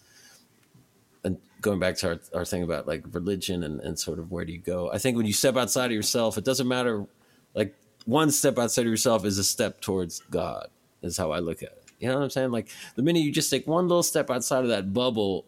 and 1.23 1.39
going 1.61 1.79
back 1.79 1.97
to 1.99 2.09
our 2.09 2.21
our 2.35 2.45
thing 2.45 2.65
about 2.65 2.89
like 2.89 3.05
religion 3.13 3.63
and 3.63 3.81
and 3.81 3.97
sort 3.97 4.19
of 4.19 4.33
where 4.33 4.45
do 4.45 4.53
you 4.53 4.59
go? 4.59 4.91
I 4.93 4.99
think 4.99 5.17
when 5.17 5.27
you 5.27 5.33
step 5.33 5.57
outside 5.57 5.87
of 5.87 5.93
yourself, 5.93 6.37
it 6.37 6.45
doesn't 6.45 6.67
matter, 6.67 7.07
like 7.55 7.77
one 8.07 8.33
step 8.33 8.59
outside 8.59 8.83
of 8.83 8.91
yourself 8.91 9.25
is 9.25 9.39
a 9.39 9.45
step 9.45 9.81
towards 9.81 10.19
God, 10.31 10.69
is 11.03 11.17
how 11.17 11.31
I 11.31 11.39
look 11.39 11.63
at 11.63 11.69
it. 11.69 11.85
You 12.01 12.09
know 12.09 12.17
what 12.17 12.25
I'm 12.25 12.31
saying? 12.31 12.51
Like 12.51 12.71
the 12.97 13.03
minute 13.03 13.21
you 13.21 13.31
just 13.31 13.51
take 13.51 13.69
one 13.69 13.87
little 13.87 14.03
step 14.03 14.31
outside 14.31 14.65
of 14.65 14.71
that 14.71 14.93
bubble 14.93 15.45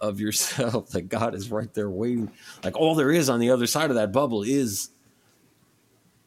of 0.00 0.20
yourself, 0.20 0.88
that 0.90 1.08
God 1.08 1.34
is 1.34 1.50
right 1.50 1.72
there 1.74 1.90
waiting. 1.90 2.30
Like 2.64 2.76
all 2.76 2.94
there 2.94 3.10
is 3.10 3.28
on 3.28 3.40
the 3.40 3.50
other 3.50 3.66
side 3.66 3.90
of 3.90 3.96
that 3.96 4.12
bubble 4.12 4.42
is 4.42 4.90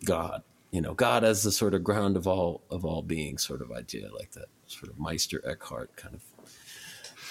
God. 0.05 0.43
You 0.71 0.81
know, 0.81 0.93
God 0.93 1.23
as 1.23 1.43
the 1.43 1.51
sort 1.51 1.73
of 1.75 1.83
ground 1.83 2.17
of 2.17 2.27
all 2.27 2.61
of 2.71 2.83
all 2.83 3.03
being 3.03 3.37
sort 3.37 3.61
of 3.61 3.71
idea, 3.71 4.09
like 4.11 4.31
that 4.31 4.47
sort 4.65 4.91
of 4.91 4.99
Meister 4.99 5.41
Eckhart 5.45 5.95
kind 5.95 6.15
of 6.15 6.23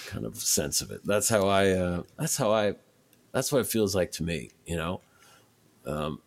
kind 0.07 0.25
of 0.25 0.37
sense 0.37 0.81
of 0.81 0.91
it. 0.91 1.01
That's 1.05 1.27
how 1.27 1.47
I 1.47 1.71
uh 1.71 2.03
that's 2.17 2.37
how 2.37 2.51
I 2.51 2.75
that's 3.33 3.51
what 3.51 3.59
it 3.59 3.67
feels 3.67 3.95
like 3.95 4.11
to 4.13 4.23
me, 4.23 4.51
you 4.65 4.77
know. 4.77 5.01
Um 5.85 6.21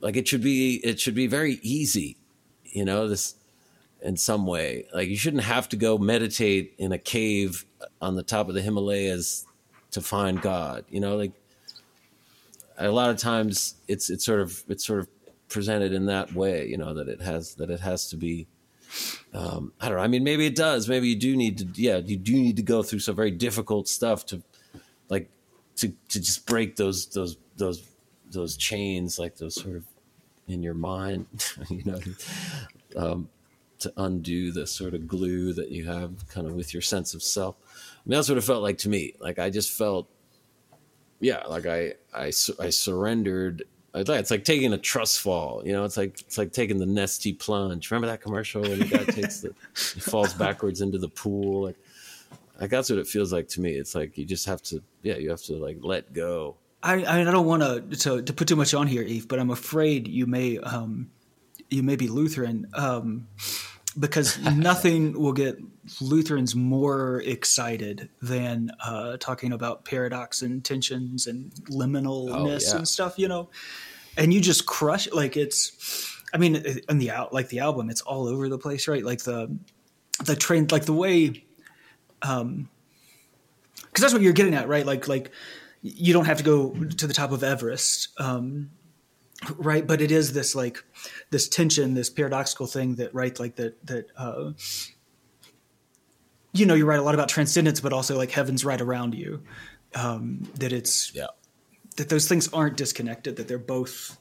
like 0.00 0.16
it 0.16 0.28
should 0.28 0.42
be 0.42 0.76
it 0.84 1.00
should 1.00 1.14
be 1.14 1.26
very 1.26 1.58
easy 1.62 2.16
you 2.64 2.84
know 2.84 3.08
this 3.08 3.34
in 4.02 4.16
some 4.16 4.46
way 4.46 4.86
like 4.94 5.08
you 5.08 5.16
shouldn't 5.16 5.42
have 5.42 5.68
to 5.68 5.76
go 5.76 5.98
meditate 5.98 6.74
in 6.78 6.92
a 6.92 6.98
cave 6.98 7.64
on 8.00 8.14
the 8.14 8.22
top 8.22 8.48
of 8.48 8.54
the 8.54 8.62
himalayas 8.62 9.46
to 9.90 10.00
find 10.00 10.40
god 10.40 10.84
you 10.90 11.00
know 11.00 11.16
like 11.16 11.32
a 12.78 12.88
lot 12.88 13.10
of 13.10 13.16
times 13.16 13.74
it's 13.88 14.10
it's 14.10 14.24
sort 14.24 14.40
of 14.40 14.62
it's 14.68 14.86
sort 14.86 15.00
of 15.00 15.08
presented 15.48 15.92
in 15.92 16.06
that 16.06 16.32
way 16.34 16.66
you 16.66 16.76
know 16.76 16.94
that 16.94 17.08
it 17.08 17.20
has 17.20 17.54
that 17.54 17.70
it 17.70 17.80
has 17.80 18.08
to 18.10 18.16
be 18.16 18.46
um 19.34 19.72
i 19.80 19.88
don't 19.88 19.96
know 19.96 20.02
i 20.02 20.08
mean 20.08 20.24
maybe 20.24 20.46
it 20.46 20.54
does 20.54 20.88
maybe 20.88 21.08
you 21.08 21.16
do 21.16 21.36
need 21.36 21.58
to 21.58 21.82
yeah 21.82 21.96
you 21.98 22.16
do 22.16 22.32
need 22.32 22.56
to 22.56 22.62
go 22.62 22.82
through 22.82 22.98
some 22.98 23.14
very 23.14 23.30
difficult 23.30 23.88
stuff 23.88 24.24
to 24.26 24.42
like 25.08 25.28
to 25.76 25.88
to 26.08 26.20
just 26.20 26.46
break 26.46 26.76
those 26.76 27.06
those 27.06 27.36
those 27.56 27.82
those 28.30 28.56
chains, 28.56 29.18
like 29.18 29.36
those 29.36 29.54
sort 29.54 29.76
of 29.76 29.84
in 30.46 30.62
your 30.62 30.74
mind, 30.74 31.26
you 31.68 31.84
know, 31.84 32.00
um, 32.96 33.28
to 33.78 33.92
undo 33.96 34.50
the 34.50 34.66
sort 34.66 34.94
of 34.94 35.06
glue 35.06 35.52
that 35.52 35.70
you 35.70 35.86
have 35.86 36.28
kind 36.28 36.46
of 36.46 36.54
with 36.54 36.72
your 36.72 36.82
sense 36.82 37.14
of 37.14 37.22
self. 37.22 37.56
Mean, 38.08 38.16
that's 38.16 38.28
what 38.28 38.38
it 38.38 38.44
felt 38.44 38.62
like 38.62 38.78
to 38.78 38.88
me. 38.88 39.14
Like 39.20 39.38
I 39.38 39.50
just 39.50 39.70
felt, 39.70 40.08
yeah, 41.20 41.44
like 41.46 41.66
I 41.66 41.94
I 42.14 42.32
I 42.58 42.70
surrendered. 42.70 43.64
It's 43.94 44.30
like 44.30 44.44
taking 44.44 44.72
a 44.72 44.78
trust 44.78 45.20
fall, 45.20 45.62
you 45.64 45.72
know. 45.72 45.84
It's 45.84 45.96
like 45.96 46.20
it's 46.20 46.38
like 46.38 46.52
taking 46.52 46.78
the 46.78 46.86
Nestea 46.86 47.38
plunge. 47.38 47.90
Remember 47.90 48.06
that 48.06 48.20
commercial 48.20 48.62
when 48.62 48.78
the 48.78 48.84
guy 48.84 49.04
takes 49.12 49.40
the 49.40 49.54
he 49.74 50.00
falls 50.00 50.34
backwards 50.34 50.80
into 50.80 50.98
the 50.98 51.08
pool? 51.08 51.64
Like, 51.64 51.76
like 52.60 52.70
that's 52.70 52.90
what 52.90 52.98
it 52.98 53.06
feels 53.06 53.32
like 53.32 53.48
to 53.48 53.60
me. 53.60 53.72
It's 53.72 53.94
like 53.94 54.16
you 54.16 54.24
just 54.24 54.46
have 54.46 54.62
to, 54.62 54.82
yeah, 55.02 55.16
you 55.16 55.30
have 55.30 55.42
to 55.42 55.54
like 55.54 55.78
let 55.80 56.12
go 56.12 56.56
I, 56.82 57.20
I 57.20 57.24
don't 57.24 57.46
want 57.46 57.62
to 58.00 58.20
to 58.22 58.32
put 58.32 58.48
too 58.48 58.56
much 58.56 58.72
on 58.74 58.86
here, 58.86 59.02
Eef, 59.02 59.26
but 59.26 59.38
I'm 59.38 59.50
afraid 59.50 60.06
you 60.06 60.26
may 60.26 60.58
um, 60.58 61.10
you 61.68 61.82
may 61.82 61.96
be 61.96 62.08
Lutheran 62.08 62.68
um, 62.74 63.26
because 63.98 64.38
nothing 64.56 65.18
will 65.18 65.32
get 65.32 65.58
Lutherans 66.00 66.54
more 66.54 67.22
excited 67.24 68.08
than 68.20 68.70
uh, 68.84 69.16
talking 69.18 69.52
about 69.52 69.84
paradox 69.84 70.42
and 70.42 70.64
tensions 70.64 71.26
and 71.26 71.52
liminalness 71.70 72.68
oh, 72.68 72.72
yeah. 72.72 72.76
and 72.76 72.88
stuff, 72.88 73.18
you 73.18 73.28
know. 73.28 73.50
And 74.16 74.32
you 74.32 74.40
just 74.40 74.66
crush 74.66 75.06
it. 75.06 75.14
like 75.14 75.36
it's. 75.36 76.14
I 76.32 76.36
mean, 76.36 76.56
in 76.88 76.98
the 76.98 77.10
out 77.10 77.32
like 77.32 77.48
the 77.48 77.60
album, 77.60 77.88
it's 77.88 78.02
all 78.02 78.26
over 78.26 78.48
the 78.48 78.58
place, 78.58 78.86
right? 78.86 79.04
Like 79.04 79.22
the 79.22 79.56
the 80.24 80.36
train, 80.36 80.66
like 80.70 80.84
the 80.84 80.92
way, 80.92 81.44
um, 82.22 82.68
because 83.76 84.02
that's 84.02 84.12
what 84.12 84.20
you're 84.20 84.32
getting 84.32 84.54
at, 84.54 84.68
right? 84.68 84.84
Like 84.84 85.08
like 85.08 85.30
you 85.80 86.12
don't 86.12 86.26
have 86.26 86.38
to 86.38 86.44
go 86.44 86.74
to 86.74 87.06
the 87.06 87.14
top 87.14 87.32
of 87.32 87.42
Everest, 87.42 88.08
um, 88.18 88.70
right? 89.56 89.86
But 89.86 90.00
it 90.00 90.10
is 90.10 90.32
this 90.32 90.54
like 90.54 90.84
this 91.30 91.48
tension, 91.48 91.94
this 91.94 92.10
paradoxical 92.10 92.66
thing 92.66 92.96
that 92.96 93.14
right, 93.14 93.38
like 93.38 93.56
that 93.56 93.84
that 93.86 94.06
uh, 94.16 94.52
you 96.52 96.66
know 96.66 96.74
you 96.74 96.86
write 96.86 96.98
a 96.98 97.02
lot 97.02 97.14
about 97.14 97.28
transcendence, 97.28 97.80
but 97.80 97.92
also 97.92 98.16
like 98.16 98.30
heaven's 98.30 98.64
right 98.64 98.80
around 98.80 99.14
you. 99.14 99.42
Um, 99.94 100.48
that 100.56 100.72
it's 100.72 101.14
yeah 101.14 101.28
that 101.96 102.08
those 102.08 102.28
things 102.28 102.48
aren't 102.52 102.76
disconnected; 102.76 103.36
that 103.36 103.48
they're 103.48 103.58
both. 103.58 104.18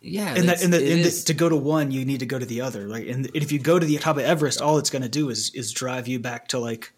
Yeah, 0.00 0.34
and 0.34 0.48
that, 0.50 0.62
and, 0.62 0.70
the, 0.70 0.92
and 0.92 1.02
the, 1.02 1.22
to 1.26 1.34
go 1.34 1.48
to 1.48 1.56
one, 1.56 1.90
you 1.90 2.04
need 2.04 2.20
to 2.20 2.26
go 2.26 2.38
to 2.38 2.44
the 2.44 2.60
other. 2.60 2.86
Like, 2.88 3.06
and 3.06 3.30
if 3.32 3.52
you 3.52 3.58
go 3.58 3.78
to 3.78 3.86
the 3.86 3.96
top 3.96 4.18
of 4.18 4.24
Everest, 4.24 4.60
all 4.60 4.76
it's 4.76 4.90
going 4.90 5.02
to 5.02 5.08
do 5.08 5.30
is 5.30 5.50
is 5.54 5.72
drive 5.72 6.06
you 6.08 6.18
back 6.18 6.48
to 6.48 6.58
like 6.58 6.92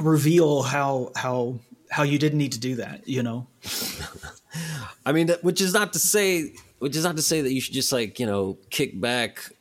reveal 0.00 0.62
how 0.62 1.10
how 1.16 1.58
how 1.92 2.02
you 2.02 2.18
didn't 2.18 2.38
need 2.38 2.52
to 2.52 2.60
do 2.60 2.76
that 2.76 3.06
you 3.06 3.22
know? 3.22 3.46
I 5.06 5.12
mean 5.12 5.28
which 5.42 5.60
is 5.60 5.72
not 5.72 5.92
to 5.92 5.98
say 5.98 6.54
which 6.78 6.96
is 6.96 7.04
not 7.04 7.16
to 7.16 7.22
say 7.22 7.40
that 7.42 7.52
you 7.52 7.60
should 7.60 7.74
just 7.74 7.92
like 7.92 8.18
you 8.18 8.26
know 8.26 8.58
kick 8.70 9.00
back 9.00 9.52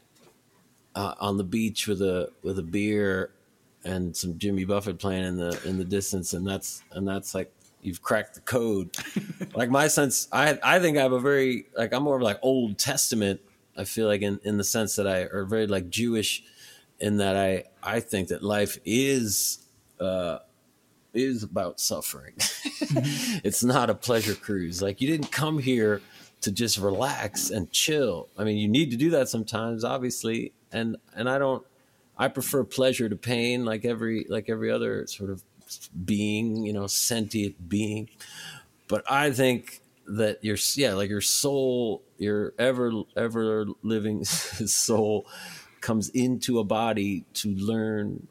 uh, 0.96 1.14
on 1.20 1.38
the 1.38 1.44
beach 1.44 1.88
with 1.88 2.02
a 2.02 2.32
with 2.42 2.58
a 2.58 2.64
beer 2.64 3.32
and 3.84 4.16
some 4.16 4.38
jimmy 4.38 4.66
buffett 4.66 5.00
playing 5.00 5.24
in 5.24 5.38
the 5.38 5.60
in 5.66 5.78
the 5.78 5.86
distance 5.86 6.34
and 6.34 6.46
that's 6.46 6.84
and 6.92 7.08
that's 7.08 7.34
like 7.34 7.52
you've 7.82 8.02
cracked 8.02 8.36
the 8.36 8.42
code. 8.42 8.96
Like 9.54 9.70
my 9.70 9.90
sense 9.90 10.30
i 10.32 10.58
i 10.64 10.80
think 10.80 10.98
i 10.98 11.02
have 11.02 11.12
a 11.12 11.20
very 11.20 11.66
like 11.76 11.94
i'm 11.94 12.04
more 12.04 12.16
of 12.16 12.22
like 12.22 12.40
old 12.42 12.78
testament 12.78 13.42
i 13.76 13.84
feel 13.84 14.08
like 14.08 14.22
in 14.22 14.40
in 14.46 14.58
the 14.58 14.64
sense 14.64 14.96
that 14.96 15.06
i 15.06 15.24
are 15.24 15.44
very 15.44 15.68
like 15.68 15.90
jewish 15.90 16.42
in 17.02 17.18
that 17.18 17.36
i 17.36 17.66
i 17.84 18.00
think 18.00 18.30
that 18.30 18.44
life 18.44 18.78
is 18.86 19.60
uh, 20.00 20.40
is 21.14 21.44
about 21.44 21.80
suffering. 21.80 22.34
Mm-hmm. 22.38 23.40
it's 23.44 23.64
not 23.64 23.90
a 23.90 23.96
pleasure 23.96 24.36
cruise. 24.36 24.82
Like 24.82 25.02
you 25.02 25.08
didn't 25.08 25.32
come 25.32 25.60
here 25.60 26.02
to 26.42 26.52
just 26.52 26.78
relax 26.78 27.50
and 27.50 27.72
chill. 27.72 28.28
I 28.38 28.44
mean, 28.44 28.58
you 28.58 28.68
need 28.68 28.92
to 28.92 28.98
do 28.98 29.12
that 29.12 29.30
sometimes, 29.30 29.84
obviously, 29.84 30.54
and 30.72 30.98
and 31.16 31.30
I 31.30 31.38
don't. 31.38 31.66
I 32.18 32.28
prefer 32.28 32.64
pleasure 32.64 33.10
to 33.10 33.16
pain, 33.16 33.66
like 33.66 33.86
every 33.86 34.26
like 34.30 34.50
every 34.50 34.72
other 34.72 35.08
sort 35.08 35.30
of 35.30 35.44
being, 36.06 36.64
you 36.64 36.74
know, 36.74 36.88
sentient 36.88 37.70
being. 37.70 38.10
But 38.88 39.10
I 39.10 39.32
think 39.32 39.82
that 40.08 40.44
your 40.44 40.58
yeah, 40.76 40.94
like 40.94 41.10
your 41.10 41.22
soul, 41.22 42.04
your 42.18 42.54
ever 42.60 42.92
ever 43.16 43.66
living 43.82 44.24
soul, 44.26 45.26
comes 45.80 46.10
into 46.10 46.60
a 46.60 46.64
body 46.64 47.26
to 47.36 47.50
learn 47.56 48.28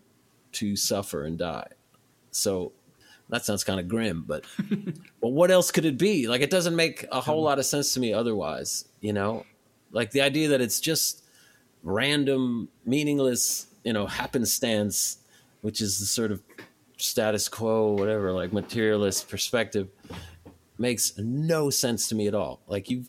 to 0.52 0.76
suffer 0.76 1.24
and 1.24 1.38
die. 1.38 1.68
So 2.30 2.72
that 3.28 3.44
sounds 3.44 3.64
kind 3.64 3.80
of 3.80 3.88
grim, 3.88 4.24
but 4.26 4.44
but 5.20 5.28
what 5.28 5.50
else 5.50 5.70
could 5.70 5.84
it 5.84 5.98
be? 5.98 6.28
Like 6.28 6.40
it 6.40 6.50
doesn't 6.50 6.76
make 6.76 7.06
a 7.10 7.20
whole 7.20 7.40
hmm. 7.40 7.46
lot 7.46 7.58
of 7.58 7.66
sense 7.66 7.94
to 7.94 8.00
me 8.00 8.12
otherwise, 8.12 8.86
you 9.00 9.12
know? 9.12 9.44
Like 9.92 10.10
the 10.10 10.20
idea 10.20 10.48
that 10.48 10.60
it's 10.60 10.80
just 10.80 11.24
random, 11.82 12.68
meaningless, 12.84 13.66
you 13.84 13.92
know, 13.92 14.06
happenstance, 14.06 15.18
which 15.62 15.80
is 15.80 15.98
the 15.98 16.06
sort 16.06 16.30
of 16.30 16.42
status 16.96 17.48
quo, 17.48 17.92
whatever, 17.92 18.32
like 18.32 18.52
materialist 18.52 19.28
perspective 19.28 19.88
makes 20.78 21.16
no 21.18 21.70
sense 21.70 22.08
to 22.08 22.14
me 22.14 22.26
at 22.26 22.34
all. 22.34 22.60
Like 22.66 22.90
you, 22.90 23.04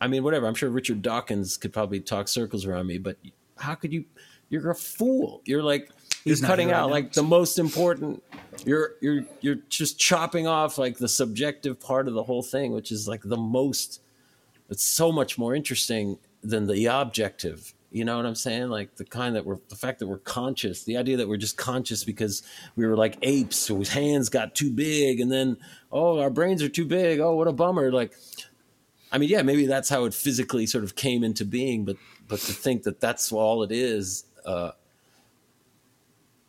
I 0.00 0.06
mean, 0.06 0.22
whatever. 0.22 0.46
I'm 0.46 0.54
sure 0.54 0.70
Richard 0.70 1.02
Dawkins 1.02 1.56
could 1.56 1.72
probably 1.72 2.00
talk 2.00 2.28
circles 2.28 2.64
around 2.64 2.86
me, 2.86 2.98
but 2.98 3.16
how 3.56 3.74
could 3.74 3.92
you? 3.92 4.04
You're 4.50 4.70
a 4.70 4.74
fool. 4.74 5.42
You're 5.44 5.62
like 5.62 5.90
you're 6.28 6.36
He's 6.36 6.44
cutting 6.44 6.68
here 6.68 6.76
right 6.76 6.82
out 6.82 6.90
like 6.90 7.12
the 7.12 7.22
most 7.22 7.58
important. 7.58 8.22
You're 8.64 8.92
you're 9.00 9.24
you're 9.40 9.58
just 9.68 9.98
chopping 9.98 10.46
off 10.46 10.78
like 10.78 10.98
the 10.98 11.08
subjective 11.08 11.80
part 11.80 12.08
of 12.08 12.14
the 12.14 12.22
whole 12.22 12.42
thing, 12.42 12.72
which 12.72 12.92
is 12.92 13.08
like 13.08 13.22
the 13.24 13.36
most. 13.36 14.00
It's 14.70 14.84
so 14.84 15.10
much 15.10 15.38
more 15.38 15.54
interesting 15.54 16.18
than 16.42 16.66
the 16.66 16.86
objective. 16.86 17.74
You 17.90 18.04
know 18.04 18.16
what 18.16 18.26
I'm 18.26 18.34
saying? 18.34 18.68
Like 18.68 18.96
the 18.96 19.04
kind 19.04 19.34
that 19.34 19.46
we're 19.46 19.58
the 19.70 19.76
fact 19.76 19.98
that 20.00 20.06
we're 20.06 20.18
conscious, 20.18 20.84
the 20.84 20.98
idea 20.98 21.16
that 21.16 21.28
we're 21.28 21.38
just 21.38 21.56
conscious 21.56 22.04
because 22.04 22.42
we 22.76 22.86
were 22.86 22.96
like 22.96 23.16
apes 23.22 23.66
whose 23.66 23.88
hands 23.88 24.28
got 24.28 24.54
too 24.54 24.70
big, 24.70 25.20
and 25.20 25.32
then 25.32 25.56
oh 25.90 26.20
our 26.20 26.30
brains 26.30 26.62
are 26.62 26.68
too 26.68 26.84
big. 26.84 27.18
Oh 27.20 27.34
what 27.34 27.48
a 27.48 27.52
bummer! 27.52 27.90
Like 27.90 28.12
I 29.10 29.18
mean, 29.18 29.30
yeah, 29.30 29.42
maybe 29.42 29.66
that's 29.66 29.88
how 29.88 30.04
it 30.04 30.12
physically 30.12 30.66
sort 30.66 30.84
of 30.84 30.96
came 30.96 31.24
into 31.24 31.44
being, 31.44 31.84
but 31.84 31.96
but 32.28 32.40
to 32.40 32.52
think 32.52 32.82
that 32.82 33.00
that's 33.00 33.32
all 33.32 33.62
it 33.62 33.72
is, 33.72 34.24
uh, 34.44 34.72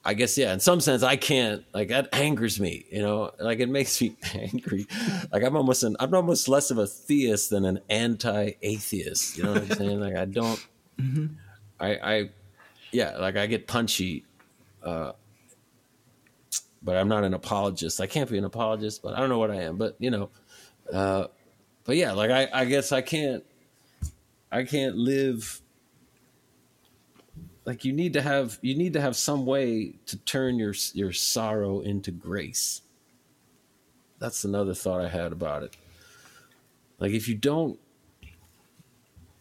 I 0.10 0.16
guess, 0.16 0.36
yeah. 0.39 0.51
In 0.51 0.60
some 0.60 0.82
sense, 0.82 1.03
I 1.03 1.18
can't. 1.18 1.64
Like 1.72 1.89
that 1.89 2.10
angers 2.14 2.60
me, 2.60 2.84
you 2.89 3.03
know. 3.03 3.30
Like 3.39 3.60
it 3.60 3.70
makes 3.70 4.01
me 4.01 4.16
angry. 4.34 4.88
Like 5.32 5.43
I'm 5.43 5.55
almost 5.55 5.84
an 5.84 5.95
I'm 5.99 6.16
almost 6.16 6.49
less 6.49 6.72
of 6.72 6.80
a 6.80 6.88
theist 6.88 7.51
than 7.51 7.64
an 7.64 7.80
anti-atheist. 7.91 9.38
You 9.38 9.43
know 9.43 9.53
what 9.53 9.62
I'm 9.62 9.78
saying? 9.78 9.99
Like 9.99 10.16
I 10.16 10.26
don't. 10.26 10.68
I 11.80 11.89
I 11.95 12.30
yeah. 12.91 13.18
Like 13.18 13.38
I 13.38 13.45
get 13.45 13.68
punchy. 13.68 14.26
Uh, 14.82 15.12
but 16.82 16.97
I'm 16.97 17.07
not 17.07 17.24
an 17.24 17.36
apologist. 17.36 18.01
I 18.01 18.07
can't 18.07 18.28
be 18.32 18.39
an 18.39 18.45
apologist, 18.45 19.03
but 19.03 19.14
I 19.14 19.20
don't 19.20 19.30
know 19.30 19.38
what 19.38 19.51
I 19.51 19.62
am. 19.62 19.78
But 19.78 19.95
you 19.99 20.10
know, 20.10 20.30
uh, 20.91 21.28
but 21.84 21.97
yeah, 21.97 22.14
like 22.14 22.32
I, 22.32 22.49
I 22.51 22.66
guess 22.66 22.91
I 22.91 23.01
can't 23.01 23.43
I 24.51 24.64
can't 24.64 24.95
live 24.95 25.62
like 27.66 27.86
you 27.86 27.93
need 27.93 28.14
to 28.14 28.22
have 28.22 28.57
you 28.62 28.76
need 28.76 28.93
to 28.93 29.01
have 29.01 29.16
some 29.16 29.45
way 29.45 29.93
to 30.05 30.18
turn 30.18 30.57
your 30.57 30.74
your 30.93 31.14
sorrow 31.14 31.82
into 31.82 32.12
grace. 32.12 32.82
That's 34.20 34.43
another 34.43 34.74
thought 34.74 35.01
I 35.01 35.10
had 35.10 35.32
about 35.32 35.64
it. 35.64 35.78
Like 36.99 37.12
if 37.12 37.28
you 37.28 37.36
don't 37.36 37.80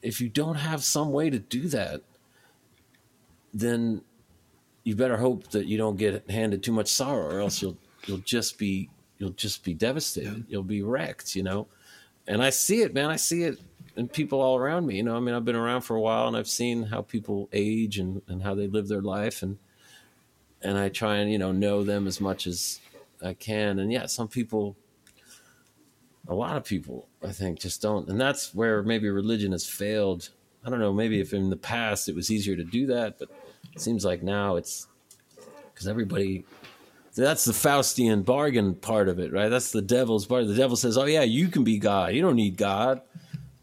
if 0.03 0.21
you 0.21 0.29
don't 0.29 0.57
have 0.57 0.85
some 0.85 1.13
way 1.13 1.31
to 1.31 1.39
do 1.39 1.69
that, 1.69 2.03
then 3.53 4.03
you 4.85 4.95
better 4.95 5.17
hope 5.17 5.51
that 5.51 5.67
you 5.67 5.77
don't 5.77 5.97
get 5.97 6.31
handed 6.31 6.63
too 6.63 6.73
much 6.73 6.89
sorrow 6.89 7.35
or 7.35 7.41
else 7.41 7.61
you'll 7.61 7.77
you'll 8.07 8.19
just 8.19 8.59
be 8.59 8.91
you'll 9.19 9.31
just 9.31 9.65
be 9.65 9.75
devastated. 9.75 10.45
You'll 10.49 10.63
be 10.63 10.83
wrecked, 10.83 11.35
you 11.35 11.43
know 11.43 11.67
and 12.29 12.43
I 12.43 12.51
see 12.51 12.83
it, 12.83 12.95
man. 12.95 13.11
I 13.11 13.17
see 13.17 13.43
it 13.43 13.59
in 13.99 14.09
people 14.09 14.41
all 14.41 14.57
around 14.57 14.87
me. 14.87 14.97
You 14.97 15.03
know, 15.03 15.17
I 15.17 15.21
mean, 15.21 15.35
I've 15.35 15.45
been 15.45 15.57
around 15.57 15.83
for 15.83 15.97
a 15.97 16.01
while, 16.01 16.29
and 16.29 16.37
I've 16.37 16.49
seen 16.49 16.85
how 16.85 17.03
people 17.03 17.49
age 17.53 17.99
and, 17.99 18.23
and 18.29 18.43
how 18.43 18.55
they 18.55 18.69
live 18.69 18.89
their 18.89 19.03
life, 19.03 19.43
and 19.43 19.59
and 20.63 20.79
I 20.79 20.89
try 20.89 21.17
and 21.17 21.31
you 21.31 21.39
know 21.39 21.53
know 21.53 21.83
them 21.83 22.07
as 22.07 22.21
much 22.21 22.47
as 22.47 22.81
I 23.23 23.35
can. 23.35 23.81
And 23.81 23.93
yeah, 23.93 24.07
some 24.07 24.29
people, 24.29 24.77
a 26.29 26.35
lot 26.35 26.57
of 26.57 26.65
people, 26.65 27.09
I 27.23 27.33
think, 27.33 27.59
just 27.59 27.83
don't. 27.83 28.09
And 28.09 28.21
that's 28.21 28.55
where 28.55 28.83
maybe 28.83 29.11
religion 29.11 29.51
has 29.53 29.67
failed. 29.67 30.31
I 30.65 30.71
don't 30.71 30.81
know. 30.81 30.93
Maybe 30.93 31.21
if 31.21 31.35
in 31.35 31.51
the 31.51 31.57
past 31.57 32.09
it 32.09 32.15
was 32.15 32.31
easier 32.31 32.55
to 32.57 32.65
do 32.65 32.87
that, 32.87 33.19
but 33.19 33.29
it 33.75 33.81
seems 33.81 34.05
like 34.05 34.23
now 34.23 34.57
it's 34.57 34.87
because 35.75 35.89
everybody 35.89 36.45
that's 37.17 37.45
the 37.45 37.53
Faustian 37.53 38.25
bargain 38.25 38.77
part 38.77 39.09
of 39.09 39.19
it, 39.19 39.33
right? 39.33 39.49
That's 39.49 39.73
the 39.73 39.83
devil's 39.83 40.25
part. 40.25 40.47
The 40.47 40.55
devil 40.55 40.77
says, 40.77 40.97
"Oh 40.97 41.05
yeah, 41.05 41.23
you 41.23 41.49
can 41.49 41.65
be 41.65 41.79
God. 41.79 42.15
You 42.15 42.23
don't 42.23 42.37
need 42.37 42.57
God." 42.57 43.03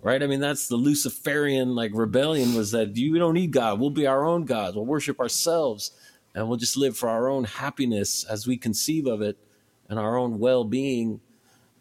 Right? 0.05 0.21
I 0.21 0.27
mean, 0.27 0.39
that's 0.39 0.67
the 0.67 0.75
Luciferian 0.75 1.73
like 1.73 1.89
rebellion 1.95 2.53
was 2.53 2.69
that 2.73 2.95
you 2.95 3.17
don't 3.17 3.33
need 3.33 3.51
God. 3.51 3.79
We'll 3.79 3.89
be 3.89 4.05
our 4.05 4.23
own 4.23 4.45
gods. 4.45 4.75
We'll 4.75 4.85
worship 4.85 5.19
ourselves 5.19 5.93
and 6.35 6.47
we'll 6.47 6.59
just 6.59 6.77
live 6.77 6.95
for 6.95 7.09
our 7.09 7.27
own 7.27 7.43
happiness 7.43 8.23
as 8.23 8.45
we 8.45 8.55
conceive 8.55 9.07
of 9.07 9.23
it 9.23 9.35
and 9.89 9.97
our 9.97 10.15
own 10.15 10.37
well-being. 10.37 11.21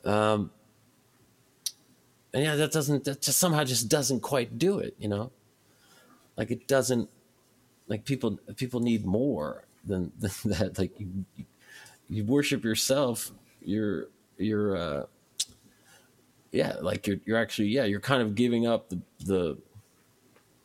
Um 0.06 0.50
and 2.32 2.44
yeah, 2.44 2.56
that 2.56 2.72
doesn't 2.72 3.04
that 3.04 3.20
just 3.20 3.38
somehow 3.38 3.62
just 3.62 3.90
doesn't 3.90 4.20
quite 4.20 4.56
do 4.56 4.78
it, 4.78 4.94
you 4.98 5.08
know? 5.10 5.30
Like 6.38 6.50
it 6.50 6.66
doesn't 6.66 7.10
like 7.88 8.06
people 8.06 8.38
people 8.56 8.80
need 8.80 9.04
more 9.04 9.66
than, 9.84 10.12
than 10.18 10.30
that 10.44 10.78
like 10.78 10.98
you, 10.98 11.26
you 12.08 12.24
worship 12.24 12.64
yourself, 12.64 13.32
you're 13.60 14.06
you're 14.38 14.78
uh 14.78 15.02
yeah, 16.54 16.76
like 16.80 17.06
you're 17.08 17.18
you're 17.24 17.36
actually 17.36 17.68
yeah, 17.68 17.84
you're 17.84 18.00
kind 18.00 18.22
of 18.22 18.36
giving 18.36 18.64
up 18.64 18.88
the 18.88 19.00
the 19.24 19.58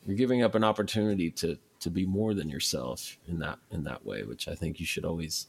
you're 0.06 0.16
giving 0.16 0.44
up 0.44 0.54
an 0.54 0.64
opportunity 0.64 1.32
to 1.32 1.58
to 1.80 1.90
be 1.90 2.06
more 2.06 2.36
than 2.36 2.48
yourself 2.48 3.18
in 3.28 3.40
that 3.40 3.58
in 3.72 3.84
that 3.86 4.06
way, 4.06 4.22
which 4.22 4.48
I 4.48 4.54
think 4.54 4.80
you 4.80 4.86
should 4.86 5.04
always 5.04 5.48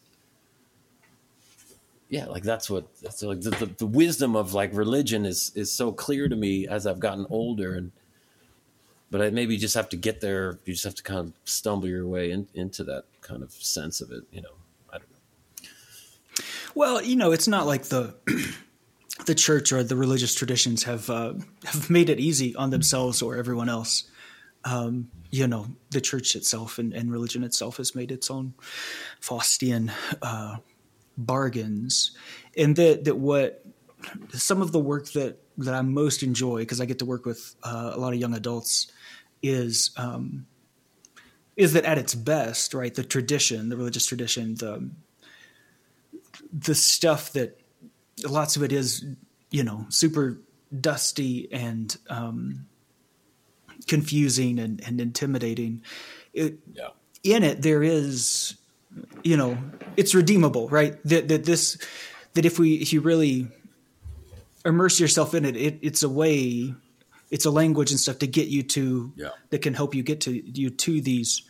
yeah, 2.09 2.25
like 2.25 2.43
that's 2.43 2.71
what 2.71 2.87
that's 3.03 3.23
like 3.23 3.43
the, 3.43 3.51
the, 3.51 3.67
the 3.67 3.87
wisdom 3.87 4.35
of 4.35 4.55
like 4.55 4.71
religion 4.73 5.27
is 5.27 5.53
is 5.55 5.71
so 5.71 5.93
clear 5.93 6.27
to 6.27 6.37
me 6.37 6.67
as 6.67 6.87
I've 6.87 7.01
gotten 7.01 7.27
older 7.29 7.75
and 7.75 7.93
but 9.11 9.21
I 9.21 9.29
maybe 9.29 9.59
just 9.59 9.75
have 9.75 9.89
to 9.91 9.97
get 9.97 10.23
there. 10.23 10.59
You 10.65 10.73
just 10.73 10.85
have 10.85 10.95
to 10.95 11.03
kind 11.03 11.19
of 11.19 11.33
stumble 11.45 11.89
your 11.89 12.07
way 12.07 12.31
in, 12.31 12.47
into 12.55 12.83
that 12.85 13.05
kind 13.21 13.43
of 13.43 13.53
sense 13.53 14.01
of 14.01 14.11
it, 14.13 14.23
you 14.31 14.41
know. 14.41 14.55
I 14.91 14.99
don't 14.99 15.11
know. 15.11 16.45
Well, 16.75 17.03
you 17.03 17.17
know, 17.17 17.33
it's 17.33 17.49
not 17.49 17.67
like 17.67 17.85
the 17.85 18.15
the 19.27 19.35
church 19.35 19.73
or 19.73 19.83
the 19.83 19.97
religious 19.97 20.35
traditions 20.35 20.85
have 20.85 21.11
uh, 21.11 21.35
have 21.65 21.91
made 21.91 22.11
it 22.11 22.21
easy 22.21 22.55
on 22.55 22.71
themselves 22.71 23.23
or 23.23 23.37
everyone 23.37 23.69
else. 23.69 24.05
Um, 24.65 25.09
you 25.31 25.47
know, 25.47 25.69
the 25.91 26.01
church 26.01 26.37
itself 26.37 26.79
and, 26.79 26.93
and 26.93 27.11
religion 27.11 27.45
itself 27.45 27.79
has 27.79 27.95
made 27.95 28.13
its 28.13 28.31
own 28.31 28.55
Faustian 29.21 29.91
uh, 30.21 30.57
bargains, 31.17 32.13
and 32.57 32.77
that 32.77 33.05
that 33.05 33.17
what 33.17 33.65
some 34.33 34.61
of 34.61 34.73
the 34.73 34.79
work 34.79 35.11
that 35.13 35.39
that 35.59 35.75
I 35.75 35.83
most 35.83 36.23
enjoy 36.23 36.59
because 36.59 36.81
I 36.81 36.85
get 36.85 36.99
to 37.01 37.05
work 37.07 37.25
with 37.25 37.55
uh, 37.63 37.93
a 37.95 37.99
lot 37.99 38.13
of 38.13 38.19
young 38.19 38.35
adults 38.35 38.91
is 39.43 39.91
um, 39.97 40.47
is 41.57 41.75
that 41.75 41.85
at 41.85 41.99
its 41.99 42.15
best, 42.15 42.75
right? 42.75 42.95
The 42.95 43.05
tradition, 43.05 43.69
the 43.69 43.77
religious 43.77 44.07
tradition, 44.07 44.55
the 44.57 44.91
the 46.53 46.75
stuff 46.75 47.33
that 47.33 47.60
lots 48.25 48.57
of 48.57 48.63
it 48.63 48.73
is, 48.73 49.05
you 49.51 49.63
know, 49.65 49.87
super 49.89 50.39
dusty 50.81 51.49
and 51.53 51.97
um, 52.09 52.67
confusing 53.87 54.59
and, 54.59 54.81
and 54.87 55.01
intimidating. 55.01 55.83
It, 56.33 56.59
Yeah. 56.75 56.89
in 57.23 57.43
it, 57.43 57.63
there 57.63 57.83
is, 57.83 58.57
you 59.23 59.37
know, 59.37 59.59
it's 59.97 60.15
redeemable, 60.15 60.69
right? 60.69 60.99
That 61.05 61.29
that 61.29 61.45
this 61.45 61.79
that 62.35 62.45
if 62.45 62.59
we 62.59 62.75
if 62.75 62.93
you 62.93 63.01
really 63.01 63.49
immerse 64.65 65.01
yourself 65.01 65.35
in 65.35 65.45
it, 65.45 65.57
it 65.57 65.79
it's 65.83 66.03
a 66.03 66.09
way, 66.09 66.75
it's 67.31 67.45
a 67.47 67.51
language 67.51 67.91
and 67.91 67.99
stuff 68.01 68.19
to 68.21 68.27
get 68.27 68.49
you 68.49 68.63
to 68.65 69.13
Yeah. 69.17 69.31
that 69.51 69.63
can 69.63 69.75
help 69.75 69.95
you 69.95 70.03
get 70.03 70.21
to 70.23 70.33
you 70.33 70.71
to 70.71 71.01
these 71.01 71.43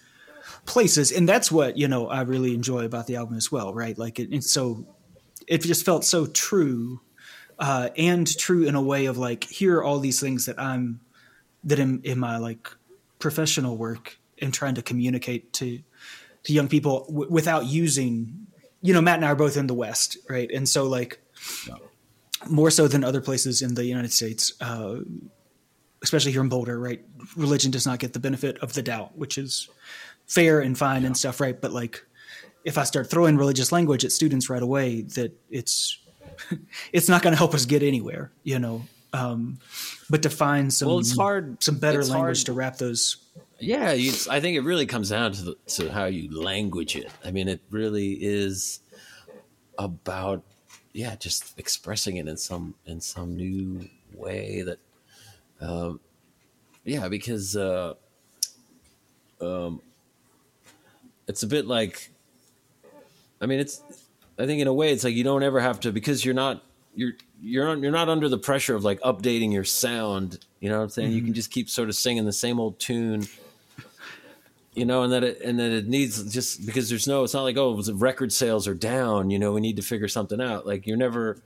places 0.67 1.13
and 1.13 1.29
that's 1.29 1.51
what 1.53 1.77
you 1.79 1.87
know 1.87 2.09
i 2.09 2.23
really 2.23 2.55
enjoy 2.55 2.85
about 2.85 3.07
the 3.07 3.15
album 3.17 3.37
as 3.37 3.53
well 3.53 3.73
right 3.73 3.97
like 3.99 4.19
it, 4.19 4.29
it's 4.33 4.51
so 4.51 4.85
it 5.47 5.63
just 5.63 5.85
felt 5.85 6.05
so 6.05 6.27
true 6.27 7.01
uh 7.59 7.89
and 7.97 8.39
true 8.39 8.65
in 8.65 8.75
a 8.75 8.83
way 8.83 9.07
of 9.07 9.19
like 9.19 9.45
here 9.45 9.79
are 9.79 9.85
all 9.85 9.99
these 9.99 10.21
things 10.21 10.47
that 10.47 10.59
i'm 10.61 11.01
that 11.65 11.79
in, 11.79 12.01
in 12.05 12.19
my 12.19 12.39
like 12.39 12.71
professional 13.19 13.77
work 13.77 14.19
and 14.41 14.55
trying 14.55 14.75
to 14.75 14.83
communicate 14.83 15.53
to 15.53 15.81
to 16.43 16.53
young 16.53 16.69
people 16.69 17.05
w- 17.09 17.31
without 17.31 17.67
using 17.67 18.47
you 18.81 18.95
know 18.95 19.01
matt 19.01 19.17
and 19.17 19.25
i 19.25 19.29
are 19.29 19.37
both 19.37 19.57
in 19.57 19.67
the 19.67 19.75
west 19.75 20.17
right? 20.29 20.51
And 20.51 20.69
so 20.69 20.85
like 20.85 21.21
more 22.49 22.71
so 22.71 22.89
than 22.89 23.05
other 23.05 23.21
places 23.21 23.61
in 23.61 23.75
the 23.75 23.85
united 23.85 24.13
states 24.13 24.53
uh 24.61 24.97
especially 26.03 26.33
here 26.33 26.41
in 26.41 26.49
boulder 26.49 26.79
right? 26.81 27.05
Religion 27.37 27.71
does 27.71 27.87
not 27.87 27.99
get 27.99 28.15
the 28.15 28.19
benefit 28.21 28.57
of 28.59 28.73
the 28.73 28.83
doubt 28.83 29.19
which 29.19 29.37
is 29.37 29.69
fair 30.31 30.61
and 30.61 30.79
fine 30.79 31.05
and 31.05 31.17
stuff, 31.17 31.41
right? 31.41 31.61
But 31.61 31.73
like, 31.73 32.07
if 32.65 32.79
I 32.79 32.85
start 32.85 33.11
throwing 33.11 33.37
religious 33.37 33.73
language 33.73 34.05
at 34.05 34.13
students 34.13 34.51
right 34.51 34.63
away, 34.63 35.03
that 35.03 35.33
it's 35.51 35.99
it's 36.93 37.09
not 37.09 37.23
going 37.23 37.33
to 37.33 37.39
help 37.39 37.55
us 37.55 37.65
get 37.67 37.83
anywhere, 37.83 38.31
you 38.43 38.59
know. 38.59 38.83
Um, 39.13 39.59
but 40.09 40.23
to 40.23 40.31
find 40.31 40.73
some 40.73 40.89
Well, 40.89 40.99
it's 41.01 41.17
hard- 41.17 41.63
some 41.63 41.79
better 41.79 42.05
language 42.05 42.39
hard- 42.39 42.47
to 42.47 42.53
wrap 42.53 42.77
those. 42.79 43.17
Yeah, 43.59 43.93
you, 43.93 44.13
I 44.31 44.41
think 44.41 44.57
it 44.57 44.61
really 44.63 44.87
comes 44.87 45.11
down 45.11 45.33
to 45.33 45.43
the, 45.43 45.57
to 45.69 45.91
how 45.91 46.07
you 46.07 46.31
language 46.35 46.97
it. 46.97 47.11
I 47.25 47.31
mean, 47.31 47.47
it 47.49 47.61
really 47.71 48.13
is 48.13 48.81
about 49.77 50.43
yeah, 50.93 51.15
just 51.17 51.59
expressing 51.59 52.17
it 52.17 52.27
in 52.27 52.37
some 52.37 52.75
in 52.87 53.01
some 53.01 53.37
new 53.37 53.89
way 54.15 54.63
that, 54.63 54.79
um, 55.61 56.01
yeah, 56.85 57.09
because 57.09 57.57
uh, 57.57 57.95
um, 59.41 59.81
it's 61.29 61.43
a 61.43 61.47
bit 61.47 61.67
like, 61.67 62.11
I 63.41 63.47
mean, 63.47 63.61
it's 63.61 63.83
I 64.39 64.47
think 64.47 64.61
in 64.61 64.67
a 64.69 64.75
way 64.75 64.93
it's 64.93 65.05
like 65.05 65.15
you 65.15 65.25
don't 65.25 65.43
ever 65.43 65.61
have 65.61 65.81
to 65.81 65.93
because 65.93 66.25
you're 66.25 66.35
not 66.35 66.63
you're 66.95 67.13
you're 67.41 67.65
not, 67.65 67.79
you're 67.81 67.93
not 67.93 68.09
under 68.09 68.29
the 68.29 68.39
pressure 68.39 68.75
of 68.75 68.85
like 68.85 69.01
updating 69.01 69.53
your 69.53 69.65
sound. 69.65 70.45
You 70.61 70.69
know 70.69 70.79
what 70.79 70.85
I'm 70.85 70.89
saying? 70.91 71.09
Mm-hmm. 71.09 71.17
You 71.17 71.23
can 71.23 71.35
just 71.35 71.51
keep 71.51 71.71
sort 71.71 71.89
of 71.89 71.95
singing 71.95 72.25
the 72.25 72.33
same 72.33 72.61
old 72.61 72.79
tune. 72.79 73.27
You 74.75 74.85
know, 74.85 75.03
and 75.03 75.13
that 75.13 75.25
it 75.25 75.41
and 75.41 75.59
that 75.59 75.73
it 75.73 75.89
needs 75.89 76.33
just 76.33 76.65
because 76.65 76.89
there's 76.89 77.09
no. 77.09 77.25
It's 77.25 77.35
not 77.35 77.43
like 77.43 77.57
oh, 77.57 77.83
record 77.95 78.33
sales 78.33 78.69
are 78.69 78.75
down. 78.75 79.31
You 79.31 79.39
know, 79.39 79.53
we 79.53 79.61
need 79.61 79.77
to 79.77 79.83
figure 79.83 80.09
something 80.09 80.41
out. 80.41 80.67
Like 80.67 80.87
you're 80.87 80.97
never 80.97 81.43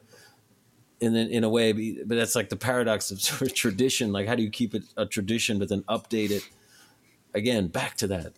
in 1.00 1.16
in 1.16 1.42
a 1.42 1.48
way, 1.48 1.72
but 1.72 2.16
that's 2.16 2.36
like 2.36 2.50
the 2.50 2.56
paradox 2.56 3.10
of 3.10 3.20
sort 3.22 3.42
of 3.42 3.54
tradition. 3.54 4.12
Like 4.12 4.28
how 4.28 4.34
do 4.34 4.42
you 4.42 4.50
keep 4.50 4.74
it 4.74 4.84
a 4.96 5.06
tradition 5.06 5.58
but 5.58 5.68
then 5.68 5.82
update 5.82 6.30
it? 6.30 6.42
Again, 7.32 7.68
back 7.68 7.96
to 7.96 8.06
that 8.08 8.34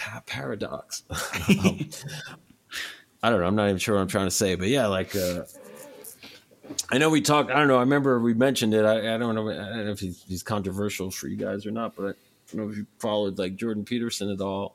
pa- 0.00 0.22
paradox. 0.26 1.04
um, 1.10 1.80
I 3.22 3.28
don't 3.28 3.40
know. 3.40 3.46
I'm 3.46 3.54
not 3.54 3.66
even 3.66 3.78
sure 3.78 3.96
what 3.96 4.00
I'm 4.00 4.08
trying 4.08 4.26
to 4.26 4.30
say, 4.30 4.54
but 4.54 4.68
yeah, 4.68 4.86
like 4.86 5.14
uh, 5.14 5.44
I 6.90 6.96
know 6.96 7.10
we 7.10 7.20
talked. 7.20 7.50
I 7.50 7.58
don't 7.58 7.68
know. 7.68 7.76
I 7.76 7.80
remember 7.80 8.18
we 8.18 8.32
mentioned 8.32 8.72
it. 8.72 8.84
I, 8.84 9.14
I 9.14 9.18
don't 9.18 9.34
know. 9.34 9.50
I 9.50 9.54
don't 9.54 9.84
know 9.84 9.92
if 9.92 10.00
he's, 10.00 10.24
he's, 10.26 10.42
controversial 10.42 11.10
for 11.10 11.28
you 11.28 11.36
guys 11.36 11.66
or 11.66 11.70
not, 11.70 11.94
but 11.96 12.02
I 12.02 12.12
don't 12.50 12.64
know 12.64 12.70
if 12.70 12.78
you 12.78 12.86
followed 12.98 13.38
like 13.38 13.56
Jordan 13.56 13.84
Peterson 13.84 14.30
at 14.30 14.40
all. 14.40 14.74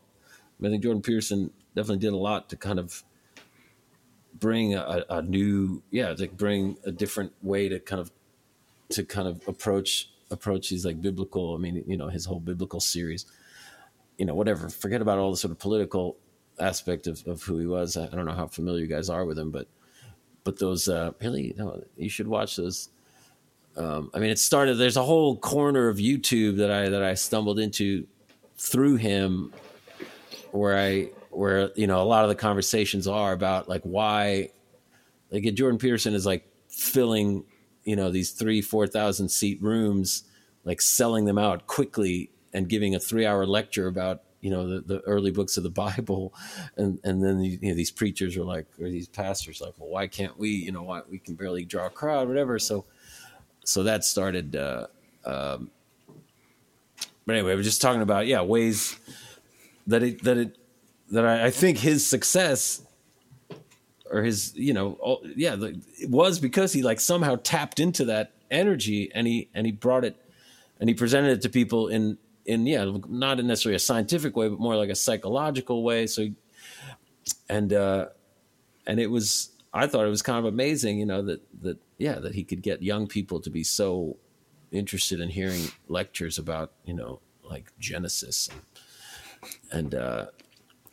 I 0.63 0.69
think 0.69 0.83
Jordan 0.83 1.01
Peterson 1.01 1.49
definitely 1.75 1.99
did 1.99 2.13
a 2.13 2.17
lot 2.17 2.49
to 2.49 2.55
kind 2.55 2.77
of 2.77 3.03
bring 4.39 4.75
a, 4.75 5.05
a 5.09 5.21
new, 5.23 5.81
yeah, 5.89 6.13
to 6.13 6.27
bring 6.27 6.77
a 6.85 6.91
different 6.91 7.33
way 7.41 7.67
to 7.67 7.79
kind 7.79 7.99
of 7.99 8.11
to 8.89 9.03
kind 9.03 9.27
of 9.27 9.41
approach 9.47 10.11
approach 10.29 10.69
these 10.69 10.85
like 10.85 11.01
biblical. 11.01 11.55
I 11.55 11.57
mean, 11.57 11.83
you 11.87 11.97
know, 11.97 12.09
his 12.09 12.25
whole 12.25 12.39
biblical 12.39 12.79
series. 12.79 13.25
You 14.17 14.25
know, 14.25 14.35
whatever. 14.35 14.69
Forget 14.69 15.01
about 15.01 15.17
all 15.17 15.31
the 15.31 15.37
sort 15.37 15.51
of 15.51 15.59
political 15.59 16.17
aspect 16.59 17.07
of, 17.07 17.25
of 17.27 17.41
who 17.43 17.57
he 17.57 17.65
was. 17.65 17.97
I 17.97 18.07
don't 18.07 18.25
know 18.25 18.33
how 18.33 18.47
familiar 18.47 18.81
you 18.81 18.87
guys 18.87 19.09
are 19.09 19.25
with 19.25 19.37
him, 19.37 19.51
but 19.51 19.67
but 20.43 20.59
those 20.59 20.87
uh, 20.87 21.11
really, 21.21 21.47
you, 21.47 21.55
know, 21.55 21.83
you 21.97 22.09
should 22.09 22.27
watch 22.27 22.55
those. 22.55 22.89
Um, 23.75 24.11
I 24.13 24.19
mean, 24.19 24.29
it 24.29 24.39
started. 24.39 24.75
There's 24.75 24.95
a 24.95 25.03
whole 25.03 25.37
corner 25.37 25.89
of 25.89 25.97
YouTube 25.97 26.57
that 26.57 26.71
I 26.71 26.89
that 26.89 27.03
I 27.03 27.15
stumbled 27.15 27.59
into 27.59 28.07
through 28.57 28.95
him, 28.97 29.53
where 30.51 30.77
I 30.77 31.09
where 31.31 31.71
you 31.75 31.87
know 31.87 32.01
a 32.01 32.05
lot 32.05 32.23
of 32.23 32.29
the 32.29 32.35
conversations 32.35 33.07
are 33.07 33.33
about 33.33 33.67
like 33.67 33.81
why, 33.81 34.51
like 35.31 35.43
Jordan 35.55 35.79
Peterson 35.79 36.13
is 36.13 36.25
like 36.25 36.47
filling 36.69 37.43
you 37.83 37.95
know 37.95 38.11
these 38.11 38.31
three 38.31 38.61
four 38.61 38.87
thousand 38.87 39.29
seat 39.29 39.61
rooms, 39.61 40.23
like 40.63 40.79
selling 40.79 41.25
them 41.25 41.37
out 41.37 41.67
quickly 41.67 42.29
and 42.55 42.69
giving 42.69 42.95
a 42.95 42.99
three 42.99 43.25
hour 43.25 43.45
lecture 43.45 43.87
about 43.87 44.21
you 44.41 44.49
know 44.49 44.67
the, 44.67 44.81
the 44.81 44.99
early 45.01 45.31
books 45.31 45.57
of 45.57 45.63
the 45.63 45.69
Bible, 45.85 46.33
and 46.77 46.99
and 47.03 47.23
then 47.23 47.41
you 47.41 47.59
know, 47.61 47.75
these 47.75 47.91
preachers 47.91 48.35
are 48.37 48.43
like 48.43 48.65
or 48.79 48.89
these 48.89 49.07
pastors 49.07 49.61
like, 49.61 49.73
well, 49.77 49.89
why 49.89 50.07
can't 50.07 50.37
we? 50.39 50.49
You 50.49 50.71
know, 50.71 50.83
why 50.83 51.01
we 51.09 51.19
can 51.19 51.35
barely 51.35 51.65
draw 51.65 51.87
a 51.87 51.89
crowd, 51.89 52.27
whatever. 52.27 52.57
So 52.57 52.85
so 53.63 53.83
that 53.83 54.03
started. 54.03 54.55
Uh, 54.55 54.87
um, 55.25 55.69
but 57.25 57.35
anyway, 57.35 57.55
we're 57.55 57.63
just 57.63 57.81
talking 57.81 58.01
about 58.01 58.27
yeah 58.27 58.41
ways 58.41 58.97
that 59.87 60.01
it 60.01 60.23
that 60.23 60.37
it 60.37 60.57
that 61.11 61.25
I, 61.25 61.47
I 61.47 61.51
think 61.51 61.79
his 61.79 62.05
success 62.05 62.81
or 64.09 64.23
his 64.23 64.55
you 64.55 64.73
know 64.73 64.93
all, 65.01 65.21
yeah 65.35 65.55
the, 65.55 65.81
it 65.99 66.09
was 66.09 66.39
because 66.39 66.73
he 66.73 66.83
like 66.83 66.99
somehow 66.99 67.37
tapped 67.43 67.79
into 67.79 68.05
that 68.05 68.31
energy 68.51 69.11
and 69.13 69.25
he 69.25 69.49
and 69.53 69.65
he 69.65 69.71
brought 69.71 70.05
it 70.05 70.15
and 70.79 70.89
he 70.89 70.93
presented 70.93 71.31
it 71.31 71.41
to 71.41 71.49
people 71.49 71.87
in 71.87 72.17
in 72.45 72.65
yeah, 72.65 72.89
not 73.07 73.39
in 73.39 73.47
necessarily 73.47 73.75
a 73.75 73.79
scientific 73.79 74.35
way, 74.35 74.47
but 74.47 74.59
more 74.59 74.75
like 74.75 74.89
a 74.89 74.95
psychological 74.95 75.83
way. 75.83 76.07
So, 76.07 76.29
and 77.49 77.73
uh, 77.73 78.07
and 78.85 78.99
it 78.99 79.07
was 79.07 79.49
I 79.73 79.87
thought 79.87 80.05
it 80.05 80.09
was 80.09 80.21
kind 80.21 80.39
of 80.39 80.45
amazing, 80.45 80.99
you 80.99 81.05
know, 81.05 81.21
that 81.23 81.41
that 81.61 81.77
yeah, 81.97 82.19
that 82.19 82.35
he 82.35 82.43
could 82.43 82.61
get 82.61 82.81
young 82.81 83.07
people 83.07 83.39
to 83.41 83.49
be 83.49 83.63
so 83.63 84.17
interested 84.71 85.19
in 85.19 85.29
hearing 85.29 85.63
lectures 85.87 86.37
about 86.37 86.71
you 86.85 86.93
know 86.93 87.19
like 87.43 87.71
Genesis 87.79 88.49
and 88.49 88.61
and 89.71 89.95
uh, 89.95 90.25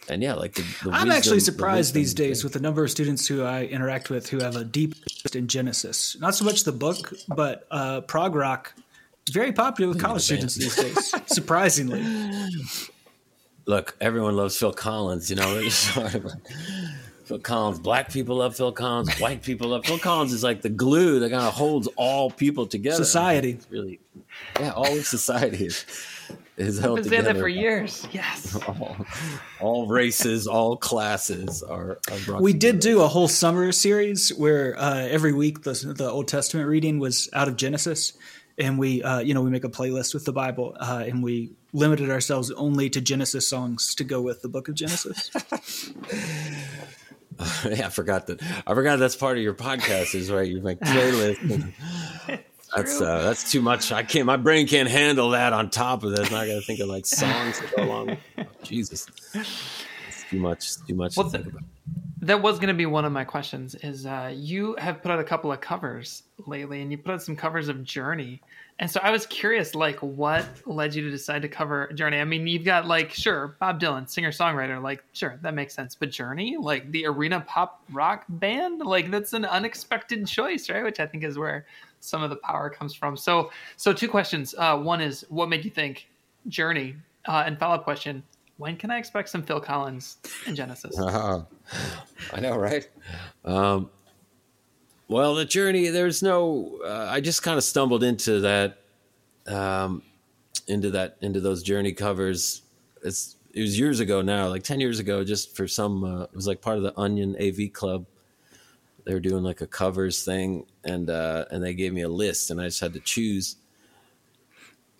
and 0.08 0.22
yeah, 0.22 0.34
like 0.34 0.54
the, 0.54 0.62
the 0.62 0.90
I'm 0.90 1.06
wisdom, 1.06 1.10
actually 1.12 1.40
surprised 1.40 1.94
the 1.94 2.00
these 2.00 2.14
days 2.14 2.42
with 2.42 2.54
the 2.54 2.60
number 2.60 2.82
of 2.82 2.90
students 2.90 3.26
who 3.26 3.42
I 3.42 3.64
interact 3.64 4.10
with 4.10 4.28
who 4.28 4.38
have 4.38 4.56
a 4.56 4.64
deep 4.64 4.94
interest 4.94 5.36
in 5.36 5.48
Genesis. 5.48 6.16
Not 6.20 6.34
so 6.34 6.44
much 6.44 6.64
the 6.64 6.72
book, 6.72 7.12
but 7.28 7.66
uh, 7.70 8.00
prog 8.02 8.34
rock 8.34 8.74
very 9.30 9.52
popular 9.52 9.88
with 9.88 10.00
college 10.00 10.22
students 10.22 10.54
these 10.54 10.76
days, 10.76 11.14
surprisingly. 11.26 12.02
Look, 13.66 13.96
everyone 14.00 14.36
loves 14.36 14.56
Phil 14.56 14.72
Collins, 14.72 15.30
you 15.30 15.36
know. 15.36 15.68
Phil 17.24 17.38
Collins. 17.38 17.78
Black 17.78 18.12
people 18.12 18.36
love 18.36 18.56
Phil 18.56 18.72
Collins. 18.72 19.16
White 19.18 19.42
people 19.42 19.68
love 19.68 19.86
Phil 19.86 19.98
Collins. 19.98 20.32
Is 20.32 20.42
like 20.42 20.62
the 20.62 20.68
glue 20.68 21.20
that 21.20 21.30
kind 21.30 21.44
of 21.44 21.54
holds 21.54 21.86
all 21.96 22.30
people 22.30 22.66
together. 22.66 22.96
Society, 22.96 23.52
it's 23.52 23.70
really, 23.70 24.00
yeah, 24.58 24.72
all 24.72 24.98
of 24.98 25.06
society 25.06 25.66
is 25.66 25.86
is 26.56 26.78
held 26.78 26.98
I've 26.98 27.04
been 27.04 27.20
together. 27.20 27.40
for 27.40 27.48
years. 27.48 28.06
Yes, 28.12 28.56
all, 28.66 28.96
all 29.60 29.86
races, 29.86 30.46
all 30.46 30.76
classes 30.76 31.62
are. 31.62 31.98
are 32.28 32.42
we 32.42 32.52
did 32.52 32.80
do 32.80 33.00
a 33.00 33.08
whole 33.08 33.28
summer 33.28 33.72
series 33.72 34.30
where 34.30 34.78
uh, 34.78 35.06
every 35.06 35.32
week 35.32 35.62
the 35.62 35.72
the 35.96 36.10
Old 36.10 36.28
Testament 36.28 36.68
reading 36.68 36.98
was 36.98 37.30
out 37.32 37.48
of 37.48 37.56
Genesis, 37.56 38.12
and 38.58 38.78
we 38.78 39.02
uh, 39.02 39.20
you 39.20 39.34
know 39.34 39.42
we 39.42 39.50
make 39.50 39.64
a 39.64 39.68
playlist 39.68 40.14
with 40.14 40.24
the 40.24 40.32
bible 40.32 40.76
uh, 40.80 41.04
and 41.06 41.22
we 41.22 41.52
limited 41.72 42.10
ourselves 42.10 42.50
only 42.52 42.90
to 42.90 43.00
genesis 43.00 43.48
songs 43.48 43.94
to 43.94 44.04
go 44.04 44.20
with 44.20 44.42
the 44.42 44.48
book 44.48 44.68
of 44.68 44.74
genesis. 44.74 45.30
Yeah 47.64 47.86
i 47.86 47.88
forgot 47.88 48.26
that 48.26 48.40
i 48.66 48.74
forgot 48.74 48.98
that's 48.98 49.16
part 49.16 49.36
of 49.36 49.42
your 49.42 49.54
podcast 49.54 50.14
is 50.14 50.30
right? 50.30 50.46
You 50.46 50.60
make 50.60 50.78
playlist 50.80 51.72
that's 52.76 53.00
uh, 53.00 53.22
that's 53.22 53.50
too 53.50 53.60
much. 53.60 53.92
I 53.92 54.02
can't 54.02 54.26
my 54.26 54.36
brain 54.36 54.66
can't 54.66 54.88
handle 54.88 55.30
that 55.30 55.52
on 55.52 55.70
top 55.70 56.04
of 56.04 56.16
that 56.16 56.32
i 56.32 56.46
gotta 56.46 56.60
think 56.60 56.80
of 56.80 56.88
like 56.88 57.06
songs 57.06 57.58
to 57.58 57.66
go 57.76 57.82
along 57.84 58.16
oh, 58.38 58.44
jesus. 58.62 59.06
It's 59.34 60.24
too 60.30 60.38
much 60.38 60.76
too 60.86 60.94
much 60.94 61.14
to 61.16 61.24
think 61.24 61.46
about 61.46 61.62
that 62.22 62.40
was 62.40 62.60
going 62.60 62.68
to 62.68 62.74
be 62.74 62.86
one 62.86 63.04
of 63.04 63.10
my 63.10 63.24
questions 63.24 63.74
is 63.76 64.06
uh, 64.06 64.32
you 64.32 64.76
have 64.78 65.02
put 65.02 65.10
out 65.10 65.18
a 65.18 65.24
couple 65.24 65.50
of 65.50 65.60
covers 65.60 66.22
lately 66.46 66.80
and 66.80 66.92
you 66.92 66.96
put 66.96 67.14
out 67.14 67.22
some 67.22 67.34
covers 67.34 67.68
of 67.68 67.82
journey. 67.82 68.40
And 68.78 68.90
so 68.90 69.00
i 69.02 69.10
was 69.10 69.26
curious 69.26 69.74
like 69.74 69.98
what 70.00 70.46
led 70.66 70.94
you 70.94 71.02
to 71.02 71.10
decide 71.10 71.42
to 71.42 71.48
cover 71.48 71.92
journey? 71.92 72.18
I 72.18 72.24
mean 72.24 72.46
you've 72.46 72.64
got 72.64 72.86
like 72.86 73.12
sure 73.12 73.56
bob 73.60 73.80
dylan 73.80 74.08
singer 74.08 74.30
songwriter 74.30 74.82
like 74.82 75.04
sure 75.12 75.38
that 75.42 75.54
makes 75.54 75.74
sense. 75.74 75.94
But 75.94 76.10
journey 76.10 76.56
like 76.58 76.90
the 76.90 77.06
arena 77.06 77.44
pop 77.46 77.82
rock 77.92 78.24
band 78.28 78.80
like 78.80 79.10
that's 79.10 79.34
an 79.34 79.44
unexpected 79.44 80.26
choice 80.26 80.70
right? 80.70 80.82
Which 80.82 81.00
i 81.00 81.06
think 81.06 81.22
is 81.22 81.38
where 81.38 81.66
some 82.00 82.22
of 82.22 82.30
the 82.30 82.36
power 82.36 82.70
comes 82.70 82.94
from. 82.94 83.16
So 83.16 83.50
so 83.76 83.92
two 83.92 84.08
questions. 84.08 84.54
Uh, 84.56 84.78
one 84.78 85.00
is 85.00 85.26
what 85.28 85.48
made 85.48 85.64
you 85.64 85.70
think 85.70 86.08
journey? 86.48 86.96
Uh, 87.26 87.44
and 87.46 87.56
follow-up 87.56 87.84
question 87.84 88.22
when 88.56 88.76
can 88.76 88.90
I 88.90 88.98
expect 88.98 89.28
some 89.28 89.42
Phil 89.42 89.60
Collins 89.60 90.18
in 90.46 90.54
Genesis? 90.54 90.96
Uh, 91.02 91.42
I 92.32 92.40
know, 92.40 92.56
right? 92.56 92.88
Um, 93.44 93.90
well, 95.08 95.34
the 95.34 95.44
journey. 95.44 95.88
There's 95.88 96.22
no. 96.22 96.78
Uh, 96.84 97.06
I 97.10 97.20
just 97.20 97.42
kind 97.42 97.56
of 97.58 97.64
stumbled 97.64 98.02
into 98.02 98.40
that, 98.40 98.78
um, 99.46 100.02
into 100.68 100.90
that, 100.90 101.16
into 101.20 101.40
those 101.40 101.62
journey 101.62 101.92
covers. 101.92 102.62
It's 103.02 103.36
it 103.52 103.60
was 103.60 103.78
years 103.78 104.00
ago 104.00 104.22
now, 104.22 104.48
like 104.48 104.62
ten 104.62 104.80
years 104.80 104.98
ago. 104.98 105.24
Just 105.24 105.56
for 105.56 105.66
some, 105.66 106.04
uh, 106.04 106.22
it 106.24 106.34
was 106.34 106.46
like 106.46 106.60
part 106.60 106.76
of 106.76 106.82
the 106.82 106.98
Onion 106.98 107.36
AV 107.40 107.72
Club. 107.72 108.06
They 109.04 109.14
were 109.14 109.20
doing 109.20 109.42
like 109.42 109.60
a 109.60 109.66
covers 109.66 110.24
thing, 110.24 110.66
and 110.84 111.10
uh, 111.10 111.46
and 111.50 111.62
they 111.62 111.74
gave 111.74 111.92
me 111.92 112.02
a 112.02 112.08
list, 112.08 112.50
and 112.50 112.60
I 112.60 112.64
just 112.64 112.80
had 112.80 112.92
to 112.94 113.00
choose 113.00 113.56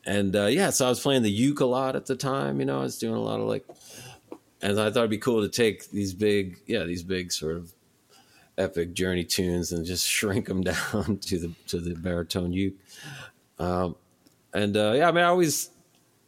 and 0.05 0.35
uh, 0.35 0.47
yeah, 0.47 0.71
so 0.71 0.87
I 0.87 0.89
was 0.89 1.01
playing 1.01 1.23
the 1.23 1.31
uke 1.31 1.61
a 1.61 1.65
lot 1.65 1.95
at 1.95 2.07
the 2.07 2.17
time. 2.17 2.59
You 2.59 2.67
know, 2.67 2.81
I 2.81 2.83
was 2.83 2.99
doing 2.99 3.15
a 3.15 3.21
lot 3.21 3.41
of 3.41 3.47
like, 3.47 3.65
and 4.61 4.73
I 4.73 4.91
thought 4.91 4.99
it'd 4.99 5.11
be 5.11 5.19
cool 5.19 5.43
to 5.43 5.49
take 5.49 5.91
these 5.91 6.13
big, 6.13 6.59
yeah, 6.67 6.85
these 6.85 7.03
big 7.03 7.31
sort 7.31 7.57
of 7.57 7.73
epic 8.59 8.95
journey 8.95 9.25
tunes 9.25 9.73
and 9.73 9.87
just 9.87 10.07
shrink 10.09 10.47
them 10.47 10.63
down 10.63 11.19
to 11.23 11.39
the 11.39 11.53
to 11.69 11.81
the 11.81 11.95
baritone 11.95 12.53
uke. 12.53 12.75
Um, 13.59 13.95
and 14.53 14.77
uh, 14.77 14.93
yeah, 14.97 15.09
I 15.09 15.13
mean, 15.13 15.25
I 15.25 15.29
always, 15.29 15.71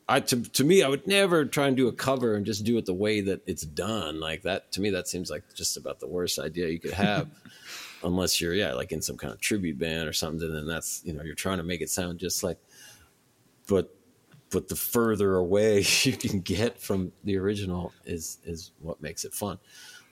I 0.08 0.20
to 0.20 0.42
to 0.42 0.64
me, 0.64 0.84
I 0.84 0.88
would 0.88 1.06
never 1.08 1.44
try 1.44 1.66
and 1.66 1.76
do 1.76 1.88
a 1.88 1.92
cover 1.92 2.36
and 2.36 2.46
just 2.46 2.64
do 2.64 2.78
it 2.78 2.86
the 2.86 2.94
way 2.94 3.22
that 3.22 3.42
it's 3.44 3.64
done. 3.64 4.20
Like 4.20 4.42
that 4.42 4.70
to 4.72 4.80
me, 4.80 4.90
that 4.90 5.08
seems 5.08 5.30
like 5.30 5.42
just 5.54 5.76
about 5.76 5.98
the 5.98 6.06
worst 6.06 6.38
idea 6.38 6.68
you 6.68 6.78
could 6.78 6.92
have. 6.92 7.28
unless 8.04 8.38
you're 8.38 8.52
yeah 8.52 8.74
like 8.74 8.92
in 8.92 9.00
some 9.00 9.16
kind 9.16 9.32
of 9.32 9.40
tribute 9.40 9.78
band 9.78 10.06
or 10.06 10.12
something 10.12 10.52
then 10.52 10.66
that's 10.66 11.00
you 11.06 11.14
know 11.14 11.22
you're 11.22 11.34
trying 11.34 11.56
to 11.56 11.64
make 11.64 11.80
it 11.80 11.88
sound 11.88 12.18
just 12.18 12.44
like 12.44 12.58
but 13.66 13.94
but 14.50 14.68
the 14.68 14.76
further 14.76 15.34
away 15.34 15.84
you 16.02 16.12
can 16.16 16.40
get 16.40 16.80
from 16.80 17.12
the 17.24 17.36
original 17.36 17.92
is 18.04 18.38
is 18.44 18.72
what 18.80 19.02
makes 19.02 19.24
it 19.24 19.32
fun. 19.32 19.58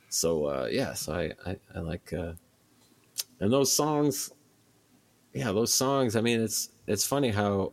So 0.09 0.47
uh, 0.47 0.69
yeah, 0.71 0.95
so 0.95 1.15
I 1.15 1.33
I, 1.49 1.57
I 1.75 1.79
like 1.81 2.13
uh, 2.13 2.33
and 3.41 3.53
those 3.53 3.73
songs. 3.73 4.33
Yeah, 5.33 5.53
those 5.53 5.73
songs. 5.73 6.15
I 6.15 6.21
mean, 6.21 6.41
it's 6.41 6.71
it's 6.87 7.07
funny 7.07 7.31
how 7.31 7.73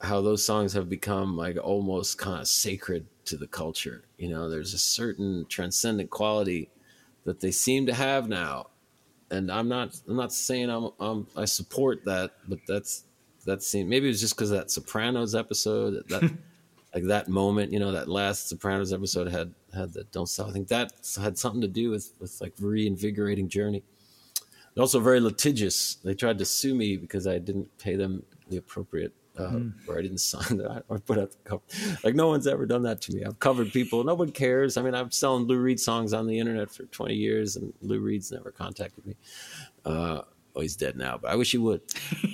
how 0.00 0.20
those 0.20 0.44
songs 0.44 0.72
have 0.72 0.88
become 0.88 1.36
like 1.36 1.56
almost 1.62 2.18
kind 2.18 2.40
of 2.40 2.48
sacred 2.48 3.06
to 3.26 3.36
the 3.36 3.46
culture. 3.46 4.04
You 4.18 4.30
know, 4.30 4.48
there's 4.48 4.74
a 4.74 4.78
certain 4.78 5.46
transcendent 5.48 6.10
quality 6.10 6.70
that 7.24 7.40
they 7.40 7.50
seem 7.50 7.86
to 7.86 7.94
have 7.94 8.28
now, 8.28 8.68
and 9.30 9.50
I'm 9.50 9.68
not 9.68 9.98
I'm 10.08 10.16
not 10.16 10.32
saying 10.32 10.70
I'm, 10.70 10.90
I'm 11.00 11.26
I 11.36 11.44
support 11.44 12.04
that, 12.04 12.32
but 12.48 12.60
that's 12.66 13.04
that 13.46 13.62
scene. 13.62 13.88
Maybe 13.88 14.06
it 14.06 14.10
was 14.10 14.20
just 14.20 14.36
because 14.36 14.50
that 14.50 14.70
Sopranos 14.70 15.34
episode 15.34 16.04
that. 16.08 16.32
like 16.94 17.04
that 17.04 17.28
moment, 17.28 17.72
you 17.72 17.78
know, 17.78 17.92
that 17.92 18.08
last 18.08 18.48
Sopranos 18.48 18.92
episode 18.92 19.28
had 19.28 19.54
had 19.72 19.92
the 19.92 20.04
"Don't 20.04 20.28
Stop." 20.28 20.48
I 20.48 20.52
think 20.52 20.68
that 20.68 20.92
had 21.20 21.38
something 21.38 21.60
to 21.60 21.68
do 21.68 21.90
with 21.90 22.12
with 22.18 22.40
like 22.40 22.54
reinvigorating 22.60 23.48
journey. 23.48 23.82
They're 24.74 24.82
also 24.82 25.00
very 25.00 25.20
litigious. 25.20 25.96
They 26.04 26.14
tried 26.14 26.38
to 26.38 26.44
sue 26.44 26.74
me 26.74 26.96
because 26.96 27.26
I 27.26 27.38
didn't 27.38 27.76
pay 27.78 27.96
them 27.96 28.22
the 28.48 28.56
appropriate, 28.56 29.12
uh, 29.36 29.42
mm. 29.42 29.72
or 29.88 29.98
I 29.98 30.02
didn't 30.02 30.18
sign 30.32 30.58
that 30.58 30.84
or 30.88 30.98
put 30.98 31.18
out 31.18 31.30
the 31.32 31.38
cover. 31.44 31.62
Like 32.02 32.14
no 32.14 32.28
one's 32.28 32.46
ever 32.46 32.66
done 32.66 32.82
that 32.82 33.00
to 33.02 33.12
me. 33.12 33.24
I've 33.24 33.38
covered 33.38 33.72
people. 33.72 34.02
No 34.04 34.14
one 34.14 34.32
cares. 34.32 34.76
I 34.76 34.82
mean, 34.82 34.94
I'm 34.94 35.10
selling 35.10 35.44
Lou 35.44 35.58
Reed 35.58 35.80
songs 35.80 36.12
on 36.12 36.26
the 36.26 36.38
internet 36.38 36.70
for 36.70 36.84
20 36.84 37.14
years, 37.14 37.56
and 37.56 37.72
Lou 37.82 38.00
Reed's 38.00 38.32
never 38.32 38.50
contacted 38.50 39.06
me. 39.06 39.16
Uh, 39.84 40.22
Oh, 40.54 40.60
he's 40.60 40.76
dead 40.76 40.96
now, 40.96 41.18
but 41.20 41.30
I 41.30 41.36
wish 41.36 41.52
he 41.52 41.58
would. 41.58 41.80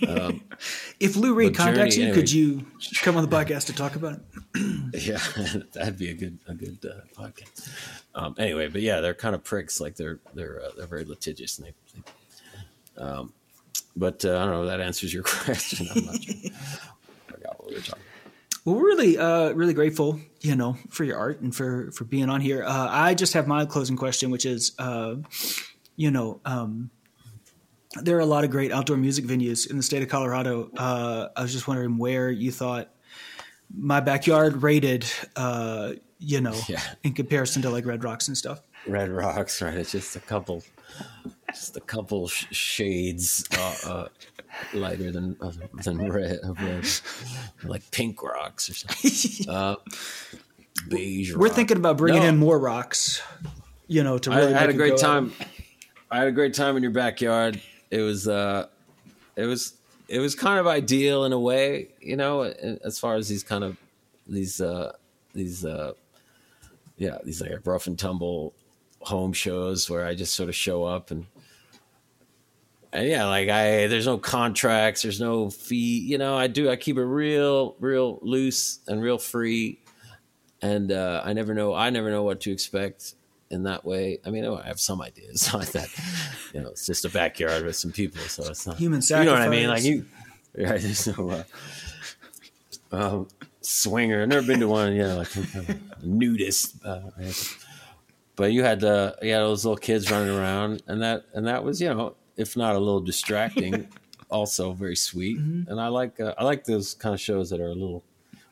Um, 0.08 0.42
if 1.00 1.16
Lou 1.16 1.34
Reed 1.34 1.54
contacts 1.54 1.96
Journey, 1.96 2.06
you, 2.06 2.12
anyway. 2.12 2.20
could 2.20 2.32
you 2.32 2.66
come 3.02 3.16
on 3.16 3.28
the 3.28 3.36
podcast 3.36 3.66
to 3.66 3.74
talk 3.74 3.94
about 3.94 4.14
it? 4.14 4.20
yeah, 5.06 5.62
that'd 5.74 5.98
be 5.98 6.10
a 6.10 6.14
good 6.14 6.38
a 6.46 6.54
good 6.54 6.78
uh, 6.84 7.20
podcast. 7.20 7.70
Um, 8.14 8.34
anyway, 8.38 8.68
but 8.68 8.80
yeah, 8.80 9.00
they're 9.00 9.14
kind 9.14 9.34
of 9.34 9.44
pricks. 9.44 9.80
Like 9.80 9.96
they're 9.96 10.18
they're 10.34 10.62
uh, 10.62 10.70
they're 10.76 10.86
very 10.86 11.04
litigious, 11.04 11.58
and 11.58 11.68
they. 11.68 11.74
they 11.94 13.02
um, 13.02 13.32
but 13.94 14.24
uh, 14.24 14.38
I 14.38 14.44
don't 14.44 14.50
know. 14.50 14.66
That 14.66 14.80
answers 14.80 15.12
your 15.12 15.22
question. 15.22 15.88
I'm 15.94 16.06
not 16.06 16.22
sure. 16.22 16.34
I 16.44 17.32
forgot 17.32 17.58
what 17.58 17.68
we 17.68 17.74
were 17.74 17.80
talking. 17.80 18.02
Well, 18.66 18.74
we're 18.74 18.86
really, 18.86 19.16
uh, 19.16 19.52
really 19.52 19.74
grateful, 19.74 20.18
you 20.40 20.56
know, 20.56 20.76
for 20.90 21.04
your 21.04 21.16
art 21.16 21.40
and 21.40 21.54
for 21.54 21.92
for 21.92 22.04
being 22.04 22.28
on 22.28 22.40
here. 22.40 22.64
Uh, 22.64 22.88
I 22.90 23.14
just 23.14 23.34
have 23.34 23.46
my 23.46 23.64
closing 23.64 23.96
question, 23.96 24.30
which 24.30 24.44
is, 24.44 24.72
uh, 24.80 25.14
you 25.94 26.10
know, 26.10 26.40
um, 26.44 26.90
there 28.02 28.16
are 28.16 28.20
a 28.20 28.26
lot 28.26 28.44
of 28.44 28.50
great 28.50 28.72
outdoor 28.72 28.96
music 28.96 29.24
venues 29.24 29.68
in 29.68 29.76
the 29.76 29.82
state 29.82 30.02
of 30.02 30.08
Colorado. 30.08 30.70
Uh, 30.76 31.28
I 31.36 31.42
was 31.42 31.52
just 31.52 31.68
wondering 31.68 31.98
where 31.98 32.30
you 32.30 32.50
thought 32.50 32.90
my 33.74 34.00
backyard 34.00 34.62
rated, 34.62 35.04
uh, 35.34 35.92
you 36.18 36.40
know, 36.40 36.54
yeah. 36.68 36.80
in 37.02 37.12
comparison 37.12 37.62
to 37.62 37.70
like 37.70 37.86
Red 37.86 38.04
Rocks 38.04 38.28
and 38.28 38.36
stuff. 38.36 38.62
Red 38.86 39.10
Rocks, 39.10 39.60
right? 39.60 39.74
It's 39.74 39.92
just 39.92 40.16
a 40.16 40.20
couple, 40.20 40.62
just 41.48 41.76
a 41.76 41.80
couple 41.80 42.28
sh- 42.28 42.46
shades 42.50 43.44
uh, 43.58 43.74
uh 43.86 44.08
lighter 44.72 45.10
than 45.10 45.36
uh, 45.40 45.52
than 45.82 46.10
red, 46.10 46.38
red, 46.60 46.86
like 47.64 47.90
pink 47.90 48.22
rocks 48.22 48.70
or 48.70 48.74
something. 48.74 49.46
Uh, 49.54 49.76
beige. 50.88 51.34
We're 51.34 51.46
rock. 51.46 51.56
thinking 51.56 51.76
about 51.76 51.96
bringing 51.96 52.22
no. 52.22 52.28
in 52.28 52.36
more 52.36 52.58
rocks. 52.58 53.22
You 53.86 54.02
know, 54.02 54.18
to 54.18 54.30
really 54.30 54.54
I, 54.54 54.56
I 54.56 54.60
had 54.60 54.70
a 54.70 54.74
great 54.74 54.98
time. 54.98 55.32
Out. 55.40 55.46
I 56.10 56.18
had 56.18 56.28
a 56.28 56.32
great 56.32 56.54
time 56.54 56.76
in 56.76 56.82
your 56.82 56.92
backyard 56.92 57.60
it 57.96 58.02
was 58.02 58.28
uh, 58.28 58.66
it 59.36 59.46
was 59.46 59.74
it 60.08 60.18
was 60.18 60.34
kind 60.34 60.60
of 60.60 60.66
ideal 60.66 61.24
in 61.24 61.32
a 61.32 61.40
way, 61.40 61.88
you 62.00 62.16
know, 62.16 62.42
as 62.42 62.98
far 62.98 63.14
as 63.14 63.28
these 63.28 63.42
kind 63.42 63.64
of 63.64 63.78
these 64.26 64.60
uh, 64.60 64.92
these 65.32 65.64
uh, 65.64 65.92
yeah 66.98 67.18
these 67.24 67.40
like 67.40 67.66
rough 67.66 67.86
and 67.86 67.98
tumble 67.98 68.52
home 69.00 69.32
shows 69.32 69.88
where 69.88 70.04
I 70.04 70.14
just 70.14 70.34
sort 70.34 70.48
of 70.48 70.54
show 70.54 70.84
up 70.84 71.10
and 71.10 71.26
and 72.92 73.08
yeah, 73.08 73.24
like 73.26 73.48
I 73.48 73.86
there's 73.86 74.06
no 74.06 74.18
contracts, 74.18 75.02
there's 75.02 75.20
no 75.20 75.48
fee, 75.50 76.00
you 76.00 76.18
know. 76.18 76.36
I 76.36 76.48
do 76.48 76.68
I 76.68 76.76
keep 76.76 76.98
it 76.98 77.04
real, 77.04 77.76
real 77.80 78.18
loose 78.20 78.80
and 78.86 79.02
real 79.02 79.18
free, 79.18 79.80
and 80.60 80.92
uh, 80.92 81.22
I 81.24 81.32
never 81.32 81.54
know 81.54 81.74
I 81.74 81.88
never 81.90 82.10
know 82.10 82.24
what 82.24 82.40
to 82.42 82.52
expect 82.52 83.14
in 83.50 83.64
that 83.64 83.84
way. 83.84 84.18
I 84.24 84.30
mean, 84.30 84.44
I 84.44 84.66
have 84.66 84.80
some 84.80 85.00
ideas 85.00 85.52
like 85.54 85.72
that. 85.72 85.88
You 86.52 86.62
know, 86.62 86.68
it's 86.70 86.86
just 86.86 87.04
a 87.04 87.08
backyard 87.08 87.64
with 87.64 87.76
some 87.76 87.92
people, 87.92 88.20
so 88.22 88.44
it's 88.50 88.66
not 88.66 88.76
human 88.76 89.02
sacrifice. 89.02 89.26
You 89.26 89.32
know 89.32 89.38
what 89.38 89.46
I 89.46 89.48
mean? 89.48 89.68
Like 89.68 89.84
you, 89.84 90.06
right? 90.56 90.80
There's 90.80 91.06
no 91.16 91.30
uh, 91.30 91.44
uh, 92.92 93.24
swinger. 93.60 94.22
I've 94.22 94.28
never 94.28 94.46
been 94.46 94.60
to 94.60 94.68
one. 94.68 94.94
Yeah, 94.94 95.14
like 95.14 95.28
nudist. 96.02 96.84
Uh, 96.84 97.10
right? 97.18 97.56
But 98.36 98.52
you 98.52 98.62
had 98.62 98.80
the 98.80 99.16
you 99.22 99.32
had 99.32 99.40
those 99.40 99.64
little 99.64 99.78
kids 99.78 100.10
running 100.10 100.34
around, 100.34 100.82
and 100.86 101.02
that 101.02 101.24
and 101.34 101.46
that 101.46 101.64
was 101.64 101.80
you 101.80 101.88
know, 101.88 102.16
if 102.36 102.56
not 102.56 102.76
a 102.76 102.78
little 102.78 103.00
distracting, 103.00 103.88
also 104.30 104.72
very 104.72 104.96
sweet. 104.96 105.38
Mm-hmm. 105.38 105.70
And 105.70 105.80
I 105.80 105.88
like 105.88 106.20
uh, 106.20 106.34
I 106.36 106.44
like 106.44 106.64
those 106.64 106.94
kind 106.94 107.14
of 107.14 107.20
shows 107.20 107.50
that 107.50 107.60
are 107.60 107.68
a 107.68 107.74
little 107.74 108.04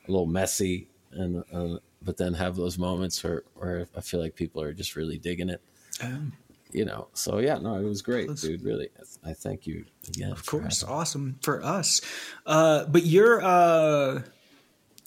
a 0.06 0.10
little 0.10 0.26
messy 0.26 0.88
and 1.12 1.44
uh, 1.52 1.78
but 2.04 2.16
then 2.16 2.34
have 2.34 2.56
those 2.56 2.78
moments 2.78 3.22
where, 3.24 3.42
where 3.54 3.86
I 3.96 4.00
feel 4.00 4.20
like 4.20 4.34
people 4.34 4.62
are 4.62 4.72
just 4.72 4.96
really 4.96 5.18
digging 5.18 5.48
it. 5.48 5.60
Um, 6.02 6.32
you 6.70 6.84
know, 6.84 7.06
so 7.14 7.38
yeah, 7.38 7.58
no, 7.58 7.76
it 7.76 7.84
was 7.84 8.02
great, 8.02 8.34
dude. 8.34 8.62
Really, 8.64 8.88
I 9.24 9.32
thank 9.32 9.66
you 9.66 9.84
again. 10.08 10.32
Of 10.32 10.44
course, 10.44 10.82
awesome 10.82 11.38
for 11.40 11.64
us. 11.64 12.00
Uh, 12.44 12.84
but 12.86 13.06
you're 13.06 13.40
uh, 13.42 14.22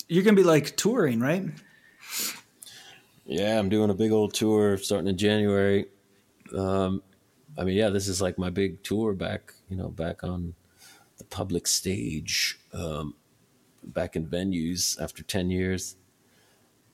you're 0.07 0.23
gonna 0.23 0.37
be 0.37 0.43
like 0.43 0.77
touring, 0.77 1.19
right? 1.19 1.43
Yeah, 3.25 3.59
I'm 3.59 3.67
doing 3.67 3.89
a 3.89 3.93
big 3.93 4.13
old 4.13 4.33
tour 4.33 4.77
starting 4.77 5.09
in 5.09 5.17
January. 5.17 5.87
Um, 6.55 7.03
I 7.57 7.65
mean, 7.65 7.75
yeah, 7.75 7.89
this 7.89 8.07
is 8.07 8.21
like 8.21 8.37
my 8.37 8.49
big 8.49 8.81
tour 8.83 9.13
back, 9.13 9.53
you 9.69 9.75
know, 9.75 9.89
back 9.89 10.23
on 10.23 10.53
the 11.17 11.25
public 11.25 11.67
stage, 11.67 12.57
um, 12.71 13.13
back 13.83 14.15
in 14.15 14.25
venues 14.25 15.01
after 15.01 15.21
ten 15.21 15.49
years 15.49 15.97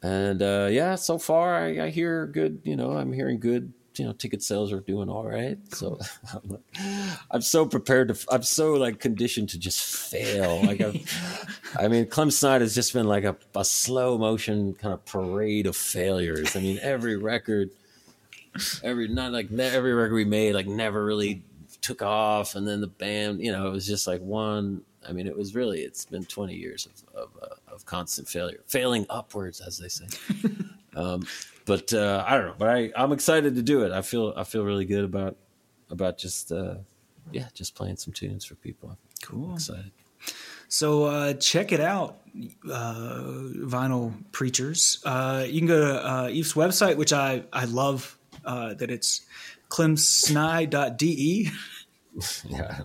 and 0.03 0.41
uh, 0.41 0.67
yeah, 0.69 0.95
so 0.95 1.17
far 1.17 1.55
I, 1.55 1.85
I, 1.85 1.89
hear 1.89 2.27
good. 2.27 2.61
You 2.65 2.75
know, 2.75 2.91
I'm 2.91 3.13
hearing 3.13 3.39
good. 3.39 3.73
You 3.95 4.05
know, 4.05 4.13
ticket 4.13 4.43
sales 4.43 4.73
are 4.73 4.81
doing 4.81 5.07
all 5.07 5.23
right. 5.23 5.57
So 5.73 5.97
I'm, 7.31 7.41
so 7.41 7.65
prepared 7.65 8.09
to. 8.09 8.25
I'm 8.29 8.43
so 8.43 8.73
like 8.73 8.99
conditioned 8.99 9.49
to 9.49 9.59
just 9.59 9.81
fail. 10.11 10.61
Like 10.65 10.81
I've, 10.81 11.57
I 11.79 11.87
mean, 11.87 12.07
Clem 12.07 12.31
Snide 12.31 12.61
has 12.61 12.75
just 12.75 12.91
been 12.91 13.07
like 13.07 13.23
a, 13.23 13.37
a 13.55 13.63
slow 13.63 14.17
motion 14.17 14.73
kind 14.73 14.93
of 14.93 15.05
parade 15.05 15.67
of 15.67 15.77
failures. 15.77 16.55
I 16.55 16.59
mean, 16.59 16.79
every 16.81 17.15
record, 17.15 17.69
every 18.83 19.07
not 19.07 19.31
like 19.31 19.51
every 19.53 19.93
record 19.93 20.15
we 20.15 20.25
made 20.25 20.53
like 20.53 20.67
never 20.67 21.05
really 21.05 21.43
took 21.81 22.01
off, 22.01 22.55
and 22.55 22.67
then 22.67 22.81
the 22.81 22.87
band, 22.87 23.41
you 23.41 23.53
know, 23.53 23.67
it 23.67 23.71
was 23.71 23.87
just 23.87 24.05
like 24.05 24.21
one 24.21 24.83
I 25.07 25.11
mean, 25.11 25.27
it 25.27 25.35
was 25.35 25.55
really, 25.55 25.81
it's 25.81 26.05
been 26.05 26.25
20 26.25 26.53
years 26.53 26.85
of, 26.87 27.23
of, 27.23 27.29
uh, 27.41 27.55
of 27.73 27.85
constant 27.85 28.27
failure, 28.27 28.61
failing 28.67 29.05
upwards, 29.09 29.61
as 29.61 29.77
they 29.77 29.89
say. 29.89 30.05
um, 30.95 31.25
but 31.65 31.93
uh, 31.93 32.23
I 32.27 32.37
don't 32.37 32.47
know, 32.47 32.55
but 32.57 32.69
I, 32.69 32.91
I'm 32.95 33.11
excited 33.11 33.55
to 33.55 33.61
do 33.61 33.83
it. 33.83 33.91
I 33.91 34.01
feel, 34.01 34.33
I 34.35 34.43
feel 34.43 34.63
really 34.63 34.85
good 34.85 35.03
about, 35.03 35.37
about 35.89 36.17
just, 36.17 36.51
uh, 36.51 36.75
yeah, 37.31 37.47
just 37.53 37.75
playing 37.75 37.97
some 37.97 38.13
tunes 38.13 38.45
for 38.45 38.55
people. 38.55 38.97
Cool. 39.21 39.49
I'm 39.49 39.55
excited. 39.55 39.91
So 40.67 41.03
uh, 41.05 41.33
check 41.33 41.71
it 41.71 41.79
out, 41.79 42.19
uh, 42.69 43.21
Vinyl 43.59 44.13
Preachers. 44.31 45.01
Uh, 45.05 45.45
you 45.47 45.59
can 45.59 45.67
go 45.67 45.79
to 45.79 46.05
uh, 46.07 46.27
Eef's 46.29 46.53
website, 46.53 46.97
which 46.97 47.13
I, 47.13 47.43
I 47.53 47.65
love 47.65 48.17
uh, 48.43 48.73
that 48.73 48.89
it's 48.89 49.21
clemsni.de. 49.69 51.51
yeah, 52.47 52.81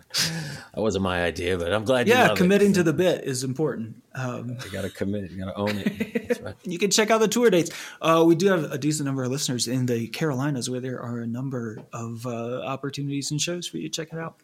that 0.75 0.77
wasn't 0.77 1.03
my 1.03 1.23
idea, 1.23 1.59
but 1.59 1.73
I'm 1.73 1.85
glad. 1.85 2.09
Yeah, 2.09 2.35
committing 2.35 2.71
it. 2.71 2.75
to 2.75 2.83
the 2.83 2.95
bit 2.95 3.25
is 3.25 3.45
important. 3.45 4.03
Um, 4.15 4.57
you 4.65 4.71
got 4.71 4.83
to 4.83 4.91
commit. 4.91 5.31
You 5.31 5.45
got 5.45 5.53
to 5.53 5.57
own 5.57 5.77
it. 5.77 6.41
Right. 6.43 6.55
you 6.65 6.79
can 6.79 6.91
check 6.91 7.11
out 7.11 7.19
the 7.19 7.29
tour 7.29 7.51
dates. 7.51 7.71
Uh, 8.01 8.25
we 8.27 8.35
do 8.35 8.47
have 8.47 8.73
a 8.73 8.79
decent 8.79 9.05
number 9.05 9.23
of 9.23 9.31
listeners 9.31 9.69
in 9.69 9.87
the 9.87 10.09
Carolinas, 10.09 10.71
where 10.71 10.81
there 10.81 11.01
are 11.01 11.19
a 11.19 11.27
number 11.27 11.79
of 11.93 12.27
uh, 12.27 12.63
opportunities 12.63 13.31
and 13.31 13.41
shows 13.41 13.67
for 13.67 13.77
you 13.77 13.89
to 13.89 13.91
check 13.91 14.13
it 14.13 14.19
out. 14.19 14.37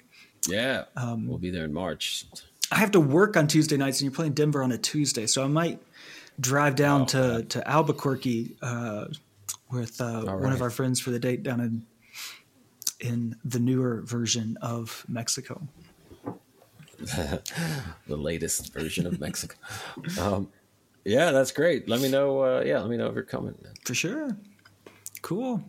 Yeah, 0.46 0.84
um, 0.96 1.26
we'll 1.26 1.38
be 1.38 1.50
there 1.50 1.64
in 1.64 1.72
March. 1.72 2.26
I 2.70 2.76
have 2.76 2.90
to 2.90 3.00
work 3.00 3.36
on 3.38 3.46
Tuesday 3.46 3.78
nights, 3.78 4.00
and 4.00 4.04
you're 4.10 4.16
playing 4.16 4.34
Denver 4.34 4.62
on 4.62 4.70
a 4.70 4.78
Tuesday, 4.78 5.26
so 5.26 5.42
I 5.42 5.48
might 5.48 5.80
drive 6.38 6.76
down 6.76 7.02
oh, 7.02 7.06
to 7.06 7.42
to 7.44 7.68
Albuquerque 7.68 8.56
uh, 8.60 9.06
with 9.70 10.00
uh, 10.00 10.24
right. 10.26 10.40
one 10.40 10.52
of 10.52 10.60
our 10.60 10.70
friends 10.70 11.00
for 11.00 11.10
the 11.10 11.18
date 11.18 11.42
down 11.42 11.60
in 11.60 11.86
in 13.04 13.36
the 13.44 13.58
newer 13.58 14.00
version 14.00 14.56
of 14.62 15.04
Mexico. 15.08 15.60
the 16.98 17.42
latest 18.08 18.72
version 18.72 19.06
of 19.06 19.20
Mexico. 19.20 19.56
Um, 20.18 20.48
yeah, 21.04 21.30
that's 21.30 21.52
great. 21.52 21.86
Let 21.86 22.00
me 22.00 22.10
know. 22.10 22.42
Uh, 22.42 22.62
yeah, 22.64 22.80
let 22.80 22.88
me 22.88 22.96
know 22.96 23.06
if 23.08 23.14
you're 23.14 23.24
coming. 23.24 23.54
For 23.84 23.94
sure. 23.94 24.30
Cool. 25.20 25.62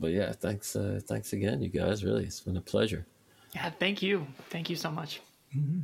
But 0.00 0.10
yeah, 0.10 0.32
thanks. 0.32 0.74
Uh, 0.74 1.00
thanks 1.04 1.32
again, 1.32 1.62
you 1.62 1.68
guys. 1.68 2.04
Really, 2.04 2.24
it's 2.24 2.40
been 2.40 2.56
a 2.56 2.60
pleasure. 2.60 3.06
Yeah, 3.54 3.70
thank 3.70 4.02
you. 4.02 4.26
Thank 4.50 4.68
you 4.68 4.76
so 4.76 4.90
much. 4.90 5.20
Mm-hmm. 5.56 5.80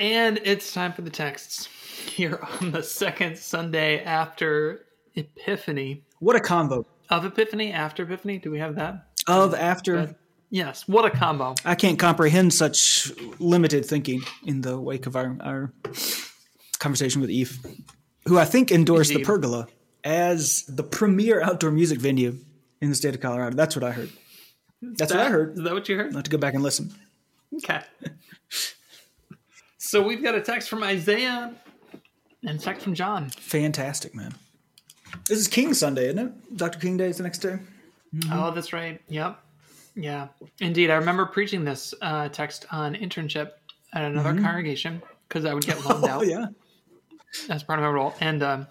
And 0.00 0.40
it's 0.44 0.74
time 0.74 0.92
for 0.92 1.02
the 1.02 1.10
texts 1.10 1.66
here 1.66 2.40
on 2.60 2.72
the 2.72 2.82
second 2.82 3.38
Sunday 3.38 4.04
after 4.04 4.84
Epiphany. 5.14 6.02
What 6.18 6.36
a 6.36 6.40
combo! 6.40 6.84
Of 7.10 7.24
Epiphany, 7.24 7.72
after 7.72 8.02
Epiphany, 8.02 8.38
do 8.38 8.50
we 8.50 8.58
have 8.58 8.74
that? 8.76 9.13
Of 9.26 9.54
after. 9.54 10.16
Yes, 10.50 10.86
what 10.86 11.04
a 11.04 11.10
combo! 11.10 11.54
I 11.64 11.74
can't 11.74 11.98
comprehend 11.98 12.52
such 12.54 13.12
limited 13.38 13.84
thinking 13.84 14.22
in 14.44 14.60
the 14.60 14.78
wake 14.78 15.06
of 15.06 15.16
our, 15.16 15.36
our 15.40 15.72
conversation 16.78 17.20
with 17.20 17.30
Eef. 17.30 17.58
who 18.26 18.38
I 18.38 18.44
think 18.44 18.70
endorsed 18.70 19.10
Indeed. 19.10 19.24
the 19.24 19.26
Pergola 19.26 19.66
as 20.04 20.64
the 20.66 20.82
premier 20.84 21.42
outdoor 21.42 21.70
music 21.70 21.98
venue 21.98 22.38
in 22.80 22.90
the 22.90 22.94
state 22.94 23.14
of 23.14 23.20
Colorado. 23.20 23.56
That's 23.56 23.74
what 23.74 23.82
I 23.84 23.90
heard. 23.92 24.10
That's 24.82 25.12
what 25.12 25.20
I 25.20 25.30
heard. 25.30 25.56
Is 25.56 25.64
that 25.64 25.72
what 25.72 25.88
you 25.88 25.96
heard? 25.96 26.08
I'll 26.08 26.16
have 26.16 26.24
to 26.24 26.30
go 26.30 26.38
back 26.38 26.54
and 26.54 26.62
listen. 26.62 26.94
Okay. 27.56 27.80
so 29.78 30.02
we've 30.02 30.22
got 30.22 30.34
a 30.34 30.40
text 30.40 30.68
from 30.68 30.82
Isaiah 30.82 31.54
and 32.46 32.60
a 32.60 32.62
text 32.62 32.82
from 32.84 32.94
John. 32.94 33.30
Fantastic, 33.30 34.14
man. 34.14 34.34
This 35.26 35.38
is 35.38 35.48
King 35.48 35.72
Sunday, 35.74 36.08
isn't 36.08 36.18
it? 36.18 36.56
Dr. 36.56 36.78
King 36.78 36.96
Day 36.96 37.08
is 37.08 37.16
the 37.16 37.22
next 37.22 37.38
day. 37.38 37.58
Oh, 38.30 38.50
that's 38.50 38.72
right. 38.72 39.00
Yep. 39.08 39.40
Yeah. 39.96 40.28
Indeed. 40.60 40.90
I 40.90 40.96
remember 40.96 41.26
preaching 41.26 41.64
this 41.64 41.94
uh, 42.02 42.28
text 42.28 42.66
on 42.70 42.94
internship 42.94 43.52
at 43.92 44.04
another 44.04 44.40
congregation 44.40 45.02
because 45.28 45.44
I 45.44 45.54
would 45.54 45.64
get 45.66 45.84
loaned 45.84 46.04
out. 46.08 46.22
Oh, 46.22 46.24
yeah. 46.24 46.46
that's 47.48 47.62
part 47.62 47.78
of 47.78 47.84
my 47.84 47.90
role. 47.90 48.14
And 48.20 48.42
um, 48.42 48.66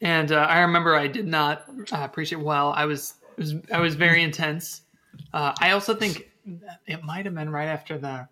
and 0.00 0.32
uh, 0.32 0.36
I 0.36 0.60
remember 0.60 0.94
I 0.94 1.06
did 1.06 1.26
not 1.26 1.64
uh, 1.92 2.08
preach 2.08 2.32
it 2.32 2.40
well. 2.40 2.72
I 2.72 2.84
was, 2.84 3.14
it 3.36 3.40
was 3.40 3.54
I 3.72 3.80
was 3.80 3.94
very 3.94 4.22
intense. 4.22 4.82
Uh, 5.32 5.52
I 5.60 5.70
also 5.70 5.94
think 5.94 6.30
it 6.86 7.02
might 7.02 7.24
have 7.24 7.34
been 7.34 7.50
right 7.50 7.66
after 7.66 7.96
the 7.98 8.28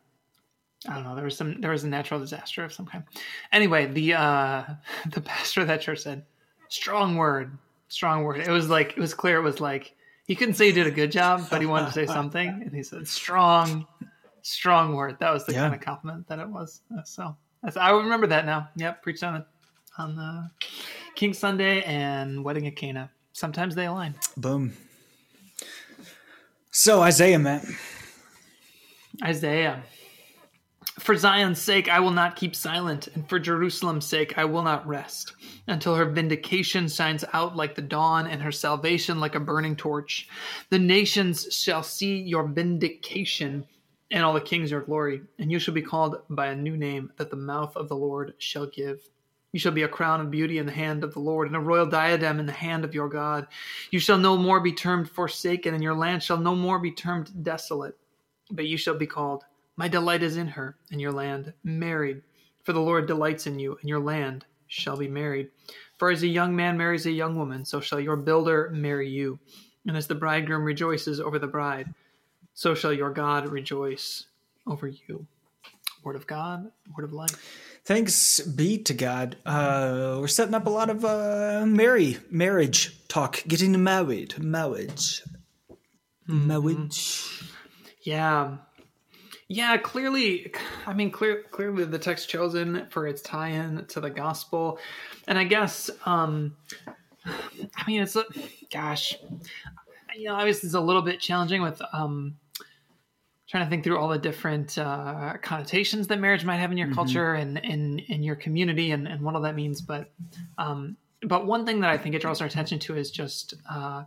I 0.87 0.95
don't 0.95 1.05
know. 1.05 1.15
There 1.15 1.25
was 1.25 1.37
some 1.37 1.61
there 1.61 1.71
was 1.71 1.85
a 1.85 1.89
natural 1.89 2.21
disaster 2.21 2.63
of 2.65 2.73
some 2.73 2.87
kind. 2.87 3.05
Anyway, 3.53 3.87
the 3.87 4.15
uh, 4.15 4.65
the 5.11 5.21
pastor 5.21 5.63
of 5.63 5.69
that 5.69 5.81
church 5.81 6.01
said, 6.01 6.25
"Strong 6.69 7.17
word, 7.17 7.57
strong 7.89 8.25
word." 8.25 8.41
It 8.41 8.51
was 8.51 8.69
like 8.69 8.91
it 8.97 8.99
was 9.01 9.15
clear. 9.15 9.39
It 9.39 9.43
was 9.43 9.61
like 9.61 9.95
he 10.27 10.35
couldn't 10.35 10.55
say 10.55 10.67
he 10.67 10.73
did 10.73 10.87
a 10.87 10.91
good 10.91 11.13
job, 11.13 11.47
but 11.51 11.61
he 11.61 11.67
wanted 11.67 11.87
to 11.87 11.93
say 11.93 12.07
something, 12.19 12.49
and 12.49 12.73
he 12.75 12.83
said, 12.83 13.07
"Strong, 13.09 13.87
strong 14.43 14.95
word." 14.95 15.17
That 15.21 15.33
was 15.33 15.45
the 15.47 15.53
Yeah. 15.53 15.61
kind 15.63 15.75
of 15.75 15.81
compliment 15.81 16.27
that 16.29 16.39
it 16.39 16.49
was. 16.49 16.81
Uh, 16.97 17.03
So 17.05 17.37
I 17.81 17.91
remember 17.91 18.27
that 18.29 18.45
now. 18.47 18.69
Yep, 18.77 19.03
preached 19.03 19.23
on 19.23 19.37
it 19.37 19.47
on 19.97 20.17
the 20.17 20.51
King 21.15 21.33
Sunday 21.33 21.83
and 21.83 22.45
Wedding 22.45 22.67
at 22.67 22.77
Cana. 22.77 23.11
Sometimes 23.33 23.75
they 23.75 23.87
align. 23.87 24.15
Boom. 24.37 24.73
So, 26.71 27.03
Isaiah, 27.03 27.39
Matt. 27.39 27.65
Isaiah. 29.23 29.83
For 31.01 31.17
Zion's 31.17 31.61
sake, 31.61 31.89
I 31.89 31.99
will 31.99 32.13
not 32.13 32.37
keep 32.37 32.55
silent, 32.55 33.09
and 33.15 33.29
for 33.29 33.41
Jerusalem's 33.41 34.07
sake, 34.07 34.39
I 34.39 34.45
will 34.45 34.63
not 34.63 34.87
rest, 34.87 35.35
until 35.67 35.97
her 35.97 36.05
vindication 36.05 36.87
shines 36.87 37.25
out 37.33 37.57
like 37.57 37.75
the 37.75 37.83
dawn, 37.83 38.29
and 38.29 38.41
her 38.41 38.53
salvation 38.53 39.19
like 39.19 39.35
a 39.35 39.41
burning 39.41 39.75
torch. 39.75 40.29
The 40.71 40.79
nations 40.79 41.53
shall 41.53 41.83
see 41.83 42.19
your 42.19 42.47
vindication, 42.47 43.67
and 44.13 44.25
all 44.25 44.35
the 44.35 44.41
kings 44.41 44.71
your 44.71 44.83
glory, 44.83 45.23
and 45.41 45.51
you 45.51 45.59
shall 45.59 45.75
be 45.75 45.83
called 45.83 46.23
by 46.31 46.47
a 46.47 46.57
new 46.57 46.77
name 46.77 47.13
that 47.17 47.29
the 47.29 47.37
mouth 47.37 47.77
of 47.77 47.89
the 47.89 47.97
Lord 47.97 48.35
shall 48.39 48.67
give. 48.67 49.01
You 49.51 49.59
shall 49.59 49.73
be 49.73 49.83
a 49.83 49.89
crown 49.89 50.21
of 50.21 50.31
beauty 50.31 50.59
in 50.59 50.67
the 50.67 50.73
hand 50.73 51.03
of 51.03 51.13
the 51.13 51.21
Lord, 51.21 51.49
and 51.49 51.57
a 51.57 51.61
royal 51.61 51.87
diadem 51.87 52.39
in 52.39 52.47
the 52.47 52.53
hand 52.53 52.85
of 52.85 52.95
your 52.95 53.09
God. 53.09 53.49
You 53.91 53.99
shall 53.99 54.19
no 54.19 54.37
more 54.37 54.61
be 54.61 54.73
termed 54.73 55.11
forsaken, 55.11 55.75
and 55.75 55.83
your 55.83 55.95
land 55.97 56.23
shall 56.23 56.39
no 56.39 56.55
more 56.55 56.79
be 56.79 56.93
termed 56.93 57.33
desolate 57.43 57.99
but 58.51 58.67
you 58.67 58.77
shall 58.77 58.97
be 58.97 59.07
called, 59.07 59.45
My 59.77 59.89
delight 59.89 60.23
is 60.23 60.37
in 60.37 60.49
her, 60.49 60.77
and 60.91 61.01
your 61.01 61.13
land 61.13 61.53
married. 61.63 62.23
For 62.63 62.73
the 62.73 62.81
Lord 62.81 63.07
delights 63.07 63.47
in 63.47 63.59
you, 63.59 63.77
and 63.81 63.89
your 63.89 64.01
land 64.01 64.45
shall 64.69 64.97
be 64.97 65.09
married. 65.09 65.51
For 65.99 66.11
as 66.11 66.23
a 66.23 66.29
young 66.29 66.57
man 66.57 66.77
marries 66.77 67.07
a 67.07 67.13
young 67.13 67.37
woman, 67.37 67.65
so 67.65 67.81
shall 67.81 68.01
your 68.01 68.17
builder 68.17 68.71
marry 68.73 69.09
you. 69.09 69.39
And 69.87 69.97
as 69.97 70.07
the 70.07 70.15
bridegroom 70.15 70.65
rejoices 70.65 71.21
over 71.21 71.39
the 71.39 71.47
bride, 71.47 71.93
so 72.55 72.75
shall 72.75 72.93
your 72.93 73.11
God 73.11 73.49
rejoice 73.49 74.27
over 74.67 74.89
you. 74.89 75.27
Word 76.03 76.17
of 76.17 76.27
God, 76.27 76.71
word 76.97 77.05
of 77.05 77.13
life. 77.13 77.37
Thanks 77.85 78.41
be 78.41 78.79
to 78.85 78.95
God. 78.95 79.37
Uh, 79.45 80.19
we're 80.21 80.29
setting 80.29 80.55
up 80.55 80.67
a 80.67 80.71
lot 80.71 80.89
of 80.89 81.05
uh, 81.05 81.65
marry, 81.67 82.19
marriage 82.31 83.07
talk, 83.09 83.43
getting 83.47 83.83
married, 83.83 84.39
marriage, 84.43 85.23
marriage. 86.27 87.43
Yeah. 88.03 88.57
Yeah, 89.49 89.77
clearly, 89.77 90.53
I 90.87 90.95
mean, 90.95 91.11
clear, 91.11 91.43
clearly 91.51 91.85
the 91.85 91.99
text 91.99 92.31
chosen 92.31 92.87
for 92.89 93.07
its 93.07 93.21
tie-in 93.21 93.85
to 93.89 94.01
the 94.01 94.09
gospel, 94.09 94.79
and 95.29 95.39
I 95.39 95.45
guess, 95.45 95.91
um, 96.07 96.57
I 97.27 97.87
mean, 97.87 98.01
it's 98.01 98.17
a, 98.17 98.25
gosh, 98.73 99.15
you 100.17 100.29
know, 100.29 100.35
obviously 100.35 100.69
it's 100.69 100.75
a 100.75 100.81
little 100.81 101.03
bit 101.03 101.21
challenging 101.21 101.61
with 101.61 101.83
um, 101.93 102.37
trying 103.47 103.65
to 103.67 103.71
think 103.71 103.85
through 103.85 103.99
all 103.99 104.09
the 104.09 104.19
different 104.19 104.79
uh, 104.79 105.35
connotations 105.43 106.07
that 106.07 106.21
marriage 106.21 106.47
might 106.47 106.57
have 106.57 106.73
in 106.73 106.79
your 106.79 106.93
culture 106.95 107.35
and 107.35 107.59
in 107.59 107.99
in 107.99 108.23
your 108.23 108.37
community, 108.37 108.93
and, 108.93 109.07
and 109.07 109.21
what 109.21 109.35
all 109.35 109.43
that 109.43 109.55
means. 109.55 109.83
But, 109.83 110.11
um, 110.57 110.97
but 111.21 111.47
one 111.47 111.67
thing 111.67 111.81
that 111.81 111.91
I 111.91 111.99
think 111.99 112.15
it 112.15 112.23
draws 112.23 112.41
our 112.41 112.47
attention 112.47 112.79
to 112.81 112.97
is 112.97 113.11
just. 113.11 113.55
Uh, 113.71 114.05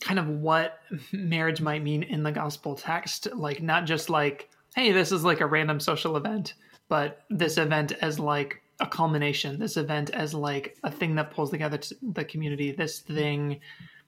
kind 0.00 0.18
of 0.18 0.28
what 0.28 0.80
marriage 1.12 1.60
might 1.60 1.82
mean 1.82 2.02
in 2.02 2.22
the 2.22 2.32
gospel 2.32 2.74
text 2.74 3.28
like 3.34 3.62
not 3.62 3.84
just 3.84 4.10
like 4.10 4.50
hey 4.74 4.92
this 4.92 5.12
is 5.12 5.24
like 5.24 5.40
a 5.40 5.46
random 5.46 5.80
social 5.80 6.16
event 6.16 6.54
but 6.88 7.24
this 7.30 7.58
event 7.58 7.92
as 8.02 8.18
like 8.18 8.62
a 8.80 8.86
culmination 8.86 9.58
this 9.58 9.76
event 9.76 10.10
as 10.10 10.34
like 10.34 10.76
a 10.84 10.90
thing 10.90 11.14
that 11.14 11.30
pulls 11.30 11.50
together 11.50 11.80
the 12.12 12.24
community 12.24 12.72
this 12.72 13.00
thing 13.00 13.58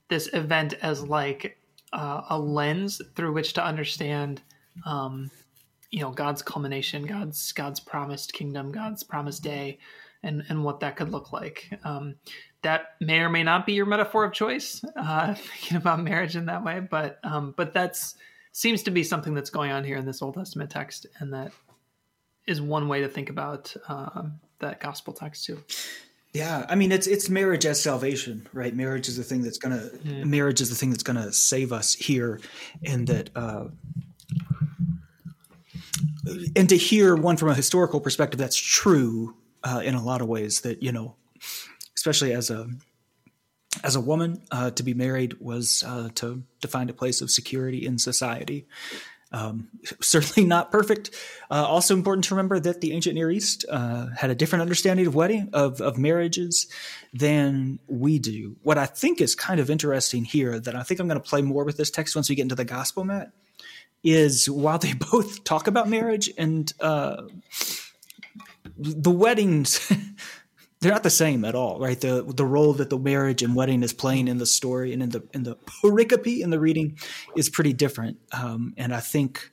this 0.08 0.28
event 0.34 0.74
as 0.82 1.02
like 1.02 1.58
uh, 1.94 2.20
a 2.28 2.38
lens 2.38 3.00
through 3.16 3.32
which 3.32 3.54
to 3.54 3.64
understand 3.64 4.42
um, 4.84 5.30
you 5.90 6.00
know 6.00 6.10
god's 6.10 6.42
culmination 6.42 7.06
god's 7.06 7.50
god's 7.52 7.80
promised 7.80 8.34
kingdom 8.34 8.70
god's 8.70 9.02
promised 9.02 9.42
day 9.42 9.78
and 10.22 10.44
and 10.48 10.64
what 10.64 10.80
that 10.80 10.96
could 10.96 11.10
look 11.10 11.32
like. 11.32 11.68
Um, 11.84 12.16
that 12.62 12.94
may 13.00 13.20
or 13.20 13.28
may 13.28 13.42
not 13.42 13.66
be 13.66 13.72
your 13.72 13.86
metaphor 13.86 14.24
of 14.24 14.32
choice 14.32 14.82
uh, 14.96 15.34
thinking 15.38 15.76
about 15.76 16.02
marriage 16.02 16.36
in 16.36 16.46
that 16.46 16.64
way 16.64 16.80
but 16.80 17.18
um, 17.24 17.54
but 17.56 17.72
that's 17.72 18.16
seems 18.52 18.82
to 18.82 18.90
be 18.90 19.04
something 19.04 19.34
that's 19.34 19.50
going 19.50 19.70
on 19.70 19.84
here 19.84 19.96
in 19.96 20.04
this 20.04 20.22
old 20.22 20.34
testament 20.34 20.70
text 20.70 21.06
and 21.18 21.32
that 21.32 21.52
is 22.46 22.60
one 22.60 22.88
way 22.88 23.00
to 23.00 23.08
think 23.08 23.30
about 23.30 23.74
um, 23.88 24.40
that 24.58 24.80
gospel 24.80 25.12
text 25.12 25.44
too 25.44 25.62
Yeah, 26.34 26.66
I 26.68 26.74
mean 26.74 26.92
it's 26.92 27.06
it's 27.06 27.30
marriage 27.30 27.64
as 27.64 27.82
salvation, 27.82 28.46
right? 28.52 28.74
Marriage 28.74 29.08
is 29.08 29.16
the 29.16 29.24
thing 29.24 29.42
that's 29.42 29.58
gonna 29.58 29.90
marriage 30.04 30.60
is 30.60 30.68
the 30.68 30.74
thing 30.76 30.90
that's 30.90 31.02
gonna 31.02 31.32
save 31.32 31.72
us 31.72 31.94
here, 31.94 32.38
and 32.84 33.06
that 33.06 33.30
uh, 33.34 33.64
and 36.54 36.68
to 36.68 36.76
hear 36.76 37.16
one 37.16 37.36
from 37.38 37.48
a 37.48 37.54
historical 37.54 38.00
perspective 38.00 38.38
that's 38.38 38.56
true 38.56 39.34
uh, 39.64 39.80
in 39.82 39.94
a 39.94 40.04
lot 40.04 40.20
of 40.20 40.28
ways. 40.28 40.60
That 40.60 40.82
you 40.82 40.92
know, 40.92 41.16
especially 42.08 42.32
as 42.32 42.48
a 42.50 42.68
as 43.84 43.94
a 43.94 44.00
woman, 44.00 44.42
uh, 44.50 44.70
to 44.70 44.82
be 44.82 44.94
married 44.94 45.40
was 45.40 45.84
uh, 45.86 46.08
to 46.14 46.42
to 46.62 46.68
find 46.68 46.88
a 46.88 46.94
place 46.94 47.20
of 47.20 47.30
security 47.30 47.84
in 47.84 47.98
society. 47.98 48.66
Um, 49.30 49.68
certainly 50.00 50.48
not 50.48 50.72
perfect. 50.72 51.10
Uh, 51.50 51.66
also 51.66 51.92
important 51.92 52.24
to 52.24 52.34
remember 52.34 52.58
that 52.60 52.80
the 52.80 52.92
ancient 52.94 53.14
Near 53.14 53.30
East 53.30 53.66
uh, 53.68 54.06
had 54.16 54.30
a 54.30 54.34
different 54.34 54.62
understanding 54.62 55.06
of 55.06 55.14
wedding 55.14 55.50
of 55.52 55.82
of 55.82 55.98
marriages 55.98 56.66
than 57.12 57.78
we 57.88 58.18
do. 58.18 58.56
What 58.62 58.78
I 58.78 58.86
think 58.86 59.20
is 59.20 59.34
kind 59.34 59.60
of 59.60 59.68
interesting 59.68 60.24
here, 60.24 60.58
that 60.58 60.74
I 60.74 60.82
think 60.82 61.00
I'm 61.00 61.08
going 61.08 61.20
to 61.20 61.28
play 61.28 61.42
more 61.42 61.64
with 61.64 61.76
this 61.76 61.90
text 61.90 62.16
once 62.16 62.30
we 62.30 62.36
get 62.36 62.42
into 62.42 62.54
the 62.54 62.64
gospel, 62.64 63.04
Matt, 63.04 63.32
is 64.02 64.48
while 64.48 64.78
they 64.78 64.94
both 65.12 65.44
talk 65.44 65.66
about 65.66 65.90
marriage 65.90 66.30
and 66.38 66.72
uh, 66.80 67.24
the 68.78 69.10
weddings. 69.10 69.92
They're 70.80 70.92
not 70.92 71.02
the 71.02 71.10
same 71.10 71.44
at 71.44 71.56
all, 71.56 71.80
right? 71.80 72.00
The 72.00 72.22
the 72.22 72.44
role 72.44 72.72
that 72.74 72.88
the 72.88 72.98
marriage 72.98 73.42
and 73.42 73.56
wedding 73.56 73.82
is 73.82 73.92
playing 73.92 74.28
in 74.28 74.38
the 74.38 74.46
story 74.46 74.92
and 74.92 75.02
in 75.02 75.10
the 75.10 75.22
in 75.34 75.42
the 75.42 75.56
pericope 75.56 76.40
in 76.40 76.50
the 76.50 76.60
reading 76.60 76.98
is 77.36 77.50
pretty 77.50 77.72
different. 77.72 78.18
Um, 78.32 78.74
and 78.76 78.94
I 78.94 79.00
think 79.00 79.50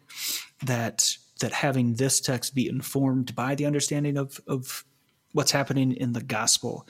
that 0.63 1.17
that 1.41 1.51
having 1.51 1.95
this 1.95 2.21
text 2.21 2.53
be 2.53 2.67
informed 2.67 3.35
by 3.35 3.55
the 3.55 3.65
understanding 3.65 4.17
of 4.17 4.39
of 4.47 4.85
what's 5.31 5.51
happening 5.51 5.93
in 5.93 6.13
the 6.13 6.21
gospel 6.21 6.87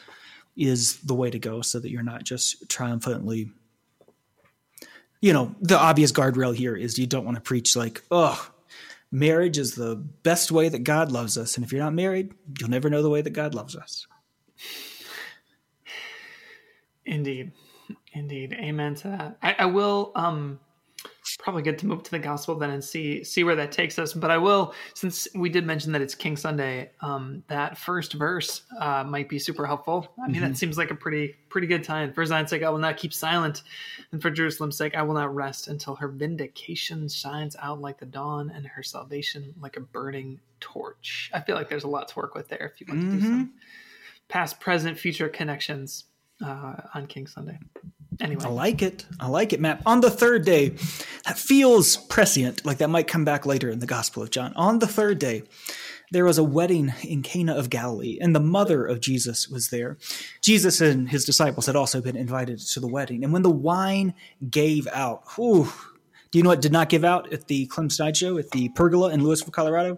is 0.57 0.97
the 0.97 1.15
way 1.15 1.29
to 1.29 1.39
go, 1.39 1.61
so 1.61 1.79
that 1.79 1.89
you're 1.89 2.03
not 2.03 2.23
just 2.23 2.69
triumphantly. 2.69 3.51
You 5.21 5.33
know, 5.33 5.55
the 5.61 5.79
obvious 5.79 6.11
guardrail 6.11 6.53
here 6.53 6.75
is 6.75 6.99
you 6.99 7.07
don't 7.07 7.25
want 7.25 7.35
to 7.35 7.41
preach 7.41 7.75
like, 7.75 8.03
oh, 8.11 8.51
marriage 9.11 9.57
is 9.57 9.75
the 9.75 9.95
best 9.95 10.51
way 10.51 10.69
that 10.69 10.83
God 10.83 11.11
loves 11.11 11.37
us, 11.37 11.55
and 11.55 11.65
if 11.65 11.71
you're 11.71 11.81
not 11.81 11.93
married, 11.93 12.33
you'll 12.59 12.69
never 12.69 12.89
know 12.89 13.01
the 13.01 13.09
way 13.09 13.21
that 13.21 13.31
God 13.31 13.55
loves 13.55 13.75
us. 13.75 14.05
Indeed. 17.05 17.51
Indeed. 18.13 18.53
Amen 18.53 18.95
to 18.95 19.07
that. 19.09 19.37
I, 19.41 19.55
I 19.59 19.65
will 19.65 20.11
um 20.15 20.59
probably 21.39 21.61
get 21.61 21.77
to 21.77 21.85
move 21.85 22.01
to 22.01 22.11
the 22.11 22.19
gospel 22.19 22.55
then 22.55 22.69
and 22.71 22.83
see 22.83 23.23
see 23.23 23.43
where 23.43 23.55
that 23.55 23.71
takes 23.71 23.99
us. 23.99 24.13
But 24.13 24.31
I 24.31 24.37
will, 24.37 24.73
since 24.93 25.27
we 25.35 25.49
did 25.49 25.65
mention 25.65 25.91
that 25.91 26.01
it's 26.01 26.15
King 26.15 26.37
Sunday, 26.37 26.89
um, 27.01 27.43
that 27.47 27.77
first 27.77 28.13
verse 28.13 28.63
uh, 28.79 29.03
might 29.03 29.29
be 29.29 29.37
super 29.37 29.65
helpful. 29.65 30.07
I 30.23 30.27
mean, 30.27 30.41
that 30.41 30.57
seems 30.57 30.77
like 30.77 30.91
a 30.91 30.95
pretty 30.95 31.35
pretty 31.49 31.67
good 31.67 31.83
time. 31.83 32.13
For 32.13 32.25
Zion's 32.25 32.49
sake, 32.49 32.63
I 32.63 32.69
will 32.69 32.79
not 32.79 32.97
keep 32.97 33.13
silent, 33.13 33.63
and 34.11 34.21
for 34.21 34.31
Jerusalem's 34.31 34.77
sake, 34.77 34.95
I 34.95 35.03
will 35.03 35.13
not 35.13 35.33
rest 35.35 35.67
until 35.67 35.95
her 35.95 36.07
vindication 36.07 37.07
shines 37.07 37.55
out 37.59 37.81
like 37.81 37.99
the 37.99 38.05
dawn, 38.05 38.49
and 38.49 38.65
her 38.65 38.83
salvation 38.83 39.53
like 39.61 39.77
a 39.77 39.81
burning 39.81 40.39
torch. 40.59 41.29
I 41.33 41.41
feel 41.41 41.55
like 41.55 41.69
there's 41.69 41.83
a 41.83 41.89
lot 41.89 42.07
to 42.09 42.15
work 42.17 42.33
with 42.33 42.47
there 42.47 42.71
if 42.73 42.81
you 42.81 42.87
want 42.89 43.11
to 43.11 43.17
do 43.17 43.21
some 43.21 43.53
past, 44.27 44.59
present, 44.59 44.97
future 44.97 45.29
connections 45.29 46.05
uh, 46.43 46.75
on 46.93 47.07
King 47.07 47.27
Sunday. 47.27 47.59
Anyway, 48.21 48.43
I 48.45 48.49
like 48.49 48.81
it. 48.81 49.05
I 49.19 49.27
like 49.27 49.51
it, 49.51 49.59
Matt. 49.59 49.81
On 49.85 49.99
the 49.99 50.09
third 50.09 50.45
day, 50.45 50.69
that 51.25 51.37
feels 51.37 51.97
prescient, 51.97 52.65
like 52.65 52.77
that 52.77 52.89
might 52.89 53.07
come 53.07 53.25
back 53.25 53.45
later 53.45 53.69
in 53.69 53.79
the 53.79 53.85
Gospel 53.85 54.23
of 54.23 54.29
John. 54.31 54.53
On 54.55 54.79
the 54.79 54.87
third 54.87 55.19
day, 55.19 55.43
there 56.11 56.23
was 56.23 56.37
a 56.37 56.43
wedding 56.43 56.93
in 57.03 57.23
Cana 57.23 57.55
of 57.55 57.69
Galilee, 57.69 58.17
and 58.21 58.35
the 58.35 58.39
mother 58.39 58.85
of 58.85 59.01
Jesus 59.01 59.49
was 59.49 59.69
there. 59.69 59.97
Jesus 60.41 60.79
and 60.79 61.09
his 61.09 61.25
disciples 61.25 61.65
had 61.65 61.75
also 61.75 62.01
been 62.01 62.15
invited 62.15 62.59
to 62.59 62.79
the 62.79 62.87
wedding. 62.87 63.23
And 63.23 63.33
when 63.33 63.41
the 63.41 63.49
wine 63.49 64.13
gave 64.49 64.87
out, 64.93 65.23
whew, 65.35 65.69
do 66.35 66.39
you 66.39 66.43
know 66.43 66.49
what 66.49 66.61
did 66.61 66.73
not 66.73 66.89
give 66.89 67.05
out 67.05 67.31
at 67.31 67.47
the 67.47 67.65
Clem 67.67 67.87
Show 67.87 68.37
at 68.37 68.51
the 68.51 68.67
Pergola 68.67 69.13
in 69.13 69.23
Louisville, 69.23 69.53
Colorado? 69.53 69.97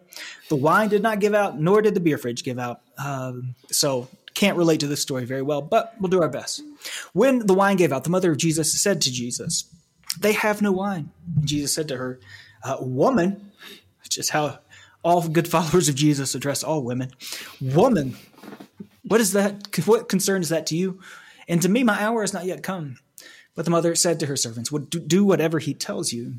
The 0.50 0.56
wine 0.56 0.88
did 0.88 1.02
not 1.02 1.20
give 1.20 1.34
out, 1.34 1.60
nor 1.60 1.82
did 1.82 1.96
the 1.96 2.00
beer 2.00 2.20
fridge 2.20 2.44
give 2.44 2.60
out. 2.60 2.82
Um, 3.04 3.56
so 3.72 4.08
can't 4.36 4.56
relate 4.56 4.80
to 4.82 4.88
this 4.88 5.02
story 5.02 5.26
very 5.26 5.42
well, 5.42 5.64
but 5.64 5.96
we'll 6.00 6.12
do 6.12 6.22
our 6.22 6.30
best. 6.30 6.62
When 7.14 7.48
the 7.48 7.56
wine 7.56 7.76
gave 7.76 7.92
out, 7.92 8.04
the 8.04 8.12
mother 8.12 8.30
of 8.30 8.38
Jesus 8.38 8.80
said 8.80 9.02
to 9.02 9.12
Jesus, 9.12 9.66
They 10.20 10.34
have 10.34 10.62
no 10.62 10.72
wine. 10.72 11.10
And 11.38 11.48
Jesus 11.48 11.74
said 11.74 11.88
to 11.88 11.98
her, 11.98 12.20
uh, 12.64 12.78
Woman, 12.82 13.50
which 14.04 14.20
is 14.20 14.30
how 14.30 14.60
all 15.02 15.28
good 15.28 15.48
followers 15.56 15.90
of 15.90 15.96
Jesus 15.96 16.36
address 16.36 16.64
all 16.64 16.84
women, 16.84 17.14
Woman, 17.60 18.16
what 19.02 19.22
is 19.22 19.32
that? 19.32 19.76
What 19.88 20.08
concern 20.08 20.44
is 20.44 20.50
that 20.50 20.68
to 20.68 20.78
you? 20.78 21.00
And 21.48 21.64
to 21.64 21.70
me, 21.70 21.84
my 21.84 22.00
hour 22.00 22.22
has 22.22 22.32
not 22.32 22.46
yet 22.46 22.62
come. 22.62 22.98
But 23.58 23.66
the 23.66 23.72
mother 23.72 23.95
said 23.95 24.20
to 24.20 24.28
her 24.28 24.38
servants, 24.38 24.70
Do 24.70 25.26
whatever 25.26 25.58
he 25.58 25.74
tells 25.74 26.14
you. 26.14 26.36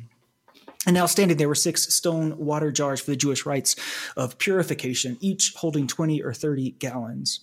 And 0.87 0.95
now 0.95 1.07
standing 1.07 1.37
there 1.37 1.49
were 1.49 1.57
six 1.57 1.93
stone 1.93 2.39
water 2.39 2.71
jars 2.71 3.01
for 3.01 3.11
the 3.11 3.17
Jewish 3.17 3.45
rites 3.45 3.75
of 4.17 4.39
purification, 4.39 5.19
each 5.21 5.53
holding 5.57 5.89
20 5.89 6.23
or 6.23 6.33
30 6.33 6.77
gallons. 6.79 7.41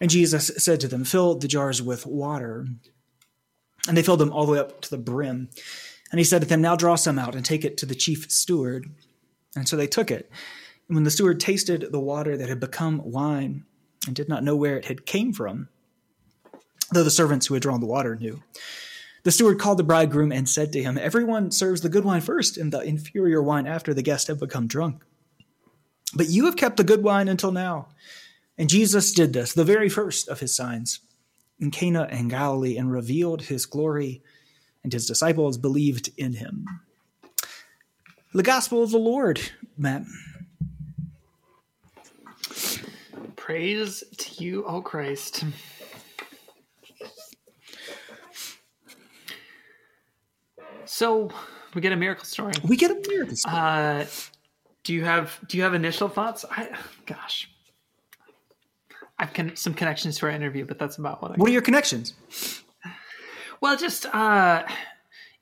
And 0.00 0.08
Jesus 0.08 0.50
said 0.56 0.80
to 0.80 0.88
them, 0.88 1.04
Fill 1.04 1.34
the 1.34 1.46
jars 1.46 1.82
with 1.82 2.06
water. 2.06 2.66
And 3.86 3.94
they 3.94 4.02
filled 4.02 4.20
them 4.20 4.32
all 4.32 4.46
the 4.46 4.52
way 4.52 4.58
up 4.58 4.80
to 4.80 4.90
the 4.90 4.96
brim. 4.96 5.50
And 6.10 6.18
he 6.18 6.24
said 6.24 6.40
to 6.40 6.48
them, 6.48 6.62
Now 6.62 6.74
draw 6.74 6.94
some 6.94 7.18
out 7.18 7.34
and 7.34 7.44
take 7.44 7.62
it 7.62 7.76
to 7.76 7.86
the 7.86 7.94
chief 7.94 8.30
steward. 8.30 8.88
And 9.54 9.68
so 9.68 9.76
they 9.76 9.86
took 9.86 10.10
it. 10.10 10.30
And 10.88 10.94
when 10.94 11.04
the 11.04 11.10
steward 11.10 11.40
tasted 11.40 11.92
the 11.92 12.00
water 12.00 12.38
that 12.38 12.48
had 12.48 12.58
become 12.58 13.02
wine 13.04 13.64
and 14.06 14.16
did 14.16 14.30
not 14.30 14.44
know 14.44 14.56
where 14.56 14.78
it 14.78 14.86
had 14.86 15.04
came 15.04 15.34
from, 15.34 15.68
though 16.90 17.04
the 17.04 17.10
servants 17.10 17.46
who 17.46 17.54
had 17.54 17.62
drawn 17.62 17.80
the 17.80 17.86
water 17.86 18.16
knew, 18.16 18.42
the 19.24 19.32
steward 19.32 19.58
called 19.58 19.78
the 19.78 19.84
bridegroom 19.84 20.30
and 20.30 20.48
said 20.48 20.72
to 20.72 20.82
him, 20.82 20.98
Everyone 20.98 21.50
serves 21.50 21.80
the 21.80 21.88
good 21.88 22.04
wine 22.04 22.20
first, 22.20 22.56
and 22.56 22.72
the 22.72 22.80
inferior 22.80 23.42
wine 23.42 23.66
after 23.66 23.92
the 23.92 24.02
guests 24.02 24.28
have 24.28 24.38
become 24.38 24.66
drunk. 24.66 25.02
But 26.14 26.28
you 26.28 26.44
have 26.44 26.56
kept 26.56 26.76
the 26.76 26.84
good 26.84 27.02
wine 27.02 27.28
until 27.28 27.50
now. 27.50 27.88
And 28.56 28.68
Jesus 28.68 29.12
did 29.12 29.32
this, 29.32 29.52
the 29.52 29.64
very 29.64 29.88
first 29.88 30.28
of 30.28 30.40
his 30.40 30.54
signs, 30.54 31.00
in 31.58 31.70
Cana 31.70 32.06
and 32.10 32.30
Galilee, 32.30 32.76
and 32.76 32.92
revealed 32.92 33.42
his 33.42 33.66
glory, 33.66 34.22
and 34.84 34.92
his 34.92 35.06
disciples 35.06 35.56
believed 35.56 36.10
in 36.18 36.34
him. 36.34 36.66
The 38.34 38.42
gospel 38.42 38.82
of 38.82 38.90
the 38.90 38.98
Lord, 38.98 39.40
Matt. 39.78 40.04
Praise 43.36 44.04
to 44.18 44.44
you, 44.44 44.64
O 44.66 44.82
Christ. 44.82 45.44
So 50.86 51.30
we 51.74 51.80
get 51.80 51.92
a 51.92 51.96
miracle 51.96 52.24
story. 52.24 52.52
We 52.62 52.76
get 52.76 52.90
a 52.90 53.08
miracle 53.08 53.36
story. 53.36 53.56
Uh, 53.56 54.04
do 54.84 54.92
you 54.92 55.04
have 55.04 55.38
do 55.48 55.56
you 55.56 55.62
have 55.62 55.74
initial 55.74 56.08
thoughts? 56.08 56.44
I 56.50 56.68
gosh, 57.06 57.50
I've 59.18 59.32
con- 59.32 59.56
some 59.56 59.74
connections 59.74 60.18
to 60.18 60.26
our 60.26 60.32
interview, 60.32 60.64
but 60.64 60.78
that's 60.78 60.98
about 60.98 61.22
what. 61.22 61.32
I 61.32 61.34
what 61.34 61.48
are 61.48 61.52
your 61.52 61.62
connections? 61.62 62.14
Well, 63.60 63.76
just 63.76 64.06
uh, 64.14 64.64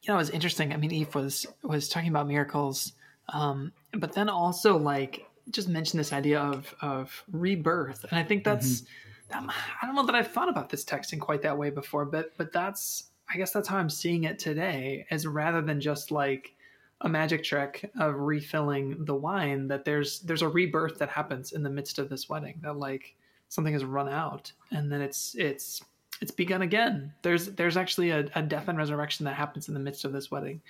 you 0.03 0.09
know, 0.09 0.15
it 0.15 0.19
was 0.19 0.31
interesting. 0.31 0.73
I 0.73 0.77
mean, 0.77 0.93
Eef 0.93 1.15
was 1.15 1.47
was 1.63 1.89
talking 1.89 2.09
about 2.09 2.29
miracles, 2.29 2.93
um, 3.31 3.73
but 3.93 4.13
then 4.13 4.29
also 4.29 4.77
like 4.77 5.27
just 5.51 5.69
mentioned 5.69 5.99
this 5.99 6.13
idea 6.13 6.41
of 6.41 6.75
of 6.81 7.25
rebirth, 7.31 8.05
and 8.09 8.19
I 8.19 8.23
think 8.23 8.45
that's. 8.45 8.83
Mm-hmm. 8.83 8.87
I 9.35 9.87
don't 9.87 9.95
know 9.95 10.05
that 10.05 10.15
I've 10.15 10.31
thought 10.31 10.51
about 10.51 10.69
this 10.69 10.85
text 10.85 11.15
in 11.15 11.19
quite 11.19 11.41
that 11.41 11.57
way 11.57 11.71
before, 11.71 12.05
but 12.05 12.37
but 12.37 12.53
that's 12.53 13.05
I 13.33 13.37
guess 13.39 13.53
that's 13.53 13.69
how 13.69 13.79
I'm 13.79 13.91
seeing 13.91 14.25
it 14.25 14.39
today, 14.39 15.07
as 15.11 15.27
rather 15.27 15.63
than 15.63 15.81
just 15.81 16.11
like 16.11 16.55
a 17.01 17.09
magic 17.09 17.43
trick 17.43 17.91
of 17.99 18.15
refilling 18.15 19.05
the 19.05 19.15
wine, 19.15 19.69
that 19.69 19.85
there's 19.85 20.21
there's 20.21 20.43
a 20.43 20.49
rebirth 20.49 20.99
that 20.99 21.09
happens 21.09 21.53
in 21.53 21.63
the 21.63 21.71
midst 21.71 21.99
of 21.99 22.09
this 22.09 22.29
wedding. 22.29 22.61
That 22.63 22.77
like 22.77 23.15
something 23.49 23.73
has 23.73 23.85
run 23.85 24.09
out 24.09 24.51
and 24.71 24.91
then 24.91 25.01
it's 25.01 25.35
it's 25.37 25.83
it's 26.21 26.31
begun 26.31 26.63
again. 26.63 27.13
There's 27.23 27.47
there's 27.47 27.77
actually 27.77 28.11
a, 28.11 28.29
a 28.35 28.43
death 28.43 28.69
and 28.69 28.79
resurrection 28.79 29.25
that 29.25 29.35
happens 29.35 29.69
in 29.69 29.75
the 29.75 29.81
midst 29.81 30.05
of 30.05 30.13
this 30.13 30.31
wedding. 30.31 30.61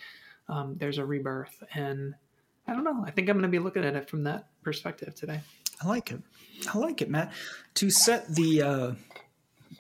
Um, 0.49 0.77
there's 0.79 0.99
a 0.99 1.05
rebirth 1.05 1.63
and 1.75 2.15
i 2.67 2.73
don't 2.73 2.85
know. 2.85 3.05
I 3.07 3.11
think 3.11 3.29
i'm 3.29 3.37
going 3.37 3.43
to 3.43 3.49
be 3.49 3.59
looking 3.59 3.85
at 3.85 3.95
it 3.97 4.09
from 4.09 4.25
that 4.25 4.47
perspective 4.63 5.15
today. 5.15 5.41
I 5.83 5.89
like 5.89 6.11
it. 6.11 6.21
I 6.73 6.79
like 6.79 7.03
it 7.03 7.11
matt. 7.11 7.33
To 7.75 7.91
set 7.91 8.29
the 8.35 8.63
uh, 8.63 8.93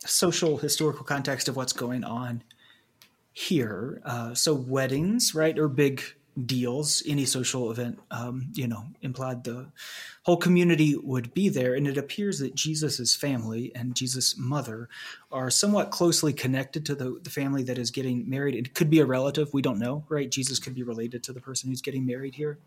social 0.00 0.56
historical 0.56 1.04
context 1.04 1.48
of 1.48 1.56
what's 1.56 1.72
going 1.72 2.04
on 2.04 2.42
here 3.32 4.00
uh, 4.04 4.34
so 4.34 4.54
weddings 4.54 5.34
right 5.34 5.58
are 5.58 5.68
big 5.68 6.02
deals, 6.46 7.02
any 7.06 7.26
social 7.26 7.70
event, 7.70 7.98
um, 8.10 8.48
you 8.54 8.66
know, 8.66 8.84
implied 9.02 9.44
the 9.44 9.66
whole 10.22 10.36
community 10.36 10.96
would 10.96 11.34
be 11.34 11.48
there. 11.48 11.74
And 11.74 11.86
it 11.86 11.98
appears 11.98 12.38
that 12.38 12.54
Jesus's 12.54 13.14
family 13.14 13.70
and 13.74 13.94
Jesus' 13.94 14.36
mother 14.38 14.88
are 15.30 15.50
somewhat 15.50 15.90
closely 15.90 16.32
connected 16.32 16.86
to 16.86 16.94
the, 16.94 17.20
the 17.22 17.30
family 17.30 17.62
that 17.64 17.78
is 17.78 17.90
getting 17.90 18.28
married. 18.28 18.54
It 18.54 18.74
could 18.74 18.88
be 18.88 19.00
a 19.00 19.06
relative, 19.06 19.52
we 19.52 19.62
don't 19.62 19.78
know, 19.78 20.04
right? 20.08 20.30
Jesus 20.30 20.58
could 20.58 20.74
be 20.74 20.82
related 20.82 21.22
to 21.24 21.32
the 21.32 21.40
person 21.40 21.68
who's 21.68 21.82
getting 21.82 22.06
married 22.06 22.34
here 22.34 22.58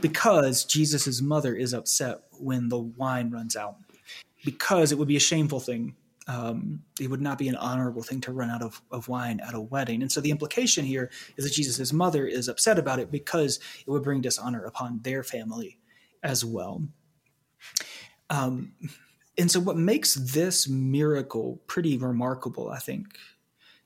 because 0.00 0.64
Jesus's 0.64 1.22
mother 1.22 1.54
is 1.54 1.72
upset 1.72 2.22
when 2.32 2.68
the 2.68 2.78
wine 2.78 3.30
runs 3.30 3.54
out. 3.54 3.76
Because 4.44 4.92
it 4.92 4.98
would 4.98 5.08
be 5.08 5.16
a 5.16 5.20
shameful 5.20 5.60
thing 5.60 5.94
um, 6.28 6.82
it 7.00 7.08
would 7.08 7.22
not 7.22 7.38
be 7.38 7.48
an 7.48 7.56
honorable 7.56 8.02
thing 8.02 8.20
to 8.20 8.32
run 8.32 8.50
out 8.50 8.62
of, 8.62 8.82
of 8.90 9.08
wine 9.08 9.40
at 9.40 9.54
a 9.54 9.60
wedding. 9.60 10.02
And 10.02 10.12
so 10.12 10.20
the 10.20 10.30
implication 10.30 10.84
here 10.84 11.10
is 11.38 11.44
that 11.44 11.54
Jesus' 11.54 11.92
mother 11.92 12.26
is 12.26 12.48
upset 12.48 12.78
about 12.78 12.98
it 12.98 13.10
because 13.10 13.58
it 13.86 13.90
would 13.90 14.02
bring 14.02 14.20
dishonor 14.20 14.62
upon 14.64 15.00
their 15.02 15.24
family 15.24 15.78
as 16.22 16.44
well. 16.44 16.82
Um, 18.28 18.72
and 19.38 19.50
so, 19.50 19.58
what 19.58 19.76
makes 19.76 20.14
this 20.14 20.68
miracle 20.68 21.62
pretty 21.66 21.96
remarkable, 21.96 22.70
I 22.70 22.78
think, 22.78 23.06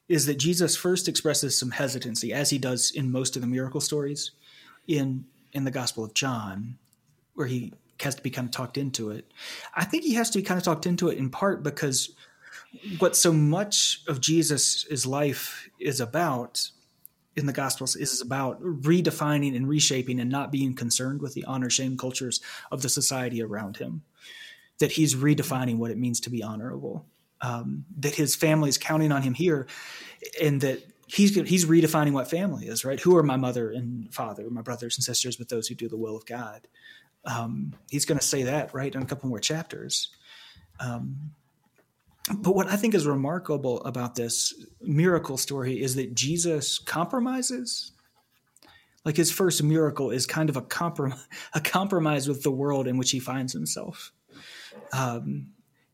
is 0.09 0.27
that 0.27 0.39
Jesus 0.39 0.77
first 0.77 1.09
expresses 1.09 1.57
some 1.57 1.71
hesitancy, 1.71 2.33
as 2.33 2.51
he 2.51 2.59
does 2.59 2.91
in 2.91 3.13
most 3.13 3.37
of 3.37 3.43
the 3.43 3.49
miracle 3.49 3.81
stories 3.81 4.33
in, 4.89 5.27
in 5.53 5.65
the 5.65 5.71
Gospel 5.71 6.05
of 6.05 6.15
John, 6.15 6.79
where 7.35 7.47
he 7.47 7.73
has 8.01 8.15
to 8.17 8.23
be 8.23 8.31
kind 8.31 8.47
of 8.47 8.53
talked 8.53 8.79
into 8.79 9.11
it. 9.11 9.33
I 9.75 9.85
think 9.85 10.03
he 10.03 10.15
has 10.15 10.31
to 10.31 10.39
be 10.39 10.43
kind 10.43 10.59
of 10.59 10.65
talked 10.65 10.87
into 10.87 11.09
it 11.09 11.19
in 11.19 11.31
part 11.31 11.63
because 11.63 12.11
what 12.99 13.17
so 13.17 13.33
much 13.33 14.03
of 14.09 14.21
Jesus' 14.21 15.07
life 15.07 15.69
is 15.79 16.01
about 16.01 16.71
in 17.35 17.47
the 17.47 17.53
Gospels 17.53 17.97
is 17.97 18.21
about 18.21 18.63
redefining 18.63 19.57
and 19.57 19.69
reshaping 19.69 20.21
and 20.21 20.31
not 20.31 20.53
being 20.53 20.75
concerned 20.75 21.23
with 21.23 21.35
the 21.35 21.45
honor 21.45 21.71
shame 21.71 21.97
cultures 21.97 22.41
of 22.71 22.83
the 22.83 22.89
society 22.89 23.43
around 23.43 23.79
him. 23.79 24.03
That 24.79 24.93
he's 24.93 25.15
redefining 25.15 25.79
what 25.79 25.91
it 25.91 25.99
means 25.99 26.21
to 26.21 26.31
be 26.31 26.43
honorable. 26.43 27.07
Um, 27.41 27.85
that 27.99 28.15
his 28.15 28.37
family 28.37 28.69
is 28.69 28.79
counting 28.79 29.13
on 29.13 29.23
him 29.23 29.35
here, 29.35 29.67
and 30.41 30.61
that 30.61 30.83
he's 31.07 31.35
he's 31.35 31.67
redefining 31.67 32.13
what 32.13 32.31
family 32.31 32.67
is. 32.67 32.85
Right? 32.85 33.01
Who 33.01 33.17
are 33.17 33.23
my 33.23 33.37
mother 33.37 33.71
and 33.71 34.13
father, 34.13 34.49
my 34.51 34.63
brothers 34.63 34.97
and 34.97 35.05
sisters, 35.05 35.37
but 35.37 35.49
those 35.49 35.69
who 35.69 35.75
do 35.75 35.89
the 35.89 35.97
will 35.97 36.17
of 36.17 36.27
God. 36.27 36.69
Um, 37.25 37.75
he's 37.89 38.05
going 38.05 38.19
to 38.19 38.25
say 38.27 38.45
that 38.45 38.75
right 38.75 38.93
in 38.93 39.03
a 39.03 39.07
couple 39.07 39.29
more 39.29 39.39
chapters. 39.39 40.09
Um, 40.81 41.33
but 42.31 42.55
what 42.55 42.69
I 42.69 42.77
think 42.77 42.95
is 42.95 43.07
remarkable 43.07 43.83
about 43.83 44.15
this 44.15 44.55
miracle 44.81 45.37
story 45.37 45.83
is 45.83 45.97
that 45.97 46.15
Jesus 46.15 46.79
compromises. 46.79 47.93
Like 49.05 49.17
his 49.17 49.33
first 49.33 49.63
miracle 49.63 50.11
is 50.11 50.27
kind 50.27 50.49
of 50.49 50.57
a, 50.57 50.63
comprom- 50.63 51.19
a 51.55 51.61
compromise 51.61 52.29
with 52.29 52.43
the 52.43 52.53
world 52.53 52.87
in 52.87 52.97
which 52.97 53.11
he 53.11 53.19
finds 53.19 53.53
himself. 53.53 54.13
Um, 54.93 55.49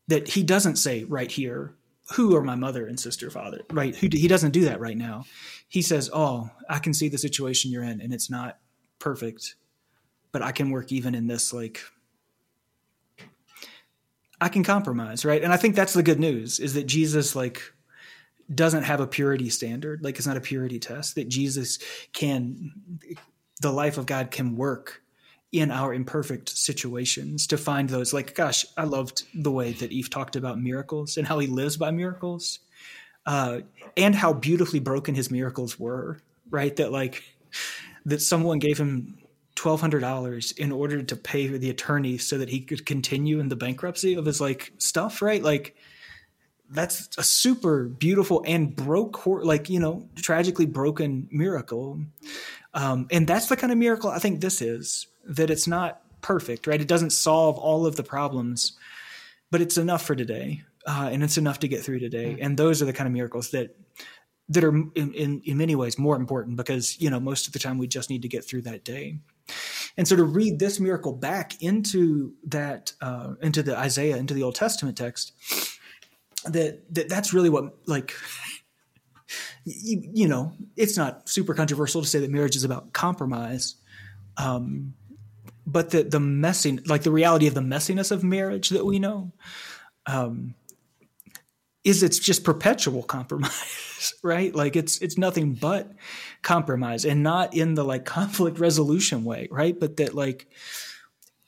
that 0.07 0.27
he 0.27 0.43
doesn't 0.43 0.77
say 0.77 1.03
right 1.03 1.31
here, 1.31 1.75
who 2.15 2.35
are 2.35 2.43
my 2.43 2.55
mother 2.55 2.87
and 2.87 2.99
sister, 2.99 3.29
father, 3.29 3.61
right? 3.71 3.95
He 3.95 4.27
doesn't 4.27 4.51
do 4.51 4.65
that 4.65 4.79
right 4.79 4.97
now. 4.97 5.25
He 5.67 5.83
says, 5.83 6.09
oh, 6.11 6.49
I 6.67 6.79
can 6.79 6.93
see 6.93 7.07
the 7.07 7.19
situation 7.19 7.71
you're 7.71 7.83
in 7.83 8.01
and 8.01 8.13
it's 8.13 8.29
not 8.29 8.57
perfect, 8.97 9.55
but 10.31 10.41
I 10.41 10.51
can 10.51 10.71
work 10.71 10.91
even 10.91 11.13
in 11.13 11.27
this 11.27 11.53
like 11.53 11.81
I 14.41 14.49
can 14.49 14.63
compromise, 14.63 15.25
right? 15.25 15.43
And 15.43 15.51
I 15.51 15.57
think 15.57 15.75
that's 15.75 15.93
the 15.93 16.03
good 16.03 16.19
news 16.19 16.59
is 16.59 16.73
that 16.75 16.87
Jesus 16.87 17.35
like 17.35 17.61
doesn't 18.53 18.83
have 18.83 18.99
a 18.99 19.07
purity 19.07 19.49
standard, 19.49 20.03
like 20.03 20.17
it's 20.17 20.27
not 20.27 20.37
a 20.37 20.41
purity 20.41 20.79
test. 20.79 21.15
That 21.15 21.27
Jesus 21.27 21.79
can, 22.13 22.71
the 23.61 23.71
life 23.71 23.97
of 23.97 24.05
God 24.05 24.31
can 24.31 24.55
work 24.55 25.01
in 25.51 25.71
our 25.71 25.93
imperfect 25.93 26.49
situations 26.49 27.47
to 27.47 27.57
find 27.57 27.89
those 27.89 28.13
like 28.13 28.35
gosh 28.35 28.65
i 28.77 28.83
loved 28.83 29.23
the 29.33 29.49
way 29.49 29.71
that 29.71 29.91
Eef 29.91 30.09
talked 30.09 30.35
about 30.35 30.61
miracles 30.61 31.17
and 31.17 31.25
how 31.25 31.39
he 31.39 31.47
lives 31.47 31.75
by 31.75 31.89
miracles 31.89 32.59
uh, 33.25 33.59
and 33.97 34.13
how 34.13 34.31
beautifully 34.31 34.79
broken 34.79 35.15
his 35.15 35.31
miracles 35.31 35.79
were 35.79 36.19
right 36.51 36.75
that 36.75 36.91
like 36.91 37.23
that 38.05 38.21
someone 38.21 38.59
gave 38.59 38.77
him 38.77 39.17
$1200 39.59 40.57
in 40.57 40.71
order 40.71 41.01
to 41.01 41.15
pay 41.15 41.47
the 41.47 41.69
attorney 41.69 42.17
so 42.17 42.37
that 42.37 42.49
he 42.49 42.61
could 42.61 42.85
continue 42.85 43.39
in 43.39 43.49
the 43.49 43.55
bankruptcy 43.55 44.13
of 44.15 44.25
his 44.25 44.39
like 44.39 44.71
stuff 44.77 45.21
right 45.21 45.43
like 45.43 45.75
that's 46.71 47.09
a 47.17 47.23
super 47.23 47.85
beautiful 47.85 48.43
and 48.45 48.75
broke 48.75 49.25
like 49.25 49.69
you 49.69 49.79
know 49.79 50.07
tragically 50.15 50.65
broken 50.65 51.27
miracle 51.31 51.99
um, 52.73 53.07
and 53.11 53.27
that's 53.27 53.47
the 53.47 53.57
kind 53.57 53.71
of 53.71 53.77
miracle 53.77 54.09
i 54.09 54.19
think 54.19 54.39
this 54.39 54.61
is 54.61 55.07
that 55.25 55.49
it's 55.49 55.67
not 55.67 56.01
perfect, 56.21 56.67
right? 56.67 56.81
It 56.81 56.87
doesn't 56.87 57.11
solve 57.11 57.57
all 57.57 57.85
of 57.85 57.95
the 57.95 58.03
problems, 58.03 58.73
but 59.51 59.61
it's 59.61 59.77
enough 59.77 60.03
for 60.03 60.15
today, 60.15 60.63
uh, 60.85 61.09
and 61.11 61.23
it's 61.23 61.37
enough 61.37 61.59
to 61.59 61.67
get 61.67 61.83
through 61.83 61.99
today. 61.99 62.33
Mm-hmm. 62.33 62.43
And 62.43 62.57
those 62.57 62.81
are 62.81 62.85
the 62.85 62.93
kind 62.93 63.07
of 63.07 63.13
miracles 63.13 63.51
that 63.51 63.75
that 64.51 64.63
are 64.63 64.69
in, 64.69 65.13
in, 65.13 65.41
in 65.45 65.57
many 65.57 65.75
ways 65.75 65.99
more 65.99 66.15
important 66.15 66.57
because 66.57 66.99
you 66.99 67.09
know 67.09 67.19
most 67.19 67.45
of 67.45 67.53
the 67.53 67.59
time 67.59 67.77
we 67.77 67.87
just 67.87 68.09
need 68.09 68.23
to 68.23 68.27
get 68.27 68.43
through 68.43 68.63
that 68.63 68.83
day. 68.83 69.19
And 69.97 70.07
so 70.07 70.15
to 70.15 70.23
read 70.23 70.59
this 70.59 70.79
miracle 70.79 71.13
back 71.13 71.61
into 71.61 72.33
that 72.47 72.93
uh, 73.01 73.33
into 73.41 73.63
the 73.63 73.77
Isaiah 73.77 74.17
into 74.17 74.33
the 74.33 74.43
Old 74.43 74.55
Testament 74.55 74.97
text, 74.97 75.33
that, 76.45 76.81
that 76.93 77.09
that's 77.09 77.33
really 77.33 77.49
what 77.49 77.73
like 77.85 78.13
you, 79.65 80.01
you, 80.13 80.27
know 80.27 80.53
it's 80.75 80.97
not 80.97 81.27
super 81.27 81.53
controversial 81.53 82.01
to 82.01 82.07
say 82.07 82.19
that 82.19 82.31
marriage 82.31 82.55
is 82.55 82.63
about 82.63 82.93
compromise 82.93 83.75
um, 84.37 84.93
but 85.67 85.91
the 85.91 86.03
the 86.03 86.19
messing 86.19 86.79
like 86.87 87.03
the 87.03 87.11
reality 87.11 87.47
of 87.47 87.53
the 87.53 87.61
messiness 87.61 88.11
of 88.11 88.23
marriage 88.23 88.69
that 88.69 88.85
we 88.85 88.99
know 88.99 89.31
um, 90.05 90.55
is 91.83 92.03
it's 92.03 92.19
just 92.19 92.43
perpetual 92.43 93.03
compromise 93.03 93.85
right 94.23 94.55
like 94.55 94.75
it's 94.75 94.99
it's 94.99 95.17
nothing 95.17 95.53
but 95.53 95.91
compromise 96.41 97.05
and 97.05 97.23
not 97.23 97.53
in 97.55 97.75
the 97.75 97.83
like 97.83 98.05
conflict 98.19 98.59
resolution 98.59 99.23
way 99.23 99.47
right 99.51 99.79
but 99.79 99.97
that 99.97 100.13
like 100.13 100.47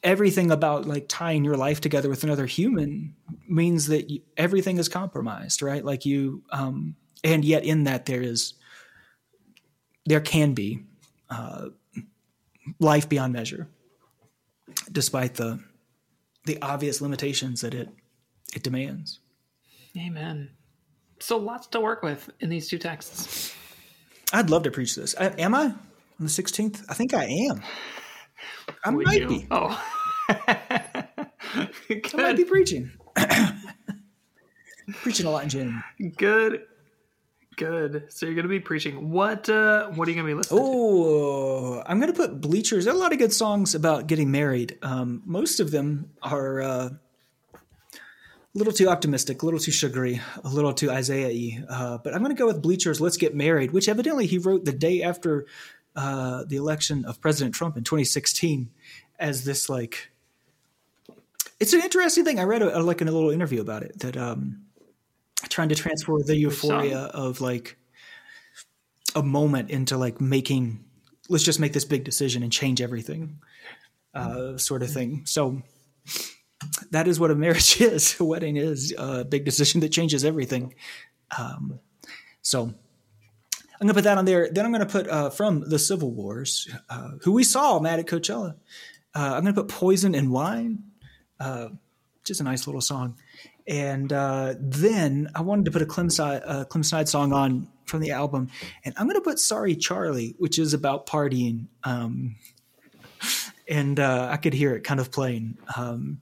everything 0.04 0.50
about 0.50 0.88
like 0.88 1.06
tying 1.08 1.44
your 1.44 1.58
life 1.58 1.80
together 1.80 2.10
with 2.10 2.24
another 2.24 2.48
human 2.48 3.16
means 3.48 3.88
that 3.88 4.10
you, 4.10 4.22
everything 4.36 4.78
is 4.78 4.90
compromised 4.90 5.62
right 5.62 5.86
like 5.86 6.06
you 6.06 6.44
um 6.52 6.96
and 7.24 7.46
yet 7.46 7.64
in 7.64 7.84
that 7.84 8.06
there 8.06 8.22
is 8.22 8.56
there 10.06 10.22
can 10.22 10.54
be 10.54 10.84
uh 11.30 11.68
life 12.80 13.08
beyond 13.08 13.34
measure 13.34 13.70
despite 14.92 15.36
the 15.36 15.60
the 16.46 16.60
obvious 16.62 17.02
limitations 17.02 17.62
that 17.62 17.74
it 17.74 17.90
it 18.56 18.64
demands. 18.64 19.20
Amen. 19.98 20.52
So 21.22 21.38
lots 21.38 21.68
to 21.68 21.80
work 21.80 22.04
with 22.04 22.30
in 22.40 22.50
these 22.50 22.68
two 22.68 22.78
texts. 22.78 23.56
I'd 24.34 24.50
love 24.50 24.64
to 24.64 24.72
preach 24.72 24.96
this. 24.96 25.16
I, 25.20 25.28
am 25.28 25.54
I 25.54 25.66
on 25.66 25.76
the 26.20 26.26
16th? 26.26 26.84
I 26.90 26.94
think 26.94 27.14
I 27.14 27.26
am. 27.26 27.62
I 28.84 28.90
Would 28.90 29.06
might 29.06 29.22
you? 29.22 29.28
be. 29.28 29.48
Oh. 29.52 29.84
I 30.30 31.08
might 32.14 32.38
be 32.38 32.46
preaching. 32.46 32.92
preaching 35.02 35.26
a 35.26 35.30
lot 35.30 35.44
in 35.44 35.50
January. 35.50 35.84
Good 36.18 36.64
Good. 37.58 38.06
So 38.10 38.26
you're 38.26 38.34
going 38.34 38.44
to 38.44 38.50
be 38.50 38.60
preaching. 38.60 39.12
What 39.12 39.48
uh 39.50 39.90
what 39.90 40.08
are 40.08 40.12
you 40.12 40.16
going 40.16 40.28
to 40.28 40.34
be 40.34 40.38
listening 40.38 40.62
oh, 40.64 41.76
to? 41.76 41.92
I'm 41.92 42.00
going 42.00 42.12
to 42.12 42.18
put 42.18 42.42
Bleachers. 42.42 42.86
There 42.86 42.94
are 42.94 42.98
a 42.98 43.00
lot 43.00 43.12
of 43.12 43.20
good 43.20 43.34
songs 43.34 43.76
about 43.76 44.08
getting 44.08 44.32
married. 44.32 44.80
Um, 44.82 45.22
most 45.26 45.60
of 45.60 45.70
them 45.70 46.12
are 46.24 46.62
uh, 46.62 46.90
a 48.54 48.58
little 48.58 48.74
too 48.74 48.90
optimistic, 48.90 49.42
a 49.42 49.46
little 49.46 49.60
too 49.60 49.72
sugary, 49.72 50.22
a 50.44 50.50
little 50.50 50.74
too 50.74 50.92
Isaiah-y. 50.92 51.64
Uh, 51.70 51.98
but 51.98 52.14
I'm 52.14 52.22
going 52.22 52.36
to 52.36 52.40
go 52.40 52.48
with 52.48 52.62
Bleachers. 52.62 53.00
Let's 53.00 53.18
get 53.18 53.36
married, 53.36 53.72
which 53.72 53.88
evidently 53.88 54.28
he 54.28 54.38
wrote 54.38 54.66
the 54.66 54.74
day 54.74 55.02
after 55.04 55.46
uh, 55.96 56.44
the 56.46 56.58
election 56.58 57.06
of 57.06 57.22
President 57.22 57.56
Trump 57.56 57.78
in 57.78 57.84
2016, 57.84 58.70
as 59.20 59.46
this 59.46 59.70
like. 59.70 60.12
It's 61.60 61.74
an 61.74 61.82
interesting 61.82 62.26
thing. 62.26 62.40
I 62.40 62.44
read 62.44 62.62
a, 62.62 62.82
like 62.82 63.02
in 63.02 63.08
a 63.08 63.12
little 63.12 63.32
interview 63.32 63.62
about 63.62 63.84
it 63.84 64.00
that. 64.00 64.18
Um, 64.18 64.66
trying 65.50 65.70
to 65.70 65.76
transfer 65.76 66.18
the 66.24 66.36
euphoria 66.36 67.00
of 67.00 67.42
like 67.42 67.78
a 69.16 69.24
moment 69.24 69.70
into 69.70 69.98
like 69.98 70.22
making 70.22 70.84
let's 71.30 71.44
just 71.44 71.60
make 71.60 71.74
this 71.74 71.86
big 71.86 72.04
decision 72.04 72.44
and 72.44 72.52
change 72.52 72.82
everything 72.82 73.40
uh, 74.14 74.58
sort 74.58 74.84
of 74.84 74.92
thing 74.92 75.24
so 75.26 75.62
that 76.92 77.08
is 77.08 77.20
what 77.20 77.32
a 77.32 77.36
marriage 77.36 77.82
is. 77.82 78.20
A 78.20 78.24
wedding 78.24 78.58
is 78.58 78.94
a 78.98 79.26
big 79.26 79.46
decision 79.46 79.82
that 79.82 79.90
changes 79.90 80.24
everything. 80.24 80.74
Um, 81.38 81.80
so 82.42 82.64
i'm 82.64 83.88
going 83.88 83.90
to 83.90 83.94
put 83.94 84.04
that 84.04 84.18
on 84.18 84.26
there. 84.26 84.50
Then 84.52 84.66
i'm 84.66 84.72
going 84.72 84.86
to 84.86 84.92
put 84.92 85.08
uh, 85.08 85.30
from 85.30 85.62
the 85.70 85.80
civil 85.80 86.12
wars 86.12 86.70
uh, 86.90 87.12
who 87.24 87.32
we 87.32 87.44
saw 87.44 87.80
matt 87.80 88.00
at 88.00 88.08
coachella. 88.08 88.56
Uh, 89.16 89.34
i'm 89.36 89.44
going 89.44 89.54
to 89.54 89.62
put 89.62 89.70
poison 89.70 90.16
and 90.16 90.32
wine 90.32 90.84
uh, 91.40 91.70
just 92.24 92.40
a 92.40 92.44
nice 92.44 92.68
little 92.68 92.82
song. 92.82 93.18
And 93.68 94.12
uh, 94.14 94.56
then 94.60 95.30
I 95.36 95.42
wanted 95.42 95.66
to 95.66 95.72
put 95.72 95.82
a 95.82 95.86
Clem, 95.86 96.10
uh, 96.20 96.66
Clem 96.66 96.84
song 96.84 97.34
on 97.34 97.68
from 97.86 98.02
the 98.02 98.12
album, 98.12 98.50
and 98.86 98.94
I'm 98.98 99.06
going 99.06 99.18
to 99.18 99.22
put 99.22 99.38
"Sorry 99.40 99.76
Charlie," 99.76 100.36
which 100.40 100.58
is 100.58 100.74
about 100.74 101.08
partying. 101.08 101.68
Um, 101.84 102.38
and 103.68 104.00
uh, 104.00 104.30
I 104.32 104.38
could 104.38 104.54
hear 104.54 104.76
it 104.76 104.84
kind 104.84 105.00
of 105.00 105.12
playing, 105.12 105.58
um, 105.78 106.22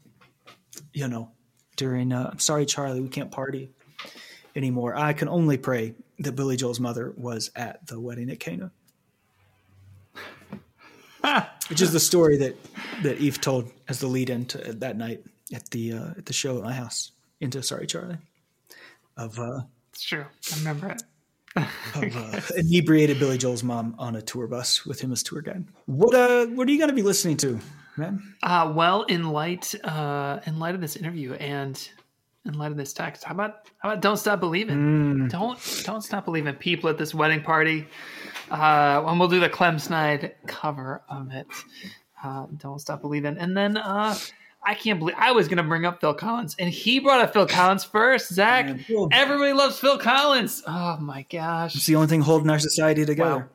you 0.94 1.08
know, 1.08 1.32
during 1.76 2.12
uh, 2.12 2.38
"Sorry 2.38 2.66
Charlie, 2.66 3.02
we 3.02 3.10
can't 3.10 3.32
party 3.32 3.72
anymore." 4.56 4.96
I 4.96 5.14
can 5.14 5.30
only 5.30 5.58
pray 5.58 5.96
that 6.20 6.34
Billy 6.34 6.58
Joel's 6.58 6.80
mother 6.80 7.14
was 7.18 7.52
at 7.56 7.88
the 7.88 8.00
wedding 8.00 8.30
at 8.30 8.40
Cana. 8.40 8.72
which 11.70 11.82
is 11.82 11.92
the 11.92 12.00
story 12.00 12.38
that 12.38 12.56
that 13.04 13.20
Eef 13.20 13.40
told 13.42 13.72
as 13.88 14.00
the 14.00 14.08
lead 14.08 14.30
in 14.30 14.46
to 14.46 14.58
that 14.74 14.98
night 14.98 15.24
at 15.54 15.70
the 15.72 15.94
uh, 15.94 16.10
at 16.18 16.26
the 16.26 16.34
show 16.34 16.58
at 16.58 16.64
my 16.64 16.74
house 16.74 17.12
into 17.40 17.62
Sorry 17.64 17.88
Charlie. 17.88 18.18
Of 19.18 19.40
uh, 19.40 19.62
it's 19.92 20.04
true. 20.04 20.26
I 20.54 20.58
remember 20.58 20.90
it. 20.90 21.02
of 21.56 22.16
uh, 22.16 22.42
inebriated 22.58 23.20
Billy 23.20 23.38
Joel's 23.38 23.64
mom 23.64 23.96
on 23.98 24.16
a 24.16 24.22
tour 24.22 24.48
bus 24.48 24.86
with 24.86 25.02
him 25.02 25.12
as 25.12 25.24
tour 25.24 25.42
guide. 25.42 25.66
What 25.86 26.14
uh, 26.16 26.46
what 26.48 26.68
are 26.68 26.72
you 26.72 26.78
going 26.78 26.90
to 26.90 26.96
be 26.96 27.02
listening 27.02 27.38
to, 27.38 27.60
man? 28.00 28.36
Uh, 28.42 28.72
well, 28.76 29.04
in 29.04 29.30
light 29.30 29.76
uh, 29.84 30.40
in 30.46 30.60
light 30.60 30.76
of 30.76 30.82
this 30.82 30.96
interview 30.96 31.34
and 31.34 31.90
in 32.46 32.54
light 32.54 32.72
of 32.72 32.78
this 32.78 32.94
text, 32.94 33.24
how 33.24 33.34
about 33.34 33.70
how 33.80 33.90
about 33.90 34.02
"Don't 34.02 34.18
Stop 34.18 34.40
Believing"? 34.40 34.78
Mm. 34.78 35.30
Don't 35.30 35.84
don't 35.86 36.02
stop 36.02 36.26
believing. 36.26 36.54
People 36.56 36.90
at 36.90 36.98
this 36.98 37.14
wedding 37.14 37.42
party, 37.42 37.88
uh, 38.50 39.04
and 39.06 39.20
we'll 39.20 39.30
do 39.30 39.40
the 39.40 39.50
Clem 39.50 39.78
Snide 39.78 40.36
cover 40.48 41.04
of 41.10 41.32
it. 41.32 41.48
Uh, 42.24 42.48
don't 42.58 42.80
stop 42.80 43.02
believing, 43.02 43.38
and 43.38 43.56
then 43.56 43.78
uh, 43.78 44.16
I 44.64 44.74
can't 44.74 45.00
believe 45.00 45.16
I 45.18 45.32
was 45.32 45.48
going 45.48 45.58
to 45.58 45.64
bring 45.64 45.86
up 45.86 46.02
Phil 46.02 46.14
Collins, 46.14 46.56
and 46.60 46.70
he 46.70 47.00
brought 47.00 47.22
up 47.22 47.34
Phil 47.34 47.48
Collins 47.48 47.84
first. 47.84 48.34
Zach, 48.34 48.66
Man, 48.66 49.10
everybody 49.12 49.54
loves 49.54 49.80
Phil 49.80 49.98
Collins. 49.98 50.64
Oh 50.68 50.98
my 50.98 51.26
gosh, 51.32 51.76
it's 51.76 51.86
the 51.86 51.96
only 51.96 52.08
thing 52.08 52.22
holding 52.22 52.50
our 52.50 52.60
society 52.60 53.06
together. 53.06 53.38
Wow. 53.38 53.50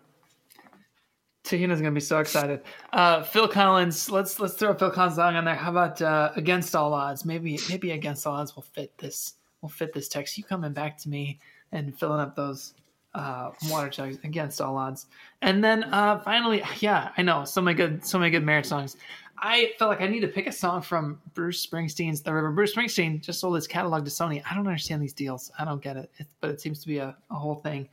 Tahina's 1.44 1.80
gonna 1.80 1.92
be 1.92 2.00
so 2.00 2.18
excited. 2.18 2.62
Uh, 2.92 3.22
Phil 3.22 3.46
Collins, 3.46 4.10
let's 4.10 4.40
let's 4.40 4.54
throw 4.54 4.74
Phil 4.74 4.90
Collins 4.90 5.16
song 5.16 5.36
on 5.36 5.44
there. 5.44 5.54
How 5.54 5.70
about 5.70 6.00
uh, 6.00 6.32
"Against 6.36 6.74
All 6.74 6.92
Odds"? 6.94 7.24
Maybe 7.24 7.58
maybe 7.68 7.90
"Against 7.92 8.26
All 8.26 8.34
Odds" 8.34 8.56
will 8.56 8.62
fit 8.62 8.96
this. 8.98 9.34
Will 9.60 9.68
fit 9.68 9.92
this 9.92 10.08
text. 10.08 10.36
You 10.36 10.44
coming 10.44 10.72
back 10.72 10.98
to 10.98 11.08
me 11.08 11.38
and 11.72 11.98
filling 11.98 12.20
up 12.20 12.34
those 12.34 12.74
uh, 13.14 13.50
water 13.68 13.88
jugs 13.88 14.18
against 14.24 14.60
all 14.60 14.76
odds. 14.76 15.06
And 15.42 15.62
then 15.62 15.84
uh, 15.84 16.20
finally, 16.20 16.62
yeah, 16.80 17.10
I 17.16 17.22
know 17.22 17.44
so 17.44 17.60
many 17.60 17.76
good 17.76 18.04
so 18.04 18.18
many 18.18 18.30
good 18.30 18.44
marriage 18.44 18.66
songs. 18.66 18.96
I 19.38 19.72
felt 19.78 19.90
like 19.90 20.00
I 20.00 20.06
need 20.06 20.20
to 20.20 20.28
pick 20.28 20.46
a 20.46 20.52
song 20.52 20.80
from 20.80 21.20
Bruce 21.34 21.64
Springsteen's 21.66 22.22
The 22.22 22.32
River. 22.32 22.50
Bruce 22.52 22.74
Springsteen 22.74 23.20
just 23.20 23.40
sold 23.40 23.56
his 23.56 23.66
catalog 23.66 24.04
to 24.04 24.10
Sony. 24.10 24.42
I 24.48 24.54
don't 24.54 24.66
understand 24.66 25.02
these 25.02 25.12
deals. 25.12 25.50
I 25.58 25.64
don't 25.64 25.82
get 25.82 25.96
it, 25.96 26.10
it 26.18 26.26
but 26.40 26.50
it 26.50 26.60
seems 26.60 26.80
to 26.80 26.86
be 26.86 26.98
a, 26.98 27.16
a 27.30 27.34
whole 27.34 27.56
thing. 27.56 27.88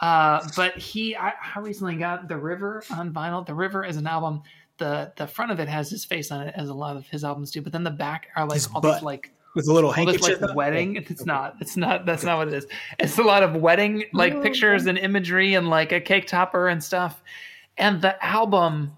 Uh, 0.00 0.46
but 0.56 0.76
he, 0.78 1.14
I, 1.14 1.34
I, 1.54 1.60
recently 1.60 1.96
got 1.96 2.26
The 2.26 2.36
River 2.36 2.82
on 2.90 3.12
vinyl. 3.12 3.44
The 3.44 3.54
River 3.54 3.84
is 3.84 3.98
an 3.98 4.06
album. 4.06 4.42
The 4.78 5.12
the 5.16 5.26
front 5.26 5.52
of 5.52 5.60
it 5.60 5.68
has 5.68 5.90
his 5.90 6.06
face 6.06 6.30
on 6.30 6.46
it, 6.46 6.54
as 6.56 6.70
a 6.70 6.74
lot 6.74 6.96
of 6.96 7.06
his 7.06 7.22
albums 7.22 7.50
do. 7.50 7.60
But 7.60 7.72
then 7.72 7.84
the 7.84 7.90
back 7.90 8.28
are 8.34 8.46
like 8.46 8.54
his 8.54 8.68
all 8.68 8.80
butt. 8.80 8.94
these 8.94 9.02
like 9.02 9.30
with 9.54 9.68
a 9.68 9.72
little 9.72 9.92
handkerchief. 9.92 10.40
Like 10.40 10.54
wedding. 10.54 10.96
It's 10.96 11.26
not. 11.26 11.56
It's 11.60 11.76
not. 11.76 12.06
That's 12.06 12.24
not 12.24 12.38
what 12.38 12.48
it 12.48 12.54
is. 12.54 12.66
It's 12.98 13.18
a 13.18 13.22
lot 13.22 13.42
of 13.42 13.56
wedding 13.56 14.04
like 14.14 14.32
oh, 14.34 14.40
pictures 14.40 14.86
and 14.86 14.96
imagery 14.96 15.54
and 15.54 15.68
like 15.68 15.92
a 15.92 16.00
cake 16.00 16.26
topper 16.26 16.68
and 16.68 16.82
stuff. 16.82 17.22
And 17.76 18.00
the 18.00 18.22
album 18.24 18.96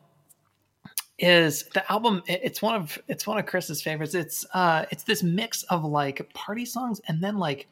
is 1.19 1.65
the 1.75 1.93
album 1.93 2.23
it's 2.27 2.61
one 2.61 2.75
of 2.75 2.99
it's 3.07 3.27
one 3.27 3.39
of 3.39 3.47
chris's 3.47 3.81
favorites 3.81 4.13
it's 4.13 4.45
uh 4.55 4.85
it's 4.91 5.05
this 5.05 5.23
mix 5.23 5.63
of 5.65 5.85
like 5.85 6.29
party 6.35 6.65
songs 6.65 7.01
and 7.07 7.23
then 7.23 7.39
like 7.39 7.69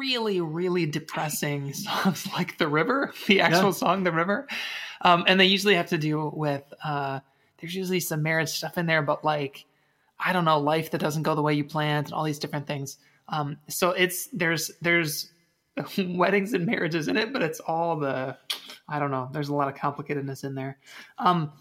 really 0.00 0.40
really 0.40 0.86
depressing 0.86 1.72
songs 1.74 2.26
like 2.32 2.58
the 2.58 2.66
river 2.66 3.12
the 3.26 3.40
actual 3.40 3.66
yeah. 3.66 3.70
song 3.70 4.02
the 4.02 4.12
river 4.12 4.48
um 5.02 5.24
and 5.26 5.38
they 5.38 5.46
usually 5.46 5.74
have 5.74 5.88
to 5.88 5.98
do 5.98 6.32
with 6.34 6.64
uh 6.82 7.20
there's 7.60 7.74
usually 7.74 8.00
some 8.00 8.22
marriage 8.22 8.48
stuff 8.48 8.78
in 8.78 8.86
there, 8.86 9.02
but 9.02 9.24
like 9.24 9.66
I 10.18 10.32
don't 10.32 10.44
know, 10.44 10.58
life 10.58 10.90
that 10.90 11.00
doesn't 11.00 11.22
go 11.22 11.34
the 11.34 11.42
way 11.42 11.54
you 11.54 11.64
planned 11.64 12.06
and 12.06 12.14
all 12.14 12.24
these 12.24 12.38
different 12.38 12.66
things. 12.66 12.98
Um, 13.28 13.58
so 13.68 13.90
it's 13.90 14.28
there's 14.32 14.70
there's 14.80 15.30
weddings 15.98 16.52
and 16.52 16.66
marriages 16.66 17.08
in 17.08 17.16
it, 17.16 17.32
but 17.32 17.42
it's 17.42 17.60
all 17.60 17.96
the 17.96 18.36
I 18.88 18.98
don't 18.98 19.10
know. 19.10 19.28
There's 19.32 19.48
a 19.48 19.54
lot 19.54 19.68
of 19.68 19.74
complicatedness 19.74 20.44
in 20.44 20.54
there. 20.54 20.78
Um, 21.18 21.52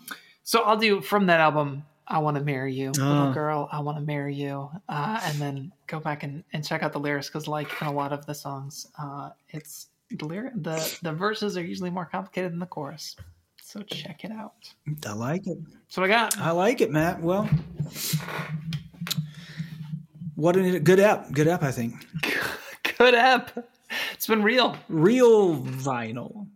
so 0.43 0.63
I'll 0.63 0.77
do 0.77 1.01
from 1.01 1.27
that 1.27 1.39
album. 1.39 1.83
I 2.09 2.17
want 2.19 2.37
to 2.37 2.43
marry 2.43 2.73
you, 2.73 2.91
little 2.91 3.31
girl. 3.33 3.69
I 3.71 3.79
want 3.81 3.97
to 3.97 4.03
marry 4.03 4.33
you, 4.33 4.69
uh, 4.89 5.21
and 5.23 5.37
then 5.37 5.71
go 5.87 5.99
back 5.99 6.23
and, 6.23 6.43
and 6.53 6.65
check 6.65 6.81
out 6.81 6.91
the 6.91 6.99
lyrics 6.99 7.27
because, 7.27 7.47
like 7.47 7.69
in 7.81 7.87
a 7.87 7.91
lot 7.91 8.11
of 8.11 8.25
the 8.25 8.33
songs, 8.33 8.87
uh, 8.97 9.29
it's 9.49 9.87
the 10.09 10.25
lyric 10.25 10.53
the 10.55 10.97
the 11.03 11.13
verses 11.13 11.55
are 11.55 11.63
usually 11.63 11.91
more 11.91 12.05
complicated 12.05 12.51
than 12.51 12.59
the 12.59 12.65
chorus. 12.65 13.15
So 13.61 13.81
check 13.83 14.23
it 14.23 14.31
out. 14.31 14.73
I 15.05 15.13
like 15.13 15.45
it. 15.45 15.59
That's 15.71 15.97
what 15.97 16.05
I 16.05 16.07
got. 16.07 16.37
I 16.39 16.49
like 16.51 16.81
it, 16.81 16.89
Matt. 16.89 17.21
Well, 17.21 17.47
what 20.35 20.57
a 20.57 20.79
good 20.79 20.99
app. 20.99 21.31
Good 21.31 21.47
app, 21.47 21.61
I 21.61 21.71
think. 21.71 21.93
Good 22.97 23.13
app. 23.13 23.51
It's 24.13 24.27
been 24.27 24.43
real. 24.43 24.75
Real 24.89 25.55
vinyl. 25.55 26.47